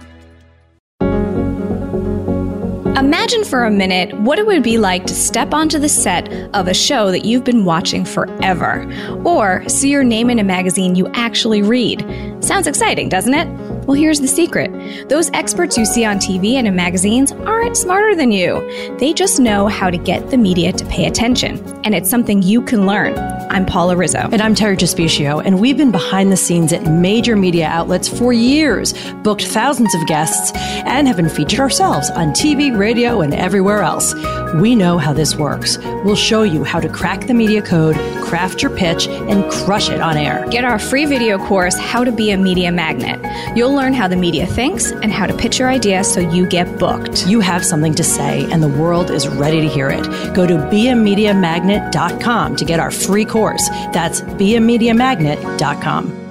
Imagine 3.01 3.43
for 3.43 3.63
a 3.63 3.71
minute 3.71 4.13
what 4.19 4.37
it 4.37 4.45
would 4.45 4.61
be 4.61 4.77
like 4.77 5.07
to 5.07 5.15
step 5.15 5.55
onto 5.55 5.79
the 5.79 5.89
set 5.89 6.31
of 6.53 6.67
a 6.67 6.73
show 6.75 7.09
that 7.09 7.25
you've 7.25 7.43
been 7.43 7.65
watching 7.65 8.05
forever, 8.05 8.85
or 9.25 9.67
see 9.67 9.89
your 9.89 10.03
name 10.03 10.29
in 10.29 10.37
a 10.37 10.43
magazine 10.43 10.93
you 10.93 11.07
actually 11.15 11.63
read. 11.63 12.05
Sounds 12.41 12.67
exciting, 12.67 13.09
doesn't 13.09 13.33
it? 13.33 13.47
Well, 13.87 13.97
here's 13.99 14.19
the 14.19 14.27
secret 14.27 14.69
those 15.09 15.31
experts 15.31 15.79
you 15.79 15.85
see 15.85 16.05
on 16.05 16.17
TV 16.17 16.53
and 16.53 16.67
in 16.67 16.75
magazines 16.75 17.31
aren't 17.31 17.75
smarter 17.75 18.15
than 18.15 18.31
you. 18.31 18.61
They 18.99 19.13
just 19.13 19.39
know 19.39 19.65
how 19.67 19.89
to 19.89 19.97
get 19.97 20.29
the 20.29 20.37
media 20.37 20.71
to 20.71 20.85
pay 20.85 21.07
attention, 21.07 21.57
and 21.83 21.95
it's 21.95 22.09
something 22.09 22.43
you 22.43 22.61
can 22.61 22.85
learn. 22.85 23.17
I'm 23.49 23.65
Paula 23.65 23.97
Rizzo. 23.97 24.29
And 24.31 24.41
I'm 24.41 24.53
Terri 24.53 24.77
Trespicio, 24.77 25.43
and 25.43 25.59
we've 25.59 25.75
been 25.75 25.91
behind 25.91 26.31
the 26.31 26.37
scenes 26.37 26.71
at 26.71 26.83
major 26.83 27.35
media 27.35 27.65
outlets 27.65 28.07
for 28.07 28.31
years, 28.31 28.93
booked 29.23 29.45
thousands 29.47 29.93
of 29.95 30.05
guests, 30.05 30.51
and 30.55 31.07
have 31.07 31.17
been 31.17 31.27
featured 31.27 31.59
ourselves 31.59 32.09
on 32.11 32.29
TV, 32.29 32.77
radio, 32.77 32.90
and 32.91 33.33
everywhere 33.33 33.83
else. 33.83 34.13
We 34.55 34.75
know 34.75 34.97
how 34.97 35.13
this 35.13 35.33
works. 35.35 35.77
We'll 36.03 36.17
show 36.17 36.43
you 36.43 36.65
how 36.65 36.81
to 36.81 36.89
crack 36.89 37.27
the 37.27 37.33
media 37.33 37.61
code, 37.61 37.95
craft 38.21 38.61
your 38.61 38.75
pitch, 38.75 39.07
and 39.07 39.49
crush 39.49 39.89
it 39.89 40.01
on 40.01 40.17
air. 40.17 40.45
Get 40.49 40.65
our 40.65 40.77
free 40.77 41.05
video 41.05 41.37
course, 41.37 41.77
How 41.77 42.03
to 42.03 42.11
Be 42.11 42.31
a 42.31 42.37
Media 42.37 42.69
Magnet. 42.71 43.21
You'll 43.55 43.73
learn 43.73 43.93
how 43.93 44.09
the 44.09 44.17
media 44.17 44.45
thinks 44.45 44.91
and 44.91 45.09
how 45.11 45.25
to 45.25 45.33
pitch 45.33 45.57
your 45.57 45.69
idea 45.69 46.03
so 46.03 46.19
you 46.19 46.45
get 46.45 46.79
booked. 46.79 47.25
You 47.27 47.39
have 47.39 47.65
something 47.65 47.95
to 47.95 48.03
say, 48.03 48.45
and 48.51 48.61
the 48.61 48.67
world 48.67 49.09
is 49.09 49.25
ready 49.27 49.61
to 49.61 49.69
hear 49.69 49.89
it. 49.89 50.03
Go 50.35 50.45
to 50.45 50.55
beamediamagnet.com 50.55 52.55
to 52.57 52.65
get 52.65 52.81
our 52.81 52.91
free 52.91 53.25
course. 53.25 53.65
That's 53.93 54.19
beamediamagnet.com. 54.21 56.30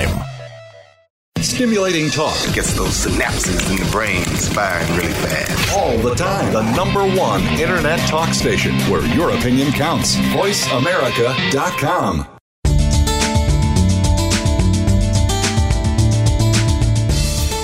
Stimulating 1.41 2.09
talk 2.09 2.37
it 2.47 2.53
gets 2.53 2.73
those 2.73 3.05
synapses 3.05 3.69
in 3.71 3.77
the 3.83 3.91
brain 3.91 4.23
firing 4.53 4.87
really 4.95 5.13
fast. 5.13 5.77
all 5.77 5.97
the 5.97 6.13
time. 6.15 6.53
The 6.53 6.61
number 6.75 7.03
one 7.19 7.41
internet 7.59 7.99
talk 8.07 8.33
station 8.33 8.75
where 8.81 9.03
your 9.15 9.31
opinion 9.31 9.71
counts. 9.71 10.15
VoiceAmerica.com. 10.15 12.27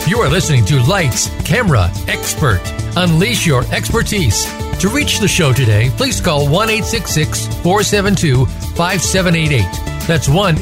You 0.08 0.20
are 0.20 0.30
listening 0.30 0.64
to 0.66 0.82
Lights, 0.84 1.30
Camera, 1.44 1.90
Expert. 2.08 2.62
Unleash 2.96 3.46
your 3.46 3.64
expertise. 3.74 4.46
To 4.80 4.90
reach 4.90 5.20
the 5.20 5.28
show 5.28 5.52
today, 5.54 5.90
please 5.98 6.22
call 6.22 6.48
1 6.50 6.68
472 6.68 8.46
5788. 8.46 10.08
That's 10.08 10.30
1 10.30 10.56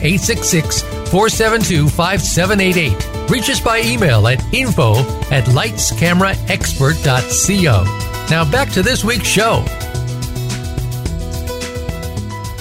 472 1.15 1.87
5788. 1.87 3.31
Reach 3.31 3.49
us 3.49 3.61
by 3.61 3.79
email 3.79 4.27
at 4.27 4.43
info 4.53 4.95
at 5.31 5.45
lightscameraexpert.co. 5.45 8.27
Now 8.29 8.51
back 8.51 8.69
to 8.71 8.83
this 8.83 9.05
week's 9.05 9.25
show. 9.25 9.63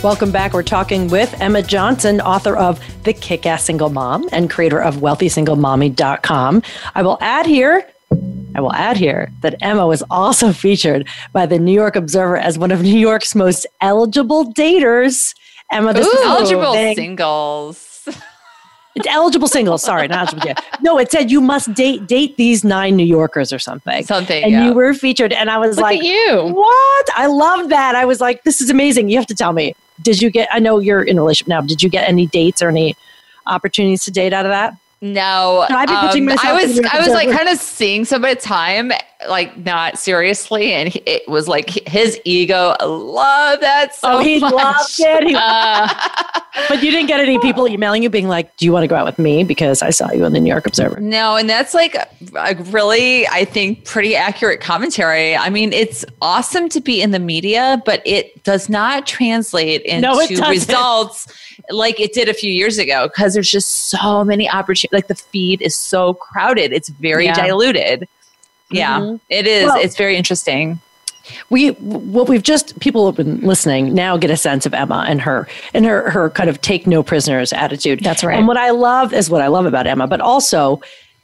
Welcome 0.05 0.31
back. 0.31 0.53
We're 0.53 0.63
talking 0.63 1.09
with 1.09 1.35
Emma 1.41 1.63
Johnson, 1.63 2.21
author 2.21 2.57
of 2.57 2.81
The 3.03 3.13
Kick 3.13 3.45
Ass 3.45 3.65
Single 3.65 3.91
Mom 3.91 4.29
and 4.31 4.49
creator 4.49 4.81
of 4.81 4.99
WealthySingleMommy.com. 4.99 6.63
I 6.95 7.03
will 7.03 7.19
add 7.21 7.47
here. 7.47 7.85
I 8.55 8.61
will 8.61 8.73
add 8.73 8.97
here 8.97 9.33
that 9.41 9.57
Emma 9.63 9.85
was 9.85 10.05
also 10.11 10.53
featured 10.53 11.09
by 11.33 11.47
the 11.47 11.59
New 11.59 11.73
York 11.73 11.97
Observer 11.97 12.37
as 12.37 12.57
one 12.57 12.71
of 12.71 12.83
New 12.83 13.01
York's 13.01 13.35
most 13.35 13.67
eligible 13.81 14.55
daters. 14.55 15.35
Emma, 15.73 15.93
this 15.93 16.07
is 16.07 16.21
eligible 16.21 16.73
thing. 16.73 16.95
singles. 16.95 17.94
It's 18.95 19.07
eligible 19.09 19.49
singles. 19.49 19.83
Sorry, 19.83 20.07
not 20.07 20.33
eligible. 20.33 20.47
Yeah. 20.47 20.55
No, 20.81 20.99
it 20.99 21.11
said 21.11 21.31
you 21.31 21.41
must 21.41 21.75
date 21.75 22.07
date 22.07 22.37
these 22.37 22.63
nine 22.63 22.97
New 22.97 23.05
Yorkers 23.05 23.53
or 23.53 23.59
something. 23.59 24.05
Something, 24.05 24.45
and 24.45 24.53
yeah. 24.53 24.67
you 24.67 24.73
were 24.73 24.95
featured, 24.95 25.33
and 25.33 25.51
I 25.51 25.59
was 25.59 25.77
Look 25.77 25.83
like, 25.83 25.99
at 25.99 26.05
you. 26.05 26.51
What? 26.55 27.09
I 27.17 27.27
love 27.27 27.71
that. 27.71 27.97
I 27.97 28.05
was 28.05 28.21
like, 28.21 28.45
this 28.45 28.61
is 28.61 28.71
amazing. 28.71 29.09
You 29.09 29.17
have 29.17 29.27
to 29.27 29.35
tell 29.35 29.53
me. 29.53 29.75
Did 30.03 30.21
you 30.21 30.31
get? 30.31 30.49
I 30.53 30.59
know 30.59 30.79
you're 30.79 31.03
in 31.03 31.19
a 31.19 31.23
relationship 31.23 31.49
now. 31.49 31.61
Did 31.61 31.83
you 31.83 31.89
get 31.89 32.09
any 32.09 32.27
dates 32.27 32.63
or 32.63 32.69
any 32.69 32.97
opportunities 33.47 34.05
to 34.05 34.11
date 34.11 34.33
out 34.33 34.47
of 34.47 34.51
that? 34.51 34.77
No, 35.01 35.67
Can 35.69 35.77
I 35.77 35.85
be 35.85 36.09
pitching 36.09 36.31
um, 36.31 36.39
I 36.43 36.53
was 36.55 36.81
I 36.81 36.99
was 36.99 37.09
like 37.09 37.31
kind 37.31 37.49
of 37.49 37.59
seeing 37.59 38.07
some 38.07 38.25
at 38.25 38.39
a 38.39 38.41
time, 38.41 38.91
like 39.29 39.57
not 39.59 39.99
seriously, 39.99 40.73
and 40.73 40.89
he- 40.89 41.03
it 41.07 41.29
was 41.29 41.49
like 41.49 41.71
his 41.89 42.21
ego. 42.25 42.75
I 42.81 42.85
love 42.85 43.61
that 43.61 43.95
so 43.95 44.15
oh, 44.15 44.19
he 44.21 44.39
much. 44.41 44.53
loved 44.53 44.95
it. 44.99 45.29
He- 45.29 45.35
Uh, 45.37 45.89
but 46.69 46.83
you 46.83 46.91
didn't 46.91 47.07
get 47.09 47.21
any 47.21 47.39
people 47.41 47.67
emailing 47.69 48.03
you 48.03 48.11
being 48.11 48.29
like, 48.29 48.57
"Do 48.57 48.65
you 48.65 48.73
want 48.73 48.85
to 48.85 48.89
go 48.89 48.97
out 48.97 49.05
with 49.07 49.19
me?" 49.19 49.45
Because 49.45 49.83
I 49.83 49.91
saw 49.91 50.11
you 50.13 50.25
in 50.25 50.33
the 50.33 50.41
New 50.41 50.51
York 50.51 50.67
Observer. 50.67 51.01
No, 51.01 51.37
and 51.37 51.49
that's 51.49 51.75
like 51.75 51.95
a 51.95 52.55
really, 52.71 53.27
I 53.29 53.45
think, 53.45 53.85
pretty 53.85 54.15
accurate 54.17 54.61
commentary. 54.61 55.37
I 55.37 55.51
mean, 55.51 55.73
it's 55.73 56.05
awesome 56.23 56.69
to 56.71 56.81
be 56.81 57.01
in 57.03 57.11
the 57.11 57.19
media, 57.19 57.83
but 57.85 58.03
it 58.05 58.43
does 58.45 58.69
not 58.69 59.07
translate 59.07 59.83
into 59.87 60.03
No, 60.03 60.49
results 60.49 61.27
like 61.71 61.99
it 62.01 62.13
did 62.13 62.29
a 62.29 62.35
few 62.35 62.53
years 62.53 62.79
ago 62.79 63.09
because 63.09 63.35
there's 63.35 63.51
just 63.51 63.89
so 63.89 64.23
many 64.25 64.49
opportunities. 64.51 64.93
Like 64.93 65.07
the 65.09 65.15
feed 65.15 65.63
is 65.63 65.75
so 65.75 66.15
crowded, 66.15 66.73
it's 66.73 66.89
very 66.91 67.25
Yeah. 67.27 67.35
diluted. 67.35 68.07
Yeah, 68.75 69.01
Mhm. 69.01 69.21
it 69.31 69.47
is. 69.47 69.67
Well- 69.67 69.81
it's 69.81 69.97
very 69.97 70.17
interesting. 70.17 70.81
we 71.49 71.69
what 71.71 72.29
we've 72.29 72.43
just 72.43 72.79
people 72.81 73.07
have 73.07 73.17
been 73.17 73.41
listening 73.41 73.95
now 73.95 74.15
get 74.19 74.31
a 74.31 74.37
sense 74.37 74.67
of 74.67 74.75
Emma 74.75 75.07
and 75.09 75.23
her 75.23 75.49
and 75.73 75.87
her 75.87 76.11
her 76.11 76.29
kind 76.29 76.51
of 76.51 76.61
take 76.61 76.87
no 76.87 77.03
prisoners 77.03 77.51
attitude. 77.55 78.01
That's 78.05 78.23
right. 78.23 78.37
And 78.37 78.47
what 78.47 78.59
I 78.59 78.69
love 78.71 79.15
is 79.15 79.31
what 79.31 79.41
I 79.41 79.47
love 79.47 79.65
about 79.65 79.87
Emma, 79.87 80.07
but 80.07 80.21
also 80.21 80.83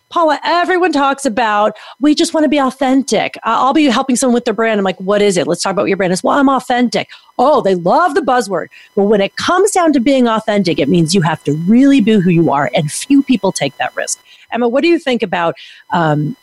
Paula, 0.08 0.40
everyone 0.42 0.90
talks 0.90 1.24
about 1.26 1.76
we 2.00 2.14
just 2.14 2.32
want 2.34 2.44
to 2.44 2.48
be 2.48 2.58
authentic. 2.58 3.36
I'll 3.44 3.74
be 3.74 3.84
helping 3.84 4.16
someone 4.16 4.32
with 4.34 4.44
their 4.46 4.54
brand. 4.54 4.80
I'm 4.80 4.84
like, 4.84 4.98
what 4.98 5.20
is 5.22 5.36
it? 5.36 5.46
Let's 5.46 5.62
talk 5.62 5.72
about 5.72 5.82
what 5.82 5.88
your 5.88 5.98
brand 5.98 6.12
is. 6.14 6.24
Well, 6.24 6.36
I'm 6.36 6.48
authentic. 6.48 7.10
Oh, 7.38 7.60
they 7.60 7.74
love 7.76 8.14
the 8.14 8.20
buzzword. 8.22 8.68
But 8.96 9.04
when 9.04 9.20
it 9.20 9.36
comes 9.36 9.70
down 9.70 9.92
to 9.92 10.00
being 10.00 10.26
authentic, 10.26 10.78
it 10.80 10.88
means 10.88 11.14
you 11.14 11.20
have 11.20 11.44
to 11.44 11.52
really 11.68 12.00
be 12.00 12.14
who 12.14 12.30
you 12.30 12.50
are, 12.50 12.70
and 12.74 12.90
few 12.90 13.22
people 13.22 13.52
take 13.52 13.76
that 13.76 13.94
risk. 13.94 14.18
Emma, 14.50 14.66
what 14.66 14.80
do 14.82 14.88
you 14.88 14.98
think 14.98 15.22
about 15.22 15.54
um, 15.92 16.34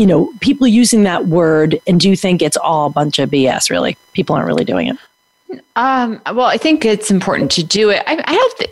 you 0.00 0.06
know, 0.06 0.32
people 0.40 0.66
using 0.66 1.02
that 1.02 1.26
word, 1.26 1.78
and 1.86 2.00
do 2.00 2.08
you 2.08 2.16
think 2.16 2.40
it's 2.40 2.56
all 2.56 2.86
a 2.86 2.90
bunch 2.90 3.18
of 3.18 3.28
BS? 3.28 3.68
Really, 3.68 3.98
people 4.14 4.34
aren't 4.34 4.46
really 4.46 4.64
doing 4.64 4.88
it. 4.88 5.60
Um, 5.76 6.22
well, 6.24 6.46
I 6.46 6.56
think 6.56 6.86
it's 6.86 7.10
important 7.10 7.50
to 7.50 7.62
do 7.62 7.90
it. 7.90 8.02
I, 8.06 8.14
I 8.24 8.34
don't 8.34 8.52
think. 8.54 8.70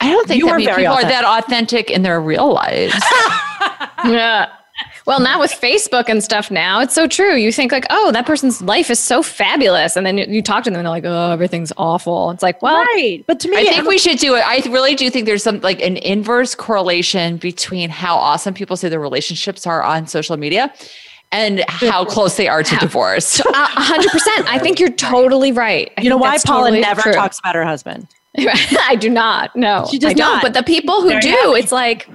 I 0.00 0.10
don't 0.10 0.26
think 0.26 0.38
You 0.38 0.46
that 0.46 0.52
many 0.52 0.64
people 0.68 0.84
authentic. 0.94 1.04
are 1.04 1.10
that 1.10 1.44
authentic 1.44 1.90
in 1.90 2.02
their 2.02 2.18
real 2.18 2.50
lives. 2.54 2.94
yeah. 4.06 4.50
Well, 5.10 5.18
now 5.18 5.40
with 5.40 5.50
Facebook 5.50 6.08
and 6.08 6.22
stuff 6.22 6.52
now, 6.52 6.78
it's 6.78 6.94
so 6.94 7.08
true. 7.08 7.34
You 7.34 7.50
think 7.50 7.72
like, 7.72 7.84
oh, 7.90 8.12
that 8.12 8.26
person's 8.26 8.62
life 8.62 8.90
is 8.90 9.00
so 9.00 9.24
fabulous. 9.24 9.96
And 9.96 10.06
then 10.06 10.18
you, 10.18 10.26
you 10.28 10.40
talk 10.40 10.62
to 10.62 10.70
them 10.70 10.78
and 10.78 10.86
they're 10.86 10.90
like, 10.92 11.04
oh, 11.04 11.32
everything's 11.32 11.72
awful. 11.76 12.30
It's 12.30 12.44
like, 12.44 12.62
well, 12.62 12.76
right, 12.76 13.24
but 13.26 13.40
to 13.40 13.48
me, 13.48 13.56
I 13.56 13.64
think 13.64 13.88
we 13.88 13.98
should 13.98 14.18
do 14.18 14.36
it. 14.36 14.44
I 14.46 14.58
really 14.70 14.94
do 14.94 15.10
think 15.10 15.26
there's 15.26 15.42
some 15.42 15.58
like 15.62 15.82
an 15.82 15.96
inverse 15.96 16.54
correlation 16.54 17.38
between 17.38 17.90
how 17.90 18.14
awesome 18.14 18.54
people 18.54 18.76
say 18.76 18.88
their 18.88 19.00
relationships 19.00 19.66
are 19.66 19.82
on 19.82 20.06
social 20.06 20.36
media 20.36 20.72
and 21.32 21.64
how 21.66 22.04
close 22.04 22.36
they 22.36 22.46
are 22.46 22.62
to 22.62 22.76
divorce. 22.76 23.40
Uh, 23.40 23.50
a 23.52 23.80
hundred 23.80 24.12
percent. 24.12 24.46
I 24.48 24.60
think 24.60 24.78
you're 24.78 24.92
totally 24.92 25.50
right. 25.50 25.90
I 25.98 26.02
You 26.02 26.10
know 26.10 26.18
why 26.18 26.38
Paula 26.38 26.66
totally 26.66 26.82
never 26.82 27.02
true. 27.02 27.14
talks 27.14 27.40
about 27.40 27.56
her 27.56 27.64
husband? 27.64 28.06
I 28.38 28.94
do 28.94 29.10
not. 29.10 29.56
No, 29.56 29.88
She 29.90 29.98
does 29.98 30.12
I 30.12 30.14
don't. 30.14 30.40
But 30.40 30.54
the 30.54 30.62
people 30.62 31.02
who 31.02 31.08
There 31.08 31.20
do, 31.20 31.54
it's 31.56 31.72
like, 31.72 32.08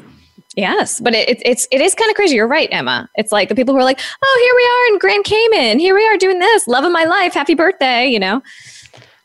yes. 0.56 1.00
But 1.00 1.14
it, 1.14 1.30
it, 1.30 1.42
it's 1.46 1.68
it 1.72 1.82
is 1.82 1.96
kind 1.96 2.10
of 2.10 2.16
crazy. 2.16 2.36
You're 2.36 2.48
right, 2.48 2.70
Emma. 2.72 3.10
It's 3.16 3.32
like 3.32 3.50
the 3.50 3.56
people 3.56 3.74
who 3.74 3.80
are 3.80 3.84
like, 3.84 4.00
oh, 4.24 4.40
here 4.44 4.56
we 4.56 4.64
are 4.64 4.94
in 4.94 5.00
Grand 5.00 5.24
Cayman. 5.26 5.80
Here 5.80 5.96
we 5.96 6.06
are 6.08 6.18
doing 6.18 6.40
this. 6.40 6.68
Love 6.68 6.84
of 6.84 6.92
my 6.92 7.06
life. 7.06 7.34
Happy 7.34 7.56
birthday. 7.56 8.08
You 8.08 8.20
know. 8.20 8.42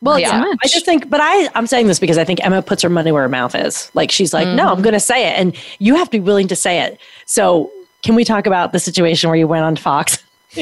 Well, 0.01 0.19
Yeah. 0.19 0.43
yeah. 0.43 0.53
I 0.63 0.67
just 0.67 0.83
think, 0.83 1.09
but 1.09 1.19
I, 1.21 1.47
I'm 1.53 1.67
saying 1.67 1.85
this 1.85 1.99
because 1.99 2.17
I 2.17 2.23
think 2.23 2.43
Emma 2.43 2.63
puts 2.63 2.81
her 2.81 2.89
money 2.89 3.11
where 3.11 3.21
her 3.21 3.29
mouth 3.29 3.53
is. 3.53 3.91
Like 3.93 4.11
she's 4.11 4.33
like, 4.33 4.47
no, 4.47 4.69
I'm 4.69 4.73
mm-hmm. 4.75 4.83
going 4.83 4.93
to 4.93 4.99
say 4.99 5.27
it, 5.27 5.37
and 5.37 5.55
you 5.77 5.95
have 5.95 6.07
to 6.07 6.17
be 6.17 6.19
willing 6.19 6.47
to 6.47 6.55
say 6.55 6.81
it. 6.81 6.99
So, 7.25 7.71
can 8.01 8.15
we 8.15 8.25
talk 8.25 8.47
about 8.47 8.71
the 8.71 8.79
situation 8.79 9.29
where 9.29 9.37
you 9.37 9.47
went 9.47 9.63
on 9.63 9.75
Fox? 9.75 10.23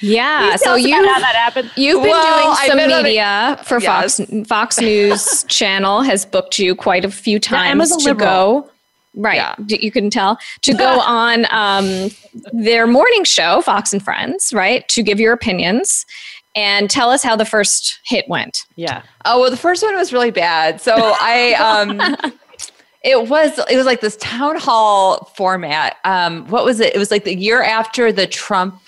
Yeah. 0.00 0.56
So 0.56 0.74
you 0.74 0.96
how 0.96 1.20
that 1.20 1.36
happened. 1.36 1.70
You've 1.76 2.02
been 2.02 2.10
Well, 2.10 2.42
doing 2.42 2.68
some 2.68 2.76
been 2.76 2.92
on 2.92 3.00
a- 3.00 3.02
media 3.04 3.60
for 3.64 3.78
Fox. 3.80 4.20
Fox 4.46 4.80
News 4.80 5.44
Channel 5.48 6.02
has 6.02 6.26
booked 6.26 6.58
you 6.58 6.74
quite 6.74 7.04
a 7.04 7.10
few 7.10 7.38
times 7.38 7.70
Emma's 7.70 8.04
a 8.04 8.08
to 8.08 8.14
go. 8.14 8.68
Right, 9.14 9.36
Yeah. 9.36 9.54
You 9.66 9.90
can 9.90 10.08
tell 10.10 10.38
to 10.62 10.72
go 10.74 11.00
on 11.06 11.46
um, 11.50 12.10
their 12.52 12.86
morning 12.86 13.24
show, 13.24 13.60
Fox 13.60 13.92
and 13.92 14.02
Friends, 14.02 14.52
right? 14.52 14.88
To 14.88 15.02
give 15.02 15.20
your 15.20 15.32
opinions 15.32 16.06
and 16.54 16.90
tell 16.90 17.10
us 17.10 17.22
how 17.22 17.36
the 17.36 17.44
first 17.44 17.98
hit 18.04 18.28
went. 18.28 18.64
Yeah. 18.76 19.02
Oh 19.24 19.40
well, 19.40 19.50
the 19.50 19.56
first 19.56 19.82
one 19.82 19.94
was 19.96 20.12
really 20.12 20.30
bad. 20.30 20.80
So 20.80 20.94
I 20.96 21.54
um 21.54 22.32
it 23.02 23.28
was 23.28 23.58
it 23.70 23.76
was 23.76 23.86
like 23.86 24.00
this 24.00 24.16
town 24.18 24.58
hall 24.58 25.30
format. 25.36 25.96
Um 26.04 26.46
what 26.48 26.64
was 26.64 26.80
it? 26.80 26.94
It 26.94 26.98
was 26.98 27.10
like 27.10 27.24
the 27.24 27.36
year 27.36 27.62
after 27.62 28.12
the 28.12 28.26
Trump 28.26 28.80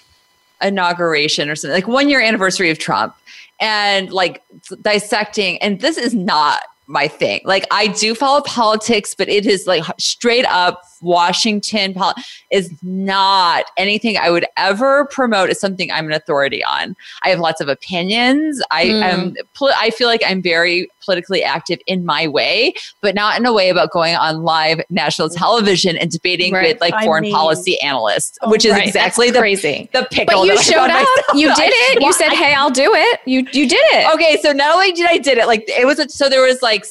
inauguration 0.62 1.48
or 1.48 1.56
something, 1.56 1.74
like 1.74 1.88
one 1.88 2.08
year 2.08 2.20
anniversary 2.20 2.70
of 2.70 2.78
Trump. 2.78 3.14
And 3.60 4.12
like 4.12 4.42
dissecting, 4.82 5.58
and 5.62 5.80
this 5.80 5.96
is 5.96 6.12
not 6.12 6.60
my 6.86 7.08
thing. 7.08 7.40
Like 7.44 7.66
I 7.70 7.88
do 7.88 8.14
follow 8.14 8.42
politics, 8.42 9.14
but 9.14 9.28
it 9.28 9.46
is 9.46 9.66
like 9.66 9.84
straight 9.98 10.44
up 10.46 10.82
Washington 11.00 11.94
pol- 11.94 12.14
is 12.50 12.70
not 12.82 13.66
anything 13.76 14.16
I 14.16 14.30
would 14.30 14.46
ever 14.56 15.06
promote 15.06 15.50
as 15.50 15.60
something 15.60 15.90
I'm 15.90 16.06
an 16.06 16.12
authority 16.12 16.64
on. 16.64 16.96
I 17.22 17.30
have 17.30 17.40
lots 17.40 17.60
of 17.60 17.68
opinions. 17.68 18.62
I 18.70 18.82
am 18.82 19.30
hmm. 19.30 19.34
pol- 19.54 19.72
I 19.76 19.90
feel 19.90 20.08
like 20.08 20.22
I'm 20.26 20.42
very 20.42 20.88
politically 21.04 21.42
active 21.42 21.78
in 21.86 22.04
my 22.04 22.26
way, 22.28 22.72
but 23.00 23.14
not 23.14 23.38
in 23.38 23.46
a 23.46 23.52
way 23.52 23.68
about 23.68 23.90
going 23.90 24.14
on 24.16 24.42
live 24.42 24.80
national 24.90 25.28
mm-hmm. 25.28 25.38
television 25.38 25.96
and 25.96 26.10
debating 26.10 26.52
Right. 26.52 26.72
with 26.74 26.80
like 26.80 26.94
I 26.94 27.04
foreign 27.04 27.22
mean- 27.22 27.34
policy 27.34 27.80
analysts, 27.82 28.38
oh 28.42 28.50
which 28.50 28.64
is 28.64 28.72
Right, 28.72 28.86
exactly 28.86 29.26
that's 29.26 29.36
the 29.36 29.40
crazy. 29.40 29.90
the 29.92 30.06
pickle. 30.10 30.40
But 30.40 30.46
you 30.46 30.62
showed 30.62 30.90
up. 30.90 31.06
You 31.34 31.54
did 31.54 31.70
it. 31.72 32.02
You 32.02 32.12
said, 32.12 32.30
"Hey, 32.30 32.54
I'll 32.54 32.70
do 32.70 32.92
it." 32.94 33.20
You 33.26 33.46
you 33.52 33.68
did 33.68 33.80
it. 33.92 34.12
okay 34.14 34.38
so 34.42 34.52
not 34.52 34.74
only 34.74 34.92
did 34.92 35.06
i 35.08 35.18
did 35.18 35.38
it 35.38 35.46
like 35.46 35.64
it 35.68 35.86
was 35.86 35.98
a, 35.98 36.08
so 36.08 36.28
there 36.28 36.42
was 36.42 36.60
like 36.62 36.84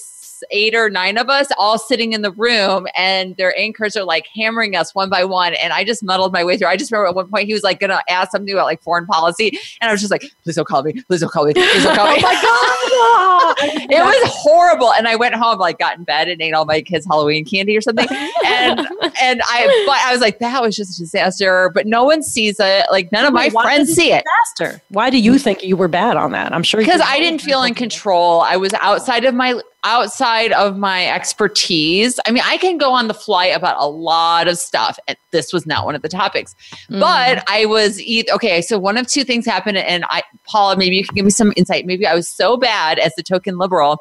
eight 0.52 0.76
or 0.76 0.90
nine 0.90 1.18
of 1.18 1.30
us 1.30 1.48
all 1.58 1.78
sitting 1.78 2.14
in 2.14 2.22
the 2.22 2.32
room 2.32 2.88
and 2.96 3.36
their 3.38 3.58
anchors 3.58 3.96
are 3.96 4.04
like 4.04 4.28
hammering 4.36 4.76
us 4.76 4.94
one 4.94 5.10
by 5.10 5.24
one 5.24 5.54
and 5.56 5.74
i 5.74 5.84
just 5.84 6.04
muddled 6.04 6.34
my 6.34 6.44
way 6.44 6.58
through 6.58 6.68
i 6.68 6.76
just 6.76 6.92
remember 6.92 7.08
at 7.08 7.16
one 7.16 7.28
point 7.30 7.46
he 7.46 7.54
was 7.54 7.64
like 7.64 7.80
gonna 7.80 8.02
ask 8.10 8.32
something 8.32 8.54
about 8.54 8.66
like 8.66 8.82
foreign 8.82 9.06
policy 9.06 9.58
and 9.82 9.90
i 9.90 9.92
was 9.92 10.02
just 10.02 10.12
like 10.12 10.26
please 10.44 10.56
don't 10.56 10.68
call 10.68 10.84
me 10.84 10.94
please 11.04 11.22
don't 11.22 11.32
call 11.32 11.46
me 11.46 11.54
please 11.54 11.84
don't 11.84 11.96
call 11.96 12.08
me 12.14 12.22
oh 12.26 13.56
my 13.56 13.66
god 13.68 13.90
it 13.92 14.04
was 14.04 14.32
horrible 14.34 14.94
and 14.94 15.08
i 15.08 15.16
went 15.16 15.36
home 15.36 15.58
like 15.60 15.78
got 15.80 15.98
in 15.98 16.04
bed 16.04 16.28
and 16.28 16.42
ate 16.42 16.54
all 16.54 16.66
my 16.66 16.82
kids 16.82 17.06
halloween 17.06 17.46
candy 17.46 17.76
or 17.76 17.82
something 17.82 18.08
and 18.46 18.80
and 19.22 19.42
i 19.46 19.84
but 19.88 19.98
i 20.06 20.12
was 20.12 20.22
like 20.22 20.40
that 20.40 20.62
was 20.62 20.76
just 20.76 20.98
a 20.98 21.04
disaster 21.04 21.72
but 21.74 21.86
no 21.86 22.04
one 22.04 22.22
sees 22.22 22.58
it 22.60 22.86
like 22.92 23.12
none 23.12 23.26
of 23.26 23.34
my 23.34 23.50
Why 23.50 23.64
friends 23.64 23.94
see 23.94 24.12
it 24.12 24.24
Disaster. 24.58 24.82
Why 24.90 25.10
do 25.10 25.18
you 25.18 25.38
think 25.38 25.64
you 25.64 25.78
were 25.78 25.88
bad 25.88 26.18
on 26.18 26.32
that? 26.32 26.54
I'm 26.54 26.64
sure 26.64 26.80
because 26.80 27.02
I 27.02 27.20
didn't 27.20 27.42
feel 27.42 27.64
in 27.64 27.74
control. 27.74 28.42
I 28.42 28.58
was 28.58 28.74
outside 28.76 29.26
of 29.26 29.34
my 29.34 29.60
outside 29.84 30.52
of 30.54 30.78
my 30.78 31.08
expertise. 31.08 32.20
I 32.26 32.32
mean, 32.32 32.44
I 32.46 32.58
can 32.58 32.78
go 32.78 32.92
on 32.92 33.08
the 33.08 33.14
fly 33.14 33.46
about 33.46 33.76
a 33.80 33.88
lot 33.88 34.48
of 34.48 34.58
stuff, 34.58 34.98
and 35.08 35.18
this 35.32 35.52
was 35.52 35.66
not 35.66 35.86
one 35.86 35.96
of 35.96 36.02
the 36.02 36.10
topics. 36.10 36.56
Mm. 36.90 37.00
But 37.00 37.44
I 37.48 37.66
was 37.66 38.02
either 38.02 38.32
okay. 38.34 38.62
So 38.62 38.80
one 38.80 38.98
of 38.98 39.08
two 39.08 39.24
things 39.24 39.46
happened, 39.46 39.78
and 39.78 40.06
I, 40.10 40.24
Paula, 40.48 40.78
maybe 40.78 40.96
you 40.96 41.04
can 41.04 41.16
give 41.16 41.26
me 41.26 41.32
some 41.32 41.54
insight. 41.56 41.86
Maybe 41.86 42.06
I 42.06 42.16
was 42.16 42.30
so 42.30 42.58
bad 42.58 43.00
as 43.00 43.14
the 43.16 43.24
token 43.24 43.58
liberal. 43.58 43.98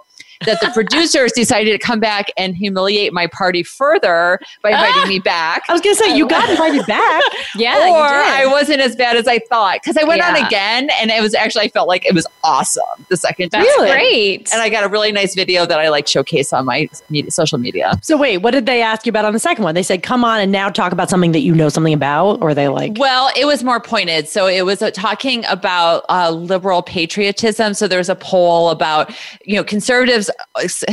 That 0.46 0.60
the 0.60 0.70
producers 0.72 1.32
decided 1.32 1.72
to 1.72 1.78
come 1.78 2.00
back 2.00 2.30
and 2.36 2.56
humiliate 2.56 3.12
my 3.12 3.26
party 3.26 3.62
further 3.62 4.38
by 4.62 4.70
inviting 4.70 5.08
me 5.08 5.18
back. 5.18 5.62
I 5.68 5.72
was 5.72 5.80
going 5.80 5.96
to 5.96 6.02
say 6.02 6.16
you 6.16 6.28
got 6.28 6.48
invited 6.50 6.86
back. 6.86 7.22
Yeah, 7.56 7.90
or 7.90 8.02
I 8.02 8.46
wasn't 8.46 8.80
as 8.80 8.96
bad 8.96 9.16
as 9.16 9.26
I 9.28 9.38
thought 9.38 9.80
because 9.82 9.96
I 9.96 10.04
went 10.04 10.22
on 10.22 10.36
again 10.36 10.88
and 11.00 11.10
it 11.10 11.22
was 11.22 11.34
actually 11.34 11.64
I 11.64 11.68
felt 11.68 11.88
like 11.88 12.04
it 12.04 12.14
was 12.14 12.26
awesome 12.42 12.82
the 13.08 13.16
second 13.16 13.50
time. 13.50 13.62
That's 13.62 13.92
great. 13.92 14.52
And 14.52 14.60
I 14.60 14.68
got 14.68 14.84
a 14.84 14.88
really 14.88 15.12
nice 15.12 15.34
video 15.34 15.66
that 15.66 15.78
I 15.78 15.88
like 15.88 16.06
showcase 16.08 16.52
on 16.52 16.64
my 16.64 16.88
media, 17.08 17.30
social 17.30 17.58
media. 17.58 17.98
So 18.02 18.16
wait, 18.16 18.38
what 18.38 18.50
did 18.50 18.66
they 18.66 18.82
ask 18.82 19.06
you 19.06 19.10
about 19.10 19.24
on 19.24 19.32
the 19.32 19.38
second 19.38 19.64
one? 19.64 19.74
They 19.74 19.82
said, 19.82 20.02
"Come 20.02 20.24
on 20.24 20.40
and 20.40 20.50
now 20.50 20.68
talk 20.68 20.92
about 20.92 21.08
something 21.08 21.32
that 21.32 21.40
you 21.40 21.54
know 21.54 21.68
something 21.68 21.94
about," 21.94 22.42
or 22.42 22.54
they 22.54 22.68
like, 22.68 22.98
Well, 22.98 23.30
it 23.36 23.44
was 23.44 23.62
more 23.62 23.80
pointed. 23.80 24.28
So 24.28 24.46
it 24.46 24.64
was 24.64 24.82
uh, 24.82 24.90
talking 24.90 25.44
about 25.46 26.04
uh, 26.08 26.30
liberal 26.30 26.82
patriotism. 26.82 27.74
So 27.74 27.88
there 27.88 27.98
was 27.98 28.08
a 28.08 28.14
poll 28.14 28.70
about, 28.70 29.14
you 29.44 29.56
know, 29.56 29.64
conservatives 29.64 30.30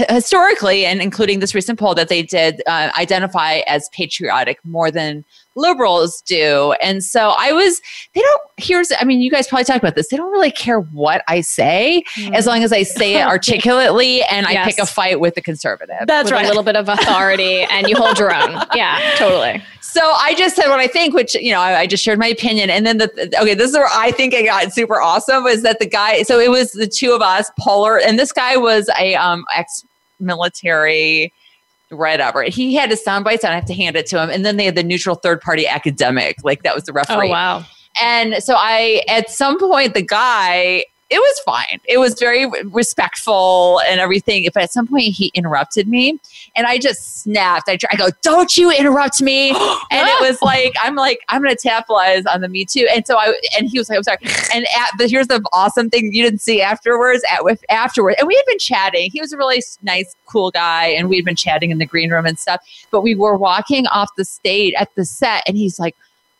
historically, 0.10 0.86
and 0.86 1.02
including 1.02 1.40
this 1.40 1.56
recent 1.56 1.80
poll 1.80 1.96
that 1.96 2.10
they 2.10 2.22
did, 2.22 2.62
uh, 2.68 2.92
identify 2.98 3.62
as 3.68 3.90
patriotic 3.90 4.60
more 4.64 4.92
than 4.92 5.24
liberals 5.60 6.22
do. 6.22 6.74
And 6.82 7.03
so 7.03 7.34
I 7.38 7.51
was, 7.51 7.82
they 8.14 8.22
don't, 8.22 8.41
here's, 8.57 8.91
I 8.99 9.03
mean, 9.03 9.22
you 9.22 9.30
guys 9.30 9.47
probably 9.47 9.66
talk 9.66 9.78
about 9.78 9.95
this. 9.95 10.10
They 10.10 10.18
don't 10.18 10.32
really 10.32 10.51
care 10.51 10.80
what 10.80 11.24
I 11.28 11.41
say 11.41 12.03
as 12.34 12.45
long 12.45 12.64
as 12.64 12.72
I 12.72 12.84
say 12.84 13.16
it 13.16 13.28
articulately 13.28 14.24
and 14.24 14.47
I 14.47 14.66
pick 14.66 14.80
a 14.80 14.86
fight 14.86 15.20
with 15.20 15.36
the 15.36 15.41
conservative. 15.41 16.07
"That's 16.07 16.26
with 16.26 16.34
right." 16.34 16.45
a 16.45 16.47
little 16.47 16.64
bit 16.64 16.76
of 16.76 16.89
authority 16.89 17.62
and 17.64 17.88
you 17.88 17.95
hold 17.95 18.18
your 18.18 18.34
own. 18.34 18.64
Yeah, 18.76 19.16
totally. 19.18 19.62
So 19.82 19.99
I 20.01 20.36
just 20.36 20.55
said 20.55 20.70
what 20.70 20.80
I 20.80 20.88
think, 20.88 21.14
which 21.14 21.34
you 21.36 21.51
know, 21.51 21.60
I, 21.60 21.80
I 21.80 21.88
just 21.88 22.03
shared 22.03 22.20
my 22.20 22.28
opinion. 22.28 22.70
And 22.70 22.86
then 22.86 22.97
the 22.99 23.10
okay, 23.41 23.55
this 23.55 23.72
is 23.72 23.76
where 23.76 23.89
I 23.91 24.12
think 24.12 24.34
I 24.34 24.43
got 24.43 24.72
super 24.72 25.01
awesome 25.01 25.43
was 25.43 25.64
that 25.64 25.80
the 25.80 25.86
guy. 25.88 26.22
So 26.24 26.39
it 26.39 26.49
was 26.49 26.72
the 26.72 26.88
two 26.88 27.12
of 27.14 27.22
us, 27.22 27.51
Paula, 27.60 27.99
and 28.05 28.18
this 28.18 28.32
guy 28.32 28.55
was 28.57 28.89
a 28.99 29.16
um 29.16 29.43
ex-military. 31.92 32.12
Whatever. 32.12 32.44
He 32.44 32.76
had 32.76 32.90
his 32.90 33.04
sound 33.04 33.26
bites, 33.26 33.44
and 33.44 33.52
I 33.52 33.56
have 33.56 33.66
to 33.66 33.74
hand 33.74 33.96
it 33.96 34.06
to 34.08 34.22
him. 34.22 34.30
And 34.30 34.46
then 34.46 34.58
they 34.58 34.66
had 34.66 34.76
the 34.76 34.84
neutral 34.84 35.16
third 35.16 35.42
party 35.42 35.68
academic, 35.68 36.38
like 36.44 36.64
that 36.64 36.76
was 36.76 36.86
the 36.86 36.94
referee. 36.94 37.28
Oh 37.28 37.32
wow. 37.32 37.66
And 38.02 38.36
so 38.44 38.56
I, 38.58 39.04
at 39.10 39.30
some 39.30 39.60
point, 39.60 39.94
the 39.94 40.02
guy, 40.02 40.86
it 41.10 41.18
was 41.18 41.39
fine. 41.39 41.80
It 41.86 41.97
was 41.97 42.20
very 42.20 42.45
respectful 42.66 43.82
and 43.88 43.99
everything. 43.99 44.47
But 44.53 44.64
at 44.64 44.72
some 44.72 44.88
point, 44.88 45.05
he 45.05 45.32
interrupted 45.34 45.88
me, 45.88 46.20
and 46.55 46.68
I 46.68 46.78
just 46.78 47.24
snapped. 47.24 47.68
I, 47.68 47.80
I 47.91 47.95
go, 47.95 48.10
"Don't 48.22 48.55
you 48.55 48.72
interrupt 48.72 49.20
me!" 49.20 49.49
and 49.91 50.07
it 50.07 50.22
was 50.22 50.39
like, 50.43 50.76
I'm 50.80 50.95
like, 50.95 51.22
I'm 51.30 51.41
going 51.41 51.55
to 51.55 51.62
capitalize 51.62 52.26
on 52.28 52.41
the 52.41 52.47
Me 52.47 52.64
Too. 52.64 52.88
And 52.93 53.07
so 53.07 53.18
I, 53.18 53.34
and 53.57 53.68
he 53.68 53.80
was 53.80 53.89
like, 53.89 53.97
"I'm 53.97 54.03
sorry." 54.03 54.18
And 54.53 54.66
at, 54.78 54.91
but 54.97 55.10
here's 55.10 55.28
the 55.28 55.43
awesome 55.51 55.89
thing 55.89 56.14
you 56.14 56.24
didn't 56.24 56.41
see 56.41 56.62
afterwards. 56.62 57.24
At 57.32 57.43
with 57.43 57.64
afterwards, 57.70 58.18
and 58.20 58.28
we 58.28 58.36
had 58.36 58.45
been 58.45 58.60
chatting. 58.60 59.10
He 59.12 59.20
was 59.20 59.34
a 59.34 59.38
really 59.38 59.64
nice, 59.82 60.16
cool 60.28 60.51
guy, 60.51 60.88
and 60.88 61.10
we 61.10 61.16
had 61.16 61.26
been 61.26 61.36
chatting 61.36 61.72
in 61.72 61.80
the 61.80 61.88
green 61.88 62.12
room 62.12 62.28
and 62.28 62.38
stuff. 62.38 62.62
But 62.91 63.01
we 63.01 63.16
were 63.16 63.36
walking 63.36 63.88
off 63.88 64.10
the 64.16 64.26
stage 64.26 64.74
at 64.78 64.93
the 64.95 65.05
set, 65.05 65.43
and 65.47 65.57
he's 65.57 65.80
like. 65.80 65.95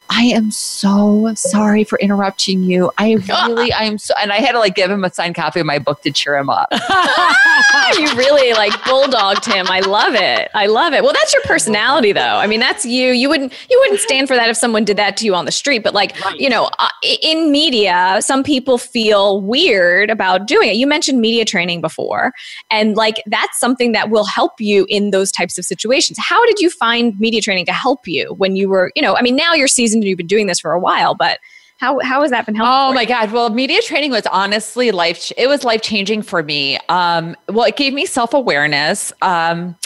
I 0.10 0.24
am 0.24 0.50
so 0.50 1.32
sorry 1.36 1.84
for 1.84 2.00
interrupting 2.00 2.64
you. 2.64 2.92
I 2.98 3.14
really, 3.48 3.72
I 3.72 3.84
am 3.84 3.98
so, 3.98 4.14
and 4.20 4.32
I 4.32 4.38
had 4.38 4.54
to 4.54 4.60
like 4.60 4.76
give 4.76 4.90
him 4.90 5.04
a 5.04 5.14
signed 5.14 5.36
copy 5.36 5.60
of 5.60 5.66
my 5.66 5.78
book 5.78 6.02
to 6.02 6.12
cheer 6.12 6.36
him 6.36 6.50
up. 6.50 6.68
you 7.98 8.14
really 8.16 8.54
like 8.54 8.74
bulldogged 8.84 9.46
him. 9.46 9.68
I 9.70 9.82
love 9.82 10.16
it. 10.16 10.50
I 10.54 10.66
love 10.66 10.94
it. 10.94 11.04
Well, 11.04 11.14
that's 11.14 11.34
your 11.34 11.44
personality, 11.44 12.12
though. 12.12 12.22
I 12.22 12.48
mean, 12.48 12.60
that's 12.60 12.86
you. 12.86 13.12
You 13.12 13.30
wouldn't 13.30 13.54
you 13.70 13.80
wouldn't 13.80 14.00
stand 14.00 14.28
for 14.28 14.36
that 14.36 14.50
if 14.50 14.58
someone 14.58 14.84
did 14.84 14.98
that 14.98 15.16
to 15.18 15.26
you 15.26 15.36
on 15.36 15.46
the 15.46 15.52
street. 15.52 15.84
But 15.84 15.94
like 15.94 16.16
you 16.38 16.50
know, 16.50 16.70
uh, 16.80 16.90
in 17.22 17.52
media, 17.52 18.18
some 18.22 18.44
people 18.44 18.78
feel 18.78 19.42
weird 19.42 20.10
about 20.10 20.48
doing 20.48 20.70
it. 20.70 20.76
You 20.76 20.88
mentioned 20.88 21.22
media 21.22 21.46
training 21.46 21.82
before, 21.82 22.34
and 22.72 22.96
like 22.96 23.22
that's 23.28 23.60
something 23.60 23.92
that 23.92 24.10
will 24.10 24.26
help 24.26 24.60
you 24.60 24.86
in 24.90 25.12
those 25.12 25.32
types 25.32 25.58
of 25.58 25.66
situations. 25.66 26.18
How 26.20 26.44
did 26.46 26.60
you 26.60 26.70
find 26.70 27.20
media 27.20 27.42
training 27.42 27.66
to 27.68 27.74
help 27.74 28.08
you 28.08 28.34
when 28.36 28.56
you 28.56 28.70
were, 28.70 28.92
you 28.96 29.02
know, 29.02 29.16
I 29.16 29.22
mean, 29.22 29.36
now 29.36 29.54
you're 29.54 29.68
seasoned 29.68 29.99
and 30.00 30.08
you've 30.08 30.18
been 30.18 30.28
doing 30.28 30.48
this 30.48 30.60
for 30.60 30.72
a 30.72 30.80
while, 30.80 31.16
but 31.16 31.40
how 31.80 32.00
how 32.00 32.22
has 32.22 32.32
that 32.32 32.46
been 32.46 32.56
helpful? 32.56 32.92
Oh 32.92 32.94
my? 32.94 33.06
God. 33.06 33.32
Well, 33.32 33.50
media 33.50 33.82
training 33.82 34.12
was 34.12 34.26
honestly 34.28 34.92
life, 34.92 35.32
it 35.38 35.48
was 35.48 35.64
life 35.64 35.82
changing 35.82 36.24
for 36.24 36.44
me. 36.44 36.78
Um, 36.90 37.36
well, 37.48 37.66
it 37.66 37.78
gave 37.78 37.94
me 37.94 38.06
self 38.06 38.34
awareness. 38.34 39.14
Um, 39.22 39.78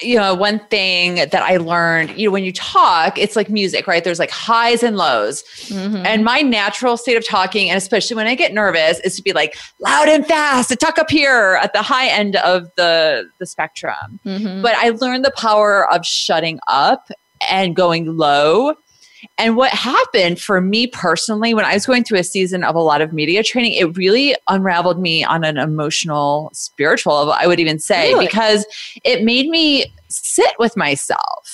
you 0.00 0.16
know, 0.16 0.34
one 0.34 0.60
thing 0.70 1.16
that 1.16 1.34
I 1.34 1.56
learned, 1.58 2.18
you 2.18 2.28
know, 2.28 2.32
when 2.32 2.42
you 2.42 2.52
talk, 2.52 3.18
it's 3.18 3.36
like 3.36 3.48
music, 3.48 3.86
right? 3.86 4.02
There's 4.02 4.18
like 4.18 4.30
highs 4.30 4.82
and 4.82 4.96
lows. 4.96 5.44
And 5.70 6.24
my 6.24 6.40
natural 6.40 6.96
state 6.96 7.16
of 7.16 7.26
talking, 7.26 7.68
and 7.70 7.76
especially 7.76 8.16
when 8.16 8.26
I 8.26 8.34
get 8.34 8.52
nervous, 8.52 8.98
is 9.00 9.14
to 9.16 9.22
be 9.22 9.32
like 9.32 9.56
loud 9.80 10.08
and 10.08 10.26
fast, 10.26 10.68
to 10.70 10.76
talk 10.76 10.98
up 10.98 11.10
here 11.10 11.58
at 11.62 11.74
the 11.74 11.82
high 11.82 12.08
end 12.08 12.36
of 12.36 12.70
the 12.76 13.28
the 13.38 13.46
spectrum. 13.46 14.20
Mhm. 14.24 14.62
But 14.62 14.74
I 14.76 14.90
learned 14.90 15.24
the 15.24 15.32
power 15.36 15.92
of 15.92 16.04
shutting 16.06 16.58
up 16.66 17.10
and 17.48 17.76
going 17.76 18.16
low 18.16 18.74
And 19.36 19.56
what 19.56 19.72
happened 19.72 20.40
for 20.40 20.60
me 20.60 20.86
personally, 20.86 21.54
when 21.54 21.64
I 21.64 21.74
was 21.74 21.86
going 21.86 22.04
through 22.04 22.18
a 22.18 22.24
season 22.24 22.62
of 22.62 22.76
a 22.76 22.80
lot 22.80 23.00
of 23.00 23.12
media 23.12 23.42
training, 23.42 23.72
it 23.74 23.96
really 23.96 24.36
unraveled 24.48 25.00
me 25.00 25.24
on 25.24 25.42
an 25.44 25.58
emotional, 25.58 26.50
spiritual 26.52 27.14
level, 27.14 27.32
I 27.32 27.46
would 27.46 27.58
even 27.58 27.78
say, 27.78 28.12
Really? 28.12 28.26
because 28.26 28.64
it 29.04 29.24
made 29.24 29.48
me 29.48 29.92
sit 30.08 30.54
with 30.58 30.76
myself 30.76 31.53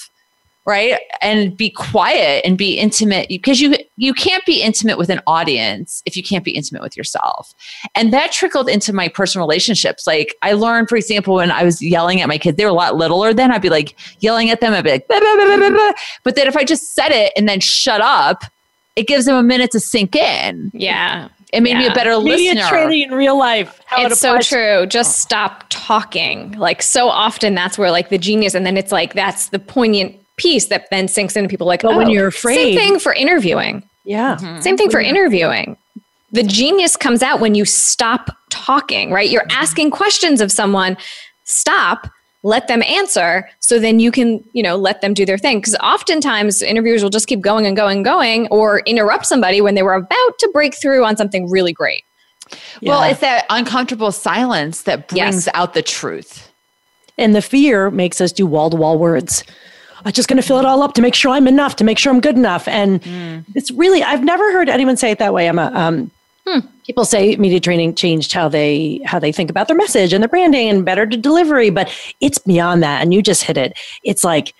right 0.70 1.00
and 1.20 1.56
be 1.56 1.68
quiet 1.68 2.42
and 2.46 2.56
be 2.56 2.74
intimate 2.78 3.28
because 3.28 3.60
you 3.60 3.76
you 3.96 4.14
can't 4.14 4.44
be 4.46 4.62
intimate 4.62 4.96
with 4.96 5.10
an 5.10 5.20
audience 5.26 6.02
if 6.06 6.16
you 6.16 6.22
can't 6.22 6.44
be 6.44 6.52
intimate 6.52 6.80
with 6.82 6.96
yourself 6.96 7.52
and 7.94 8.12
that 8.12 8.30
trickled 8.32 8.68
into 8.68 8.92
my 8.92 9.08
personal 9.08 9.46
relationships 9.46 10.06
like 10.06 10.34
i 10.42 10.52
learned 10.52 10.88
for 10.88 10.96
example 10.96 11.34
when 11.34 11.50
i 11.50 11.64
was 11.64 11.82
yelling 11.82 12.20
at 12.20 12.28
my 12.28 12.38
kids 12.38 12.56
they 12.56 12.64
were 12.64 12.70
a 12.70 12.74
lot 12.74 12.96
littler 12.96 13.34
then 13.34 13.50
i'd 13.50 13.60
be 13.60 13.68
like 13.70 13.96
yelling 14.20 14.48
at 14.50 14.60
them 14.60 14.72
i'd 14.72 14.84
be 14.84 14.90
like 14.92 15.08
"Blah, 15.08 15.18
blah, 15.20 15.34
blah, 15.34 15.46
blah, 15.46 15.56
blah, 15.56 15.70
blah." 15.70 15.92
but 16.24 16.36
then 16.36 16.46
if 16.46 16.56
i 16.56 16.64
just 16.64 16.94
said 16.94 17.10
it 17.10 17.32
and 17.36 17.48
then 17.48 17.60
shut 17.60 18.00
up 18.00 18.44
it 18.96 19.06
gives 19.06 19.24
them 19.24 19.36
a 19.36 19.42
minute 19.42 19.70
to 19.72 19.80
sink 19.80 20.14
in 20.16 20.70
Yeah. 20.74 21.28
it 21.52 21.62
made 21.62 21.76
me 21.76 21.86
a 21.86 21.94
better 21.94 22.18
Media 22.20 22.54
listener 22.54 22.68
training 22.68 23.02
in 23.08 23.14
real 23.14 23.38
life. 23.38 23.80
How 23.86 24.02
it 24.04 24.12
it's 24.12 24.20
so 24.20 24.38
true. 24.40 24.86
Just 24.86 25.18
stop 25.20 25.64
talking. 25.68 26.52
Like 26.52 26.82
so 26.82 27.08
often 27.08 27.54
that's 27.54 27.76
where 27.78 27.90
like 27.90 28.08
the 28.10 28.18
genius 28.18 28.54
and 28.54 28.64
then 28.66 28.76
it's 28.76 28.92
like 28.92 29.14
that's 29.14 29.48
the 29.48 29.58
poignant 29.58 30.16
piece 30.40 30.66
that 30.66 30.88
then 30.90 31.06
sinks 31.08 31.36
into 31.36 31.48
people 31.48 31.66
like 31.66 31.82
But 31.82 31.96
when 31.96 32.08
oh, 32.08 32.10
you're 32.10 32.28
afraid- 32.28 32.54
Same 32.56 32.76
thing 32.76 32.98
for 32.98 33.12
interviewing. 33.12 33.82
Yeah. 34.04 34.36
Mm-hmm. 34.36 34.60
Same 34.62 34.76
thing 34.76 34.90
for 34.90 35.00
interviewing. 35.00 35.76
The 36.32 36.42
genius 36.42 36.96
comes 36.96 37.22
out 37.22 37.40
when 37.40 37.54
you 37.54 37.64
stop 37.64 38.30
talking, 38.50 39.10
right? 39.12 39.28
You're 39.28 39.46
asking 39.50 39.90
questions 39.90 40.40
of 40.40 40.50
someone, 40.52 40.96
stop, 41.44 42.08
let 42.42 42.68
them 42.68 42.82
answer, 42.84 43.48
so 43.58 43.78
then 43.78 44.00
you 44.00 44.10
can, 44.10 44.42
you 44.52 44.62
know, 44.62 44.76
let 44.76 45.02
them 45.02 45.12
do 45.12 45.26
their 45.26 45.36
thing. 45.36 45.58
Because 45.58 45.76
oftentimes 45.82 46.62
interviewers 46.62 47.02
will 47.02 47.10
just 47.10 47.26
keep 47.26 47.40
going 47.40 47.66
and 47.66 47.76
going 47.76 47.98
and 47.98 48.04
going 48.04 48.46
or 48.48 48.80
interrupt 48.86 49.26
somebody 49.26 49.60
when 49.60 49.74
they 49.74 49.82
were 49.82 49.94
about 49.94 50.38
to 50.38 50.48
break 50.54 50.74
through 50.74 51.04
on 51.04 51.16
something 51.16 51.50
really 51.50 51.72
great. 51.72 52.02
well 52.82 53.02
it's 53.02 53.20
that 53.20 53.44
uncomfortable 53.50 54.10
silence 54.10 54.82
that 54.82 55.06
brings 55.08 55.46
Yes. 55.46 55.48
out 55.54 55.74
the 55.74 55.82
truth 55.82 56.50
And 57.18 57.34
the 57.34 57.42
fear 57.42 57.90
makes 57.90 58.20
us 58.20 58.32
do 58.32 58.46
wall 58.46 58.70
to 58.70 58.76
wall 58.76 58.98
words. 58.98 59.44
I'm 60.04 60.12
just 60.12 60.28
going 60.28 60.40
to 60.40 60.46
fill 60.46 60.58
it 60.58 60.64
all 60.64 60.82
up 60.82 60.94
to 60.94 61.02
make 61.02 61.14
sure 61.14 61.32
I'm 61.32 61.46
enough, 61.46 61.76
to 61.76 61.84
make 61.84 61.98
sure 61.98 62.12
I'm 62.12 62.20
good 62.20 62.36
enough. 62.36 62.66
And 62.68 63.02
mm. 63.02 63.44
it's 63.54 63.70
really, 63.70 64.02
I've 64.02 64.24
never 64.24 64.52
heard 64.52 64.68
anyone 64.68 64.96
say 64.96 65.10
it 65.10 65.18
that 65.18 65.34
way. 65.34 65.48
Emma. 65.48 65.70
um, 65.74 66.10
hmm. 66.46 66.60
people 66.86 67.04
say 67.04 67.36
media 67.36 67.60
training 67.60 67.94
changed 67.94 68.32
how 68.32 68.48
they 68.48 69.00
how 69.04 69.18
they 69.18 69.30
think 69.30 69.50
about 69.50 69.68
their 69.68 69.76
message 69.76 70.12
and 70.12 70.22
their 70.22 70.28
branding 70.28 70.68
and 70.68 70.84
better 70.84 71.06
to 71.06 71.16
delivery, 71.16 71.70
but 71.70 71.90
it's 72.20 72.38
beyond 72.38 72.82
that. 72.82 73.02
And 73.02 73.12
you 73.12 73.22
just 73.22 73.44
hit 73.44 73.56
it. 73.56 73.78
It's 74.04 74.24
like 74.24 74.54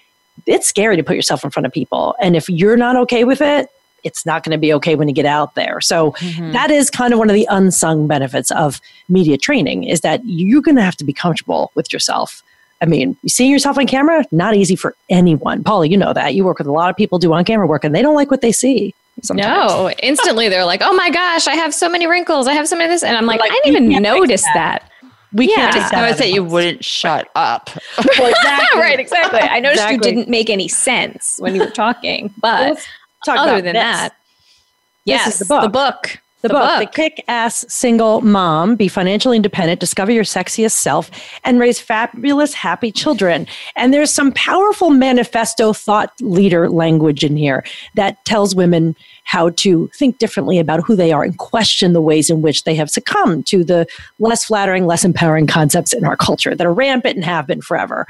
it's 0.47 0.66
scary 0.66 0.97
to 0.97 1.03
put 1.03 1.16
yourself 1.16 1.45
in 1.45 1.51
front 1.51 1.66
of 1.66 1.72
people, 1.72 2.14
and 2.20 2.36
if 2.36 2.49
you're 2.49 2.76
not 2.76 2.97
okay 2.97 3.24
with 3.24 3.41
it, 3.41 3.68
it's 4.05 4.24
not 4.24 4.45
going 4.45 4.53
to 4.53 4.59
be 4.59 4.72
okay 4.74 4.95
when 4.95 5.09
you 5.09 5.14
get 5.14 5.26
out 5.26 5.55
there. 5.55 5.80
So 5.80 6.12
mm-hmm. 6.12 6.53
that 6.53 6.70
is 6.70 6.91
kind 6.91 7.12
of 7.12 7.18
one 7.18 7.30
of 7.30 7.34
the 7.34 7.47
unsung 7.51 8.07
benefits 8.07 8.51
of 8.51 8.80
media 9.09 9.36
training 9.36 9.84
is 9.84 10.01
that 10.01 10.20
you're 10.24 10.62
going 10.62 10.76
to 10.76 10.82
have 10.82 10.97
to 10.97 11.05
be 11.05 11.12
comfortable 11.12 11.70
with 11.74 11.93
yourself. 11.93 12.43
I 12.83 12.87
mean, 12.87 13.16
seeing 13.26 13.51
yourself 13.51 13.76
on 13.78 13.87
camera, 13.87 14.24
not 14.33 14.57
easy 14.57 14.74
for 14.76 14.95
anyone. 15.11 15.62
Paula, 15.62 15.87
you 15.87 15.97
know 15.99 16.12
that. 16.14 16.35
You 16.35 16.45
work 16.45 16.59
with 16.59 16.66
a 16.66 16.72
lot 16.72 16.89
of 16.91 16.97
people 16.97 17.18
do 17.18 17.33
on 17.33 17.45
camera 17.45 17.66
work 17.66 17.85
and 17.85 17.95
they 17.95 18.01
don't 18.03 18.14
like 18.14 18.31
what 18.31 18.41
they 18.41 18.53
see. 18.53 18.95
Sometimes. 19.22 19.70
No, 19.72 19.91
instantly 20.03 20.49
they're 20.49 20.64
like, 20.64 20.81
"Oh 20.83 20.95
my 20.95 21.11
gosh, 21.11 21.47
I 21.47 21.55
have 21.55 21.74
so 21.74 21.91
many 21.91 22.07
wrinkles. 22.07 22.47
I 22.49 22.55
have 22.55 22.66
so 22.66 22.74
many 22.76 22.87
of 22.87 22.91
this," 22.91 23.03
and 23.03 23.16
I'm 23.16 23.26
like, 23.26 23.39
Like, 23.41 23.51
"I 23.53 23.61
didn't 23.64 23.91
even 23.91 24.03
notice 24.03 24.43
that. 24.45 24.55
that." 24.55 25.09
We 25.35 25.49
Yeah. 25.49 25.57
can't 25.57 25.74
Just 25.74 25.91
that. 25.91 25.99
i 25.99 26.03
out 26.07 26.09
would 26.11 26.18
say 26.18 26.31
you 26.33 26.43
wouldn't 26.43 26.83
shut 26.85 27.28
up 27.37 27.68
Well, 28.18 28.28
exactly. 28.31 28.81
right, 28.81 28.99
exactly. 28.99 29.41
I 29.41 29.61
noticed 29.61 29.83
Exactly. 29.83 30.09
you 30.11 30.16
didn't 30.16 30.31
make 30.31 30.49
any 30.49 30.68
sense 30.68 31.37
when 31.39 31.55
you 31.55 31.61
were 31.61 31.70
talking, 31.70 32.33
but 32.41 32.70
Let's 32.70 32.87
talk 33.26 33.39
other 33.39 33.51
about 33.53 33.64
than 33.64 33.74
this. 33.74 33.83
that, 33.83 34.09
This 34.11 34.16
yes, 35.05 35.26
is 35.35 35.39
the 35.41 35.45
book. 35.45 35.62
The 35.62 35.68
book. 35.68 36.18
The, 36.43 36.49
book, 36.49 36.80
The 36.80 36.86
Kick 36.86 37.22
Ass 37.28 37.66
Single 37.68 38.22
Mom 38.22 38.74
Be 38.74 38.88
Financially 38.88 39.36
Independent, 39.36 39.78
Discover 39.78 40.12
Your 40.12 40.24
Sexiest 40.24 40.72
Self, 40.72 41.11
and 41.45 41.61
Raise 41.61 41.78
Fabulous 41.78 42.55
Happy 42.55 42.91
Children. 42.91 43.47
And 43.76 43.93
there's 43.93 44.11
some 44.11 44.32
powerful 44.32 44.88
manifesto 44.88 45.74
thought 45.74 46.12
leader 46.20 46.70
language 46.70 47.24
in 47.24 47.36
here 47.36 47.62
that 47.95 48.24
tells 48.24 48.55
women 48.55 48.97
how 49.24 49.51
to 49.51 49.88
think 49.95 50.16
differently 50.16 50.59
about 50.59 50.82
who 50.82 50.97
they 50.97 51.12
are 51.12 51.22
and 51.22 51.36
question 51.36 51.93
the 51.93 52.01
ways 52.01 52.30
in 52.30 52.41
which 52.41 52.64
they 52.64 52.74
have 52.74 52.88
succumbed 52.88 53.47
to 53.49 53.62
the 53.62 53.86
less 54.18 54.47
flattering, 54.47 54.86
less 54.86 55.05
empowering 55.05 55.47
concepts 55.47 55.93
in 55.93 56.07
our 56.07 56.16
culture 56.16 56.55
that 56.55 56.66
are 56.66 56.72
rampant 56.72 57.16
and 57.16 57.24
have 57.24 57.47
been 57.47 57.61
forever. 57.61 58.07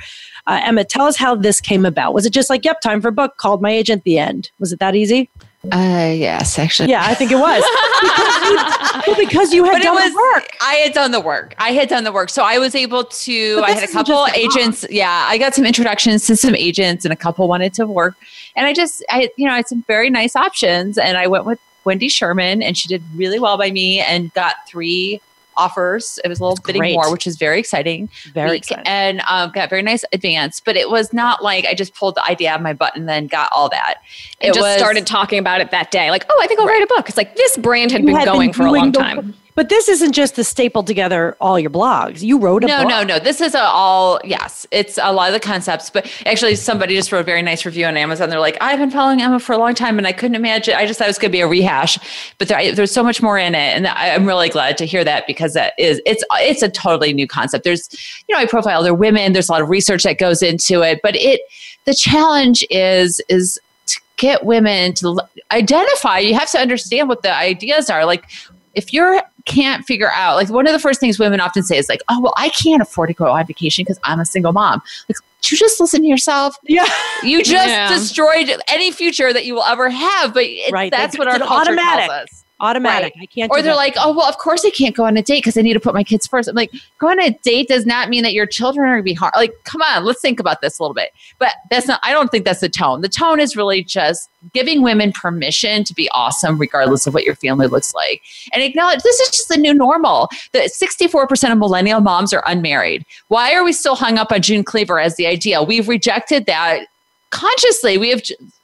Uh, 0.47 0.61
Emma, 0.63 0.85
tell 0.85 1.07
us 1.07 1.17
how 1.17 1.35
this 1.35 1.61
came 1.61 1.85
about. 1.85 2.15
Was 2.15 2.27
it 2.27 2.33
just 2.33 2.49
like, 2.49 2.65
yep, 2.65 2.81
time 2.81 3.01
for 3.01 3.09
a 3.09 3.13
book, 3.13 3.39
called 3.39 3.61
my 3.61 3.71
agent, 3.71 4.05
the 4.05 4.19
end? 4.19 4.53
Was 4.61 4.73
it 4.73 4.79
that 4.79 4.95
easy? 4.95 5.29
Uh 5.65 6.13
yes 6.17 6.59
actually 6.59 6.89
Yeah, 6.89 7.05
I 7.05 7.15
think 7.15 7.31
it 7.31 7.37
was. 7.37 7.63
because, 8.01 8.51
you, 8.51 9.13
well, 9.13 9.17
because 9.17 9.53
you 9.53 9.65
had 9.65 9.73
but 9.73 9.81
it 9.81 9.85
done 9.85 9.95
was 9.95 10.13
the 10.13 10.17
work. 10.35 10.57
I 10.63 10.75
had 10.77 10.95
done 10.95 11.11
the 11.11 11.21
work. 11.21 11.55
I 11.59 11.73
had 11.73 11.89
done 11.89 12.05
the 12.05 12.13
work. 12.13 12.31
So 12.31 12.43
I 12.43 12.59
was 12.59 12.75
able 12.75 13.05
to 13.05 13.63
I 13.63 13.73
had 13.73 13.89
a 13.89 13.93
couple 13.93 14.27
agents. 14.35 14.87
Yeah, 14.89 15.27
I 15.29 15.37
got 15.37 15.55
some 15.55 15.67
introductions 15.67 16.27
to 16.29 16.37
some 16.37 16.55
agents 16.55 17.05
and 17.05 17.13
a 17.13 17.17
couple 17.17 17.47
wanted 17.47 17.75
to 17.75 17.87
work. 17.87 18.15
And 18.57 18.67
I 18.67 18.73
just 18.73 19.05
I 19.11 19.31
you 19.37 19.47
know, 19.47 19.53
I 19.53 19.57
had 19.57 19.69
some 19.69 19.83
very 19.83 20.09
nice 20.09 20.35
options 20.35 20.97
and 20.97 21.19
I 21.19 21.27
went 21.27 21.45
with 21.45 21.59
Wendy 21.85 22.09
Sherman 22.09 22.63
and 22.63 22.77
she 22.77 22.89
did 22.89 23.03
really 23.15 23.39
well 23.39 23.59
by 23.59 23.71
me 23.71 24.01
and 24.01 24.33
got 24.33 24.67
three 24.67 25.21
offers. 25.61 26.19
It 26.25 26.29
was 26.29 26.41
a 26.41 26.45
little 26.45 26.59
bidding 26.65 26.81
Great. 26.81 26.95
war, 26.95 27.13
which 27.13 27.27
is 27.27 27.37
very 27.37 27.59
exciting. 27.61 28.09
Very 28.33 28.57
exciting. 28.57 28.85
And 28.87 29.21
um, 29.29 29.51
got 29.53 29.69
very 29.69 29.83
nice 29.83 30.05
advance, 30.13 30.61
but 30.61 30.77
it 30.77 30.91
was 30.91 31.13
not 31.13 31.43
like 31.43 31.65
I 31.67 31.75
just 31.75 31.95
pulled 31.95 32.15
the 32.15 32.25
idea 32.25 32.51
out 32.51 32.57
of 32.61 32.63
my 32.63 32.73
butt 32.73 32.97
and 32.97 33.09
then 33.09 33.27
got 33.27 33.49
all 33.55 33.69
that. 33.69 33.97
And 34.41 34.51
It 34.51 34.55
just 34.55 34.61
was- 34.61 34.79
started 34.79 35.07
talking 35.07 35.39
about 35.39 35.61
it 35.61 35.71
that 35.71 35.91
day. 35.91 36.11
Like, 36.11 36.25
oh, 36.31 36.41
I 36.43 36.47
think 36.47 36.61
I'll 36.61 36.67
write 36.67 36.83
a 36.83 36.87
book. 36.87 37.09
It's 37.09 37.17
like 37.19 37.37
this 37.37 37.57
brand 37.59 37.91
had 37.93 38.01
You 38.01 38.07
been 38.09 38.17
had 38.17 38.25
going 38.27 38.53
for 38.53 38.65
a 38.67 38.73
long 38.73 38.93
time. 38.93 39.35
But 39.55 39.69
this 39.69 39.89
isn't 39.89 40.13
just 40.13 40.37
the 40.37 40.45
staple 40.45 40.83
together 40.83 41.37
all 41.41 41.59
your 41.59 41.71
blogs. 41.71 42.23
You 42.23 42.39
wrote 42.39 42.65
a 42.65 42.67
no, 42.67 42.79
book. 42.79 42.89
no, 42.89 43.03
no. 43.03 43.19
This 43.19 43.41
is 43.41 43.55
a 43.55 43.63
all 43.63 44.21
yes. 44.25 44.67
It's 44.71 44.99
a 45.03 45.13
lot 45.13 45.29
of 45.29 45.35
the 45.35 45.41
concepts, 45.41 45.91
but 45.91 46.11
actually, 46.27 46.55
somebody 46.57 46.95
just 46.95 47.13
wrote 47.13 47.21
a 47.21 47.25
very 47.25 47.43
nice 47.43 47.67
review 47.67 47.87
on 47.87 47.97
Amazon. 47.97 48.31
They're 48.31 48.41
like, 48.41 48.57
"I've 48.61 48.79
been 48.79 48.91
following 48.91 49.21
Emma 49.21 49.41
for 49.41 49.53
a 49.53 49.59
long 49.59 49.75
time, 49.75 49.99
and 49.99 50.07
I 50.07 50.13
couldn't 50.13 50.37
imagine. 50.37 50.75
I 50.75 50.87
just 50.87 50.99
thought 50.99 51.07
it 51.07 51.11
was 51.11 51.19
going 51.19 51.31
to 51.31 51.37
be 51.37 51.41
a 51.41 51.49
rehash, 51.49 51.99
but 52.39 52.49
there, 52.49 52.75
there's 52.75 52.93
so 52.93 53.03
much 53.03 53.23
more 53.23 53.39
in 53.39 53.55
it, 53.55 53.77
and 53.77 53.87
I, 53.87 54.11
I'm 54.11 54.27
really 54.27 54.49
glad 54.49 54.79
to 54.79 54.85
hear 54.87 55.05
that 55.05 55.27
because 55.27 55.55
that 55.55 55.75
is 55.79 56.01
it's 56.07 56.25
it's 56.33 56.63
a 56.63 56.69
totally 56.69 57.13
new 57.13 57.27
concept. 57.27 57.65
There's, 57.65 57.89
you 58.29 58.35
know, 58.35 58.41
I 58.41 58.47
profile 58.47 58.81
other 58.81 58.95
women. 58.95 59.33
There's 59.33 59.49
a 59.49 59.53
lot 59.53 59.63
of 59.63 59.69
research 59.69 60.05
that 60.05 60.19
goes 60.19 60.43
into 60.43 60.83
it, 60.83 61.01
but 61.03 61.17
it 61.17 61.41
the 61.85 61.95
challenge 61.95 62.65
is 62.71 63.21
is 63.29 63.59
to 63.87 64.01
get 64.17 64.45
women 64.45 64.95
to 64.95 65.21
identify. 65.51 66.19
You 66.19 66.35
have 66.35 66.51
to 66.53 66.59
understand 66.59 67.09
what 67.09 67.23
the 67.23 67.35
ideas 67.35 67.91
are. 67.91 68.05
Like, 68.05 68.31
if 68.75 68.93
you're 68.93 69.23
can't 69.51 69.85
figure 69.85 70.11
out 70.13 70.37
like 70.37 70.49
one 70.49 70.67
of 70.67 70.73
the 70.73 70.79
first 70.79 71.01
things 71.01 71.19
women 71.19 71.41
often 71.41 71.63
say 71.63 71.77
is 71.77 71.89
like 71.89 72.01
oh 72.09 72.21
well 72.21 72.35
i 72.37 72.49
can't 72.51 72.81
afford 72.83 73.09
to 73.09 73.15
go 73.15 73.27
on 73.31 73.47
vacation 73.47 73.83
because 73.85 73.99
i'm 74.05 74.21
a 74.21 74.25
single 74.25 74.53
mom 74.53 74.81
like 75.09 75.17
you 75.51 75.57
just 75.57 75.81
listen 75.81 76.03
to 76.03 76.07
yourself 76.09 76.57
Yeah. 76.65 76.87
you 77.23 77.43
just 77.43 77.69
Yeah. 77.69 77.89
destroyed 77.89 78.51
any 78.69 78.93
future 78.93 79.33
that 79.33 79.45
you 79.47 79.55
will 79.55 79.65
ever 79.65 79.89
have 79.91 80.33
but 80.35 80.45
it, 80.45 80.71
Right. 80.73 80.91
that's 80.91 81.15
They- 81.17 81.19
what 81.19 81.29
our 81.29 81.39
culture 81.39 81.71
automatic. 81.73 82.07
tells 82.09 82.23
us 82.31 82.45
Automatic. 82.61 83.15
I 83.21 83.27
can't. 83.27 83.51
or 83.51 83.63
they're 83.63 83.73
that. 83.73 83.77
like, 83.77 83.95
oh, 83.99 84.15
well, 84.15 84.29
of 84.29 84.37
course 84.39 84.65
I 84.65 84.71
can't 84.71 84.95
go 84.95 85.05
on 85.05 85.17
a 85.17 85.23
date 85.23 85.39
because 85.39 85.57
I 85.57 85.63
need 85.63 85.73
to 85.73 85.81
put 85.81 85.95
my 85.95 86.05
kids 86.05 86.27
first. 86.27 86.49
I'm 86.49 86.55
like, 86.55 86.71
going 86.99 87.19
on 87.19 87.27
a 87.27 87.39
date 87.39 87.69
does 87.69 87.87
not 87.87 88.09
mean 88.11 88.23
that 88.23 88.35
your 88.35 88.47
children 88.47 88.87
are 88.87 88.93
going 88.93 89.01
to 89.01 89.05
be 89.05 89.15
hard. 89.15 89.33
Like, 89.35 89.55
come 89.65 89.81
on, 89.81 90.05
let's 90.05 90.21
think 90.21 90.39
about 90.39 90.61
this 90.61 90.79
a 90.79 90.83
little 90.83 90.95
bit. 90.95 91.13
But 91.39 91.53
that's 91.71 91.87
not, 91.87 92.01
I 92.03 92.13
don't 92.13 92.31
think 92.31 92.45
that's 92.45 92.61
the 92.61 92.69
tone. 92.69 93.01
The 93.01 93.09
tone 93.09 93.41
is 93.41 93.57
really 93.57 93.83
just 93.83 94.29
giving 94.53 94.83
women 94.83 95.13
permission 95.13 95.85
to 95.85 95.95
be 95.95 96.09
awesome, 96.11 96.59
regardless 96.59 97.07
of 97.07 97.15
what 97.15 97.25
your 97.25 97.35
family 97.35 97.67
looks 97.67 97.95
like. 97.95 98.23
And 98.53 98.63
acknowledge 98.63 99.03
this 99.03 99.21
is 99.21 99.31
just 99.31 99.49
the 99.49 99.57
new 99.57 99.73
normal. 99.73 100.29
That 100.53 100.71
64% 100.71 101.53
of 101.53 101.59
millennial 101.59 102.01
moms 102.01 102.33
are 102.35 102.43
unmarried. 102.47 103.05
Why 103.29 103.55
are 103.55 103.65
we 103.65 103.73
still 103.73 103.97
hung 103.97 104.19
up 104.19 104.33
on 104.33 104.43
June 104.43 104.65
Cleaver 104.65 105.01
as 105.01 105.17
the 105.17 105.27
ideal? 105.27 105.65
We've 105.65 105.89
rejected 105.89 106.47
that 106.47 106.87
consciously. 107.31 107.97
We 107.97 108.11
have 108.11 108.23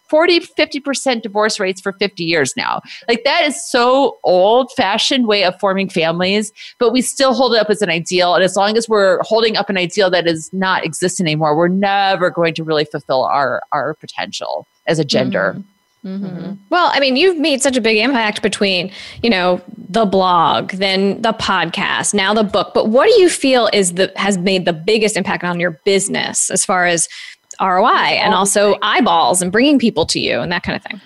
40, 0.08 0.40
50% 0.40 1.22
divorce 1.22 1.58
rates 1.58 1.80
for 1.80 1.92
50 1.92 2.24
years 2.24 2.56
now. 2.56 2.80
Like 3.08 3.24
that 3.24 3.44
is 3.44 3.62
so 3.70 4.18
old 4.24 4.70
fashioned 4.76 5.26
way 5.26 5.44
of 5.44 5.58
forming 5.58 5.88
families, 5.88 6.52
but 6.78 6.92
we 6.92 7.02
still 7.02 7.34
hold 7.34 7.54
it 7.54 7.60
up 7.60 7.70
as 7.70 7.82
an 7.82 7.90
ideal. 7.90 8.34
And 8.34 8.44
as 8.44 8.56
long 8.56 8.76
as 8.76 8.88
we're 8.88 9.18
holding 9.22 9.56
up 9.56 9.68
an 9.68 9.76
ideal 9.76 10.10
that 10.10 10.26
is 10.26 10.52
not 10.52 10.84
exist 10.84 11.20
anymore, 11.20 11.56
we're 11.56 11.68
never 11.68 12.30
going 12.30 12.54
to 12.54 12.64
really 12.64 12.84
fulfill 12.84 13.24
our, 13.24 13.62
our 13.72 13.94
potential 13.94 14.66
as 14.86 14.98
a 14.98 15.04
gender. 15.04 15.56
Mm-hmm. 16.06 16.52
Well, 16.70 16.90
I 16.92 17.00
mean, 17.00 17.16
you've 17.16 17.36
made 17.36 17.62
such 17.62 17.76
a 17.76 17.80
big 17.80 17.98
impact 17.98 18.40
between, 18.40 18.92
you 19.24 19.30
know, 19.30 19.60
the 19.88 20.04
blog, 20.04 20.70
then 20.72 21.20
the 21.20 21.32
podcast, 21.32 22.14
now 22.14 22.32
the 22.32 22.44
book. 22.44 22.72
But 22.74 22.88
what 22.88 23.08
do 23.08 23.20
you 23.20 23.28
feel 23.28 23.68
is 23.72 23.94
the 23.94 24.12
has 24.14 24.38
made 24.38 24.66
the 24.66 24.72
biggest 24.72 25.16
impact 25.16 25.42
on 25.42 25.58
your 25.58 25.72
business 25.84 26.48
as 26.50 26.64
far 26.64 26.86
as 26.86 27.08
ROI 27.60 28.18
and 28.20 28.34
also 28.34 28.76
eyeballs 28.82 29.42
and 29.42 29.50
bringing 29.52 29.78
people 29.78 30.06
to 30.06 30.20
you 30.20 30.40
and 30.40 30.50
that 30.52 30.62
kind 30.62 30.76
of 30.76 30.82
thing? 30.82 31.00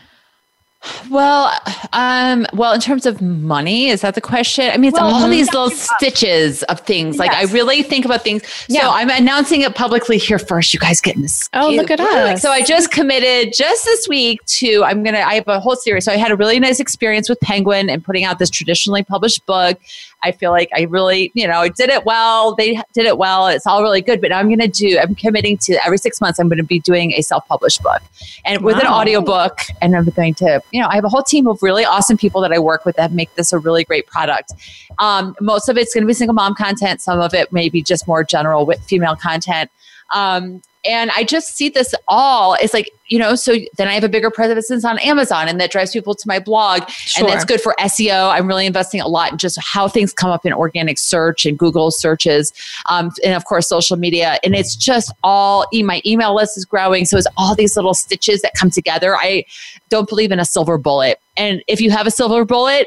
Well, 1.11 1.53
um, 1.92 2.46
well, 2.55 2.72
in 2.72 2.80
terms 2.80 3.05
of 3.05 3.20
money, 3.20 3.88
is 3.88 4.01
that 4.01 4.14
the 4.14 4.22
question? 4.22 4.70
I 4.70 4.78
mean, 4.78 4.88
it's 4.88 4.98
Well, 4.98 5.14
all 5.14 5.28
mhm. 5.28 5.30
these 5.30 5.53
little 5.53 5.68
stitches 5.68 6.62
of 6.64 6.80
things. 6.80 7.18
Like 7.18 7.32
I 7.32 7.42
really 7.44 7.82
think 7.82 8.07
about 8.07 8.22
things. 8.22 8.42
So 8.68 8.80
I'm 8.80 9.11
announcing 9.11 9.61
it 9.61 9.74
publicly 9.74 10.16
here 10.16 10.38
first. 10.38 10.72
You 10.72 10.80
guys 10.80 11.03
getting 11.03 11.20
this? 11.20 11.51
Oh, 11.53 11.68
look 11.68 11.90
at 11.90 12.01
us. 12.01 12.40
So 12.40 12.51
I 12.51 12.62
just 12.62 12.90
committed 12.90 13.53
just 13.55 13.84
this 13.84 14.09
week 14.09 14.42
to 14.46 14.82
I'm 14.82 15.03
gonna 15.03 15.18
I 15.18 15.34
have 15.34 15.48
a 15.48 15.61
whole 15.61 15.76
series. 15.76 16.07
So 16.07 16.12
I 16.12 16.16
had 16.16 16.30
a 16.30 16.36
really 16.36 16.59
nice 16.59 16.80
experience 16.80 17.28
with 17.28 17.38
Penguin 17.40 17.90
and 17.90 18.03
putting 18.03 18.24
out 18.24 18.38
this 18.38 18.48
traditionally 18.48 19.03
published 19.03 19.44
book. 19.44 19.78
I 20.22 20.32
feel 20.32 20.50
like 20.50 20.68
I 20.74 20.82
really, 20.82 21.32
you 21.34 21.46
know, 21.46 21.60
I 21.60 21.68
did 21.68 21.88
it 21.88 22.04
well. 22.04 22.54
They 22.54 22.80
did 22.92 23.06
it 23.06 23.16
well. 23.18 23.46
It's 23.46 23.66
all 23.66 23.82
really 23.82 24.02
good. 24.02 24.20
But 24.20 24.32
I'm 24.32 24.48
gonna 24.48 24.68
do, 24.68 24.98
I'm 24.98 25.14
committing 25.14 25.56
to 25.58 25.74
every 25.84 25.98
six 25.98 26.20
months, 26.20 26.38
I'm 26.38 26.48
gonna 26.48 26.62
be 26.62 26.80
doing 26.80 27.12
a 27.12 27.22
self-published 27.22 27.82
book. 27.82 28.02
And 28.44 28.62
with 28.62 28.76
an 28.76 28.84
Wow. 28.86 29.00
audiobook, 29.00 29.60
and 29.80 29.96
I'm 29.96 30.04
going 30.04 30.34
to, 30.34 30.62
you 30.72 30.80
know, 30.82 30.88
I 30.88 30.94
have 30.94 31.04
a 31.04 31.08
whole 31.08 31.22
team 31.22 31.46
of 31.46 31.62
really 31.62 31.84
awesome 31.84 32.16
people 32.16 32.40
that 32.42 32.52
I 32.52 32.58
work 32.58 32.84
with 32.84 32.96
that 32.96 33.12
make 33.12 33.34
this 33.34 33.52
a 33.52 33.58
really 33.58 33.84
great 33.84 34.06
product. 34.06 34.52
Um, 34.98 35.34
most 35.40 35.68
of 35.68 35.76
it's 35.76 35.94
going 35.94 36.02
to 36.02 36.06
be 36.06 36.14
single 36.14 36.34
mom 36.34 36.54
content. 36.54 37.00
Some 37.00 37.20
of 37.20 37.34
it 37.34 37.52
may 37.52 37.68
be 37.68 37.82
just 37.82 38.06
more 38.06 38.24
general 38.24 38.66
with 38.66 38.80
female 38.82 39.16
content. 39.16 39.70
Um, 40.14 40.60
and 40.84 41.10
I 41.14 41.24
just 41.24 41.56
see 41.56 41.68
this 41.68 41.94
all. 42.08 42.54
It's 42.54 42.72
like, 42.72 42.90
you 43.08 43.18
know, 43.18 43.34
so 43.34 43.56
then 43.76 43.88
I 43.88 43.92
have 43.92 44.04
a 44.04 44.08
bigger 44.08 44.30
presence 44.30 44.84
on 44.84 44.98
Amazon 45.00 45.48
and 45.48 45.60
that 45.60 45.70
drives 45.70 45.92
people 45.92 46.14
to 46.14 46.28
my 46.28 46.38
blog. 46.38 46.82
And 47.18 47.28
that's 47.28 47.44
good 47.44 47.60
for 47.60 47.74
SEO. 47.80 48.30
I'm 48.32 48.46
really 48.46 48.66
investing 48.66 49.00
a 49.00 49.08
lot 49.08 49.32
in 49.32 49.38
just 49.38 49.58
how 49.60 49.88
things 49.88 50.12
come 50.12 50.30
up 50.30 50.46
in 50.46 50.52
organic 50.52 50.96
search 50.96 51.44
and 51.44 51.58
Google 51.58 51.90
searches. 51.90 52.52
Um, 52.88 53.10
and 53.24 53.34
of 53.34 53.44
course, 53.44 53.68
social 53.68 53.96
media. 53.96 54.38
And 54.42 54.54
it's 54.54 54.74
just 54.74 55.12
all, 55.22 55.66
my 55.72 56.00
email 56.06 56.34
list 56.34 56.56
is 56.56 56.64
growing. 56.64 57.04
So 57.04 57.18
it's 57.18 57.26
all 57.36 57.54
these 57.54 57.76
little 57.76 57.94
stitches 57.94 58.40
that 58.42 58.54
come 58.54 58.70
together. 58.70 59.16
I 59.16 59.44
don't 59.90 60.08
believe 60.08 60.32
in 60.32 60.40
a 60.40 60.44
silver 60.44 60.78
bullet. 60.78 61.20
And 61.36 61.62
if 61.68 61.80
you 61.80 61.90
have 61.90 62.06
a 62.06 62.10
silver 62.10 62.44
bullet, 62.44 62.86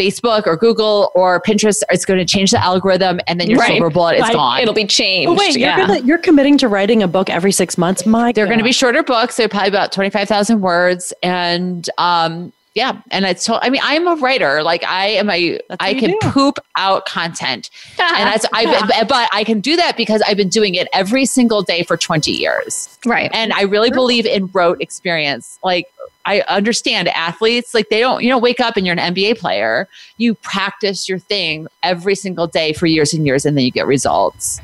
Facebook 0.00 0.46
or 0.46 0.56
Google 0.56 1.12
or 1.14 1.40
Pinterest, 1.42 1.82
it's 1.90 2.04
going 2.04 2.18
to 2.18 2.24
change 2.24 2.50
the 2.52 2.62
algorithm 2.62 3.20
and 3.26 3.38
then 3.40 3.50
your 3.50 3.58
Right. 3.58 3.72
silver 3.72 3.90
bullet 3.90 4.14
is 4.16 4.22
Right. 4.22 4.32
gone. 4.32 4.60
It'll 4.60 4.72
be 4.74 4.86
changed. 4.86 5.28
Oh, 5.28 5.34
wait, 5.34 5.56
yeah. 5.56 5.76
you're, 5.78 5.86
gonna, 5.86 6.00
you're 6.00 6.18
committing 6.18 6.56
to 6.58 6.68
writing 6.68 7.02
a 7.02 7.08
book 7.08 7.28
every 7.28 7.52
six 7.52 7.76
months? 7.76 8.06
My 8.06 8.32
They're 8.32 8.46
going 8.46 8.58
to 8.58 8.64
be 8.64 8.72
shorter 8.72 9.02
books. 9.02 9.36
They're 9.36 9.48
probably 9.48 9.68
about 9.68 9.92
25,000 9.92 10.60
words. 10.60 11.12
And, 11.22 11.88
um, 11.98 12.52
yeah. 12.74 13.02
And 13.10 13.24
it's, 13.24 13.44
to- 13.46 13.58
I 13.62 13.68
mean, 13.68 13.80
I'm 13.84 14.06
a 14.06 14.14
writer. 14.14 14.62
Like 14.62 14.84
I 14.84 15.08
am 15.08 15.28
a, 15.28 15.58
That's 15.68 15.76
I 15.80 15.92
can 15.94 16.10
do. 16.12 16.18
poop 16.30 16.58
out 16.76 17.04
content. 17.04 17.68
and 17.98 18.28
that's, 18.28 18.46
I, 18.52 19.04
but 19.08 19.28
I 19.32 19.42
can 19.44 19.60
do 19.60 19.74
that 19.76 19.96
because 19.96 20.22
I've 20.22 20.36
been 20.36 20.48
doing 20.48 20.76
it 20.76 20.86
every 20.92 21.26
single 21.26 21.62
day 21.62 21.82
for 21.82 21.96
20 21.96 22.30
years. 22.30 22.96
right. 23.04 23.28
And 23.34 23.52
I 23.52 23.62
really 23.62 23.90
believe 23.90 24.24
in 24.24 24.48
rote 24.52 24.80
experience. 24.80 25.58
Like 25.64 25.86
I 26.26 26.40
understand 26.42 27.08
athletes, 27.08 27.74
like 27.74 27.88
they 27.88 28.00
don't, 28.00 28.22
you 28.22 28.28
don't 28.28 28.42
wake 28.42 28.60
up 28.60 28.76
and 28.76 28.86
you're 28.86 28.96
an 28.96 29.14
NBA 29.14 29.38
player. 29.38 29.88
You 30.18 30.34
practice 30.34 31.08
your 31.08 31.18
thing 31.18 31.66
every 31.82 32.14
single 32.14 32.46
day 32.46 32.72
for 32.72 32.86
years 32.86 33.14
and 33.14 33.24
years, 33.26 33.46
and 33.46 33.56
then 33.56 33.64
you 33.64 33.70
get 33.70 33.86
results. 33.86 34.60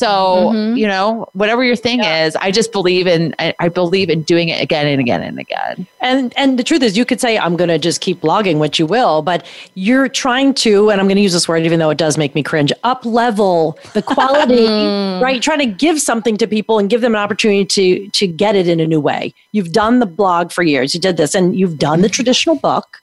So, 0.00 0.52
Mhm. 0.54 0.78
you 0.78 0.86
know, 0.86 1.28
whatever 1.34 1.62
your 1.62 1.76
thing 1.76 2.02
is, 2.02 2.34
I 2.36 2.50
just 2.50 2.72
believe 2.72 3.06
in 3.06 3.34
I, 3.38 3.52
I 3.58 3.68
believe 3.68 4.08
in 4.08 4.22
doing 4.22 4.48
it 4.48 4.62
again 4.62 4.86
and 4.86 4.98
again 4.98 5.22
and 5.22 5.38
again. 5.38 5.86
And 6.00 6.32
and 6.36 6.58
the 6.58 6.64
truth 6.64 6.82
is, 6.82 6.96
you 6.96 7.04
could 7.04 7.20
say, 7.20 7.36
"I'm 7.38 7.54
going 7.54 7.68
to 7.68 7.78
just 7.78 8.00
keep 8.00 8.20
blogging," 8.22 8.56
which 8.58 8.78
you 8.78 8.86
will, 8.86 9.20
but 9.20 9.44
you're 9.74 10.08
trying 10.08 10.54
to, 10.64 10.90
and 10.90 11.00
I'm 11.00 11.06
going 11.06 11.16
to 11.16 11.22
use 11.22 11.34
this 11.34 11.46
word, 11.46 11.64
even 11.66 11.78
though 11.80 11.90
it 11.90 11.98
does 11.98 12.16
make 12.16 12.34
me 12.34 12.42
cringe, 12.42 12.72
up 12.82 13.04
level 13.04 13.78
the 13.92 14.00
quality, 14.00 14.66
right? 15.22 15.42
Trying 15.42 15.58
to 15.58 15.66
give 15.66 16.00
something 16.00 16.38
to 16.38 16.46
people 16.46 16.78
and 16.78 16.88
give 16.88 17.02
them 17.02 17.14
an 17.14 17.20
opportunity 17.20 17.66
to 17.66 18.08
to 18.08 18.26
get 18.26 18.56
it 18.56 18.66
in 18.68 18.80
a 18.80 18.86
new 18.86 19.00
way. 19.00 19.34
You've 19.52 19.72
done 19.72 19.98
the 20.00 20.06
blog 20.06 20.50
for 20.50 20.62
years, 20.62 20.94
you 20.94 21.00
did 21.00 21.18
this, 21.18 21.34
and 21.34 21.54
you've 21.54 21.78
done 21.78 22.00
the 22.00 22.08
traditional 22.08 22.56
book. 22.56 22.99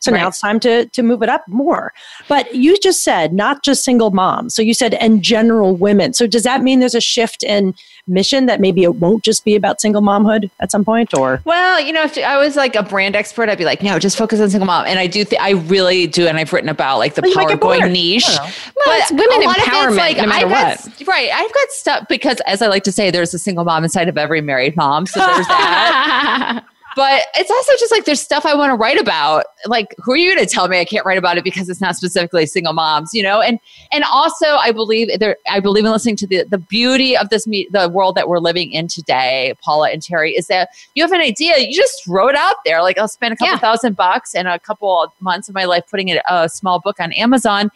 So 0.00 0.10
now 0.10 0.28
it's 0.28 0.40
time 0.40 0.60
to 0.60 0.86
to 0.86 1.02
move 1.02 1.22
it 1.22 1.28
up 1.28 1.46
more. 1.48 1.92
But 2.28 2.54
you 2.54 2.76
just 2.78 3.02
said 3.02 3.32
not 3.32 3.62
just 3.62 3.84
single 3.84 4.10
moms. 4.10 4.54
So 4.54 4.62
you 4.62 4.74
said 4.74 4.94
and 4.94 5.22
general 5.22 5.76
women. 5.76 6.12
So 6.12 6.26
does 6.26 6.42
that 6.44 6.62
mean 6.62 6.80
there's 6.80 6.94
a 6.94 7.00
shift 7.00 7.42
in 7.42 7.74
mission 8.06 8.46
that 8.46 8.60
maybe 8.60 8.84
it 8.84 8.96
won't 8.96 9.24
just 9.24 9.44
be 9.44 9.56
about 9.56 9.80
single 9.80 10.02
momhood 10.02 10.50
at 10.60 10.70
some 10.70 10.84
point 10.84 11.12
or 11.14 11.40
Well, 11.44 11.80
you 11.80 11.92
know, 11.92 12.04
if 12.04 12.16
I 12.18 12.36
was 12.38 12.56
like 12.56 12.76
a 12.76 12.82
brand 12.82 13.16
expert, 13.16 13.48
I'd 13.48 13.58
be 13.58 13.64
like, 13.64 13.82
no, 13.82 13.98
just 13.98 14.16
focus 14.16 14.40
on 14.40 14.48
single 14.50 14.66
mom. 14.66 14.86
And 14.86 14.98
I 14.98 15.06
do, 15.06 15.24
th- 15.24 15.40
I 15.40 15.50
really 15.50 16.06
do, 16.06 16.28
and 16.28 16.38
I've 16.38 16.52
written 16.52 16.68
about 16.68 16.98
like 16.98 17.14
the 17.14 17.22
Well, 17.22 17.34
power 17.34 17.56
going 17.56 17.92
niche. 17.92 18.28
Well, 18.28 19.00
it's 19.00 19.10
women 19.10 19.42
a 19.42 19.46
lot 19.46 19.56
of 19.58 19.62
it's 19.64 19.74
empowerment 19.74 20.16
no 20.18 20.26
matter 20.26 20.46
I've 20.46 20.98
got, 20.98 21.06
Right, 21.08 21.30
I've 21.32 21.52
got 21.52 21.70
stuff 21.70 22.08
because, 22.08 22.40
as 22.46 22.62
I 22.62 22.68
like 22.68 22.84
to 22.84 22.92
say, 22.92 23.10
there's 23.10 23.34
a 23.34 23.38
single 23.38 23.64
mom 23.64 23.84
inside 23.84 24.08
of 24.08 24.16
every 24.16 24.40
married 24.40 24.76
mom. 24.76 25.06
So 25.06 25.20
there's 25.20 25.46
that. 25.48 26.64
But 26.96 27.24
it's 27.34 27.50
also 27.50 27.72
just 27.78 27.92
like 27.92 28.06
there's 28.06 28.20
stuff 28.22 28.46
I 28.46 28.54
want 28.54 28.70
to 28.70 28.74
write 28.74 28.98
about. 28.98 29.44
Like, 29.66 29.94
who 29.98 30.12
are 30.12 30.16
you 30.16 30.34
going 30.34 30.44
to 30.44 30.50
tell 30.52 30.66
me 30.66 30.80
I 30.80 30.84
can't 30.86 31.04
write 31.04 31.18
about 31.18 31.36
it 31.36 31.44
because 31.44 31.68
it's 31.68 31.80
not 31.80 31.94
specifically 31.94 32.46
single 32.46 32.72
moms, 32.72 33.10
you 33.12 33.22
know? 33.22 33.42
And 33.42 33.60
and 33.92 34.02
also, 34.04 34.46
I 34.46 34.72
believe 34.72 35.08
there. 35.20 35.36
I 35.48 35.60
believe 35.60 35.84
in 35.84 35.90
listening 35.92 36.16
to 36.16 36.26
the 36.26 36.44
the 36.44 36.56
beauty 36.58 37.14
of 37.14 37.28
this 37.28 37.46
me, 37.46 37.68
the 37.70 37.88
world 37.90 38.14
that 38.14 38.28
we're 38.28 38.38
living 38.38 38.72
in 38.72 38.88
today, 38.88 39.54
Paula 39.62 39.90
and 39.90 40.00
Terri, 40.00 40.32
is 40.36 40.46
that 40.46 40.70
you 40.94 41.04
have 41.04 41.12
an 41.12 41.20
idea, 41.20 41.58
you 41.58 41.74
just 41.74 42.02
throw 42.02 42.28
it 42.28 42.34
out 42.34 42.56
there. 42.64 42.82
Like, 42.82 42.96
I'll 42.96 43.08
spend 43.08 43.34
a 43.34 43.36
couple 43.36 43.52
Yeah. 43.54 43.58
thousand 43.58 43.94
bucks 43.94 44.34
and 44.34 44.48
a 44.48 44.58
couple 44.58 45.12
months 45.20 45.50
of 45.50 45.54
my 45.54 45.66
life 45.66 45.84
putting 45.90 46.08
it, 46.08 46.22
a 46.30 46.48
small 46.48 46.80
book 46.80 46.98
on 46.98 47.12
Amazon 47.12 47.70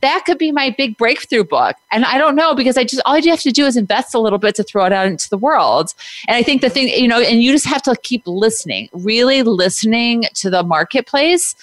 that 0.00 0.24
could 0.24 0.38
be 0.38 0.52
my 0.52 0.74
big 0.76 0.96
breakthrough 0.96 1.44
book. 1.44 1.76
And 1.90 2.04
I 2.04 2.18
don't 2.18 2.36
know 2.36 2.54
because 2.54 2.76
I 2.76 2.84
just 2.84 3.02
all 3.04 3.18
you 3.18 3.30
have 3.30 3.40
to 3.40 3.52
do 3.52 3.66
is 3.66 3.76
invest 3.76 4.14
a 4.14 4.18
little 4.18 4.38
bit 4.38 4.54
to 4.56 4.62
throw 4.62 4.84
it 4.84 4.92
out 4.92 5.06
into 5.06 5.28
the 5.28 5.38
world. 5.38 5.94
And 6.28 6.36
I 6.36 6.42
think 6.42 6.60
the 6.60 6.70
thing, 6.70 6.88
you 6.88 7.08
know, 7.08 7.20
and 7.20 7.42
you 7.42 7.52
just 7.52 7.66
have 7.66 7.82
to 7.82 7.96
keep 8.02 8.22
listening, 8.26 8.88
really 8.92 9.42
listening 9.42 10.24
to 10.34 10.50
the 10.50 10.62
marketplace. 10.62 11.54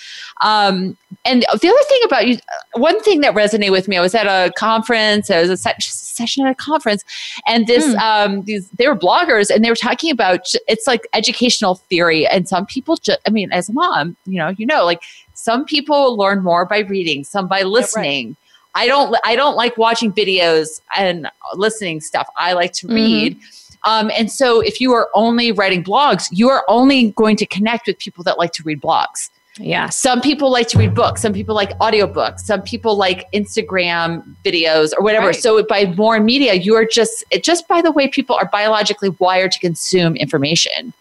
Um, 0.41 0.97
and 1.27 1.41
the 1.41 1.69
other 1.69 1.83
thing 1.87 2.01
about 2.05 2.27
you, 2.27 2.37
one 2.73 3.01
thing 3.03 3.21
that 3.21 3.33
resonated 3.35 3.71
with 3.71 3.87
me, 3.87 3.97
I 3.97 4.01
was 4.01 4.15
at 4.15 4.25
a 4.25 4.51
conference, 4.53 5.29
I 5.29 5.41
was 5.41 5.49
a 5.49 5.57
se- 5.57 5.75
session 5.79 6.45
at 6.45 6.51
a 6.51 6.55
conference, 6.55 7.03
and 7.45 7.67
this, 7.67 7.93
um, 7.95 8.43
these, 8.43 8.69
they 8.71 8.87
were 8.87 8.95
bloggers 8.95 9.53
and 9.53 9.63
they 9.63 9.69
were 9.69 9.75
talking 9.75 10.11
about 10.11 10.51
it's 10.67 10.87
like 10.87 11.07
educational 11.13 11.75
theory. 11.75 12.25
And 12.25 12.47
some 12.47 12.65
people, 12.65 12.95
just, 12.95 13.19
I 13.27 13.29
mean, 13.29 13.51
as 13.51 13.69
a 13.69 13.73
mom, 13.73 14.15
you 14.25 14.37
know, 14.37 14.49
you 14.49 14.65
know, 14.65 14.85
like 14.85 15.03
some 15.33 15.65
people 15.65 16.17
learn 16.17 16.43
more 16.43 16.65
by 16.65 16.79
reading, 16.79 17.23
some 17.23 17.47
by 17.47 17.61
listening. 17.63 18.35
I 18.75 18.85
don't 18.85 19.15
I 19.25 19.35
don't 19.35 19.55
like 19.55 19.77
watching 19.77 20.13
videos 20.13 20.81
and 20.95 21.29
listening 21.55 21.99
stuff. 21.99 22.27
I 22.37 22.53
like 22.53 22.73
to 22.73 22.87
read. 22.87 23.39
Um, 23.85 24.11
and 24.15 24.31
so 24.31 24.59
if 24.59 24.81
you 24.81 24.93
are 24.93 25.09
only 25.15 25.51
writing 25.51 25.83
blogs, 25.83 26.27
you 26.31 26.49
are 26.49 26.63
only 26.67 27.11
going 27.11 27.37
to 27.37 27.45
connect 27.45 27.87
with 27.87 27.97
people 27.97 28.23
that 28.25 28.37
like 28.37 28.51
to 28.53 28.63
read 28.63 28.81
blogs. 28.81 29.29
Yes. 29.59 29.95
Some 29.97 30.21
people 30.21 30.51
like 30.51 30.67
to 30.69 30.77
read 30.77 30.93
books, 30.93 31.21
some 31.21 31.33
people 31.33 31.55
like 31.55 31.77
audiobooks, 31.79 32.39
some 32.41 32.61
people 32.61 32.95
like 32.95 33.29
Instagram 33.33 34.23
videos 34.43 34.93
or 34.97 35.03
whatever. 35.03 35.27
Right. 35.27 35.35
So 35.35 35.63
by 35.63 35.85
more 35.97 36.19
media, 36.19 36.53
you 36.53 36.75
are 36.75 36.85
just 36.85 37.23
it 37.31 37.43
just 37.43 37.67
by 37.67 37.81
the 37.81 37.91
way 37.91 38.07
people 38.07 38.35
are 38.35 38.45
biologically 38.51 39.09
wired 39.19 39.51
to 39.53 39.59
consume 39.59 40.15
information. 40.15 40.93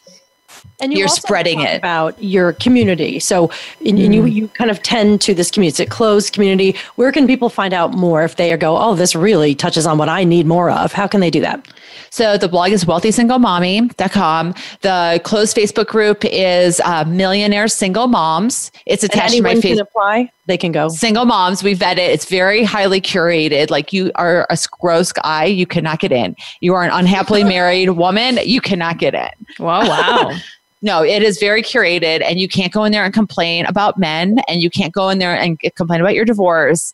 and 0.81 0.93
you 0.93 0.99
You're 0.99 1.09
also 1.09 1.21
spreading 1.23 1.61
it. 1.61 1.77
about 1.79 2.23
your 2.23 2.53
community. 2.55 3.19
So, 3.19 3.51
and, 3.81 3.99
and 3.99 4.15
you 4.15 4.23
Mm. 4.23 4.33
you 4.33 4.49
kind 4.49 4.71
of 4.71 4.83
tend 4.83 5.21
to 5.23 5.33
this 5.35 5.51
community. 5.51 5.71
It's 5.83 5.91
a 5.91 5.95
closed 5.95 6.33
community. 6.35 6.77
Where 6.97 7.13
can 7.13 7.27
people 7.27 7.49
find 7.49 7.73
out 7.73 7.95
more 7.95 8.25
if 8.25 8.37
they 8.37 8.55
go, 8.59 8.77
oh, 8.77 8.95
this 8.95 9.15
really 9.15 9.55
touches 9.55 9.87
on 9.87 9.97
what 9.97 10.09
I 10.11 10.25
need 10.25 10.47
more 10.47 10.71
of? 10.71 10.93
How 10.93 11.07
can 11.07 11.21
they 11.21 11.31
do 11.31 11.41
that? 11.41 11.67
So 12.11 12.39
the 12.39 12.49
blog 12.49 12.73
is 12.73 12.85
wealthysinglemommy.com. 12.85 14.55
The 14.81 15.21
closed 15.25 15.57
Facebook 15.57 15.87
group 15.87 16.25
is 16.25 16.81
uh, 16.81 17.05
Millionaire 17.05 17.69
Single 17.69 18.07
Moms. 18.07 18.73
It's 18.87 19.05
attached 19.05 19.35
to 19.35 19.43
my 19.43 19.55
Facebook. 19.55 19.81
apply. 19.81 20.31
They 20.47 20.57
can 20.57 20.73
go. 20.73 20.89
Single 20.89 21.25
moms, 21.25 21.63
we 21.63 21.75
vet 21.75 21.99
it. 21.99 22.11
It's 22.11 22.25
very 22.27 22.63
highly 22.63 23.01
curated. 23.01 23.71
Like 23.71 23.93
you 23.93 24.13
are 24.15 24.47
a 24.49 24.57
gross 24.81 25.13
guy, 25.13 25.45
you 25.45 25.67
cannot 25.67 25.99
get 25.99 26.13
in. 26.13 26.37
You 26.61 26.75
are 26.75 26.85
an 26.85 26.91
unhappily 26.91 27.43
married 27.57 27.91
woman, 27.91 28.39
you 28.45 28.61
cannot 28.61 28.99
get 28.99 29.15
in. 29.15 29.47
Whoa, 29.59 29.81
wow. 29.81 30.33
No, 30.83 31.03
it 31.03 31.23
is 31.23 31.41
very 31.41 31.63
curated, 31.63 32.23
and 32.23 32.39
you 32.39 32.49
can't 32.49 32.71
go 32.71 32.85
in 32.85 32.93
there 32.93 33.05
and 33.05 33.13
complain 33.13 33.65
about 33.65 33.99
men, 33.99 34.39
and 34.47 34.63
you 34.63 34.69
can't 34.69 34.93
go 34.93 35.09
in 35.09 35.19
there 35.19 35.35
and 35.35 35.59
complain 35.75 36.01
about 36.01 36.15
your 36.15 36.27
divorce. 36.27 36.93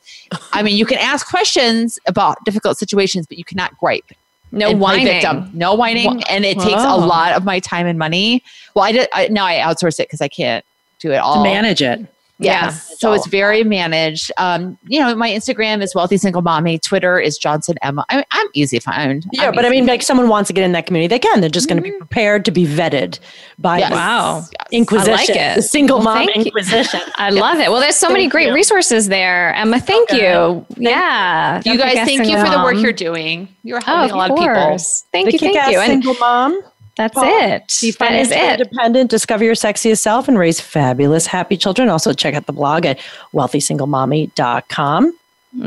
I 0.53 0.63
mean, 0.63 0.77
you 0.77 0.87
can 0.87 0.99
ask 0.99 1.29
questions 1.29 1.99
about 2.07 2.43
difficult 2.45 2.79
situations, 2.79 3.27
but 3.27 3.39
you 3.39 3.45
cannot 3.45 3.77
gripe. 3.79 4.07
No 4.53 4.71
whining. 4.71 5.07
victim. 5.07 5.51
No 5.55 5.75
whining, 5.75 6.17
Wha- 6.17 6.23
and 6.29 6.45
it 6.45 6.59
takes 6.59 6.83
a 6.83 6.93
oh. 6.93 6.99
lot 6.99 7.33
of 7.33 7.45
my 7.45 7.59
time 7.59 7.87
and 7.87 7.99
money. 7.99 8.45
Well, 8.75 8.85
I 8.85 8.93
did. 8.93 9.09
I, 9.13 9.29
now 9.29 9.47
I 9.47 9.55
outsource 9.57 9.99
it 9.99 10.09
because 10.09 10.21
I 10.21 10.29
can't 10.29 10.65
do 10.99 11.11
it 11.11 11.17
all. 11.17 11.43
To 11.43 11.51
manage 11.51 11.83
it. 11.83 12.07
Yes. 12.45 12.87
Yeah. 12.91 12.97
So 12.99 13.13
it's 13.15 13.27
very 13.27 13.65
managed. 13.65 14.31
Um, 14.37 14.79
you 14.87 15.01
know, 15.01 15.15
my 15.17 15.29
Instagram 15.29 15.83
is 15.83 15.95
wealthy 15.95 16.17
single 16.17 16.43
mommy. 16.43 16.79
Twitter 16.79 17.19
is 17.19 17.37
Johnson 17.37 17.75
Emma. 17.83 18.05
I, 18.09 18.25
I'm 18.31 18.47
easy 18.55 18.79
to 18.79 18.85
find. 18.85 19.27
Yeah, 19.33 19.49
I'm 19.49 19.55
but 19.55 19.65
I 19.65 19.71
mean, 19.71 19.87
like 19.87 20.03
someone 20.03 20.29
wants 20.29 20.47
to 20.49 20.53
get 20.55 20.63
in 20.65 20.73
that 20.73 20.87
community, 20.87 21.09
they 21.09 21.19
can. 21.19 21.41
They're 21.41 21.51
just 21.51 21.69
going 21.69 21.79
to 21.79 21.83
be 21.83 21.91
prepared 21.93 22.45
to 22.45 22.51
be 22.53 22.65
vetted 22.65 23.19
by 23.59 23.79
Yes. 23.79 23.91
Wow. 23.91 24.37
Yes. 24.39 24.67
Inquisition, 24.71 25.13
I 25.13 25.17
like 25.17 25.31
it. 25.31 25.57
the 25.57 25.63
single 25.63 25.99
Well, 25.99 26.15
mom. 26.17 26.29
Inquisition. 26.29 27.01
I 27.17 27.31
love 27.31 27.59
it. 27.59 27.71
Well, 27.71 27.81
there's 27.81 27.97
so 27.97 28.09
many 28.09 28.29
great 28.29 28.49
you. 28.49 28.55
resources 28.55 29.09
there, 29.09 29.53
Emma. 29.55 29.81
Thank 29.81 30.13
you. 30.13 30.65
Yeah. 30.77 31.61
You 31.65 31.77
guys, 31.77 31.95
thank 31.95 32.11
you 32.11 32.25
Single 32.27 32.45
for 32.45 32.51
the 32.51 32.63
work 32.63 32.77
you're 32.77 32.93
doing. 32.93 33.49
You're 33.65 33.79
Oh, 33.79 33.85
helping 33.85 34.11
of 34.11 34.15
a 34.15 34.19
lot 34.19 34.31
of 34.31 34.37
people. 34.39 34.79
Thank 35.13 35.27
the 35.27 35.33
you. 35.33 35.39
Thank 35.39 35.53
kick-ass 35.55 35.73
you. 35.73 35.79
And 35.81 35.91
single 35.91 36.15
mom. 36.15 36.63
That's 36.97 37.15
Paul, 37.15 37.25
it. 37.27 37.79
Be 37.81 37.91
that 37.93 38.13
is 38.13 38.31
it. 38.31 38.61
independent, 38.61 39.11
discover 39.11 39.45
your 39.45 39.55
sexiest 39.55 39.99
self, 40.01 40.29
and 40.29 40.39
raise 40.39 40.61
fabulous, 40.61 41.27
happy 41.27 41.57
children. 41.57 41.89
Also, 41.89 42.13
check 42.13 42.35
out 42.35 42.47
the 42.47 42.53
blog 42.53 42.85
at 42.85 42.99
wealthysinglemommy.com. 43.35 45.17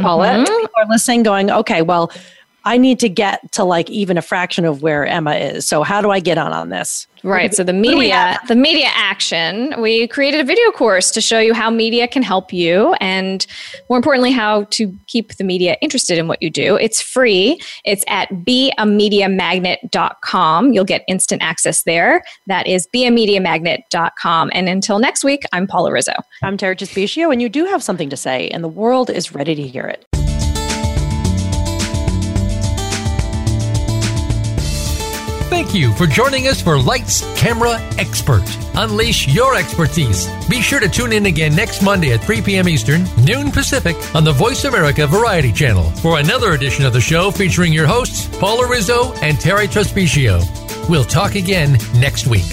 Paulette, 0.02 0.40
Mhm. 0.40 0.46
people 0.46 0.70
are 0.78 0.88
listening, 0.90 1.24
going, 1.24 1.52
okay, 1.52 1.82
well, 1.82 2.12
I 2.66 2.78
need 2.78 3.00
to 3.00 3.10
get 3.10 3.52
to 3.54 3.64
like 3.64 3.90
even 3.90 4.18
a 4.18 4.22
fraction 4.22 4.66
of 4.66 4.82
where 4.82 5.06
Emma 5.06 5.36
is. 5.36 5.68
So, 5.68 5.84
how 5.84 6.02
do 6.02 6.10
I 6.10 6.20
get 6.20 6.38
on 6.38 6.52
on 6.52 6.70
this? 6.70 7.08
Right. 7.26 7.54
So 7.56 7.64
the 7.64 7.74
media, 7.74 8.40
the 8.48 8.56
media 8.56 8.90
action, 8.94 9.74
we 9.82 10.08
created 10.08 10.42
a 10.42 10.44
video 10.44 10.70
course 10.70 11.10
to 11.12 11.22
show 11.22 11.40
you 11.40 11.56
how 11.56 11.72
media 11.72 12.08
can 12.08 12.22
help 12.22 12.54
you 12.54 12.94
and 13.02 13.48
more 13.90 13.98
importantly, 13.98 14.32
how 14.32 14.66
to 14.66 14.96
keep 15.08 15.38
the 15.38 15.44
media 15.44 15.76
interested 15.82 16.20
in 16.20 16.28
what 16.28 16.44
you 16.44 16.52
do. 16.52 16.76
It's 16.76 17.02
free. 17.02 17.60
It's 17.84 18.04
at 18.08 18.30
beamediamagnet.com. 18.30 20.74
You'll 20.74 20.86
get 20.86 21.04
instant 21.08 21.42
access 21.42 21.82
there. 21.82 22.24
That 22.46 22.68
is 22.68 22.88
beamediamagnet.com. 22.94 24.52
And 24.54 24.70
until 24.70 25.00
next 25.00 25.24
week, 25.24 25.46
I'm 25.52 25.66
Paula 25.66 25.92
Rizzo. 25.92 26.14
I'm 26.44 26.58
Terri 26.58 26.78
Trespicio, 26.78 27.32
and 27.32 27.42
you 27.42 27.50
do 27.50 27.66
have 27.66 27.82
something 27.82 28.12
to 28.12 28.18
say, 28.18 28.50
and 28.50 28.64
the 28.64 28.68
world 28.68 29.10
is 29.10 29.34
ready 29.34 29.56
to 29.56 29.64
hear 29.64 29.88
it. 29.88 30.15
Thank 35.56 35.74
you 35.74 35.94
for 35.94 36.06
joining 36.06 36.50
us 36.50 36.62
for 36.62 36.78
Lights 36.78 37.22
Camera 37.40 37.78
Expert. 37.98 38.44
Unleash 38.76 39.30
your 39.30 39.56
expertise. 39.56 40.28
Be 40.50 40.60
sure 40.62 40.82
to 40.82 40.90
tune 40.90 41.14
in 41.14 41.28
again 41.28 41.56
next 41.56 41.82
Monday 41.82 42.12
at 42.12 42.20
3 42.20 42.42
p.m. 42.42 42.68
Eastern, 42.68 43.06
noon 43.24 43.52
Pacific, 43.52 43.96
on 44.14 44.26
the 44.26 44.34
Voice 44.34 44.66
America 44.66 45.08
Variety 45.08 45.54
Channel 45.54 45.90
for 45.92 46.20
another 46.20 46.52
edition 46.52 46.86
of 46.86 46.92
the 46.92 47.00
show 47.00 47.32
featuring 47.32 47.72
your 47.72 47.88
hosts, 47.88 48.28
Paula 48.38 48.68
Rizzo 48.68 49.14
and 49.22 49.38
Terri 49.38 49.68
Trespicio. 49.68 50.44
We'll 50.90 51.06
talk 51.06 51.36
again 51.36 51.78
next 51.94 52.28
week. 52.28 52.44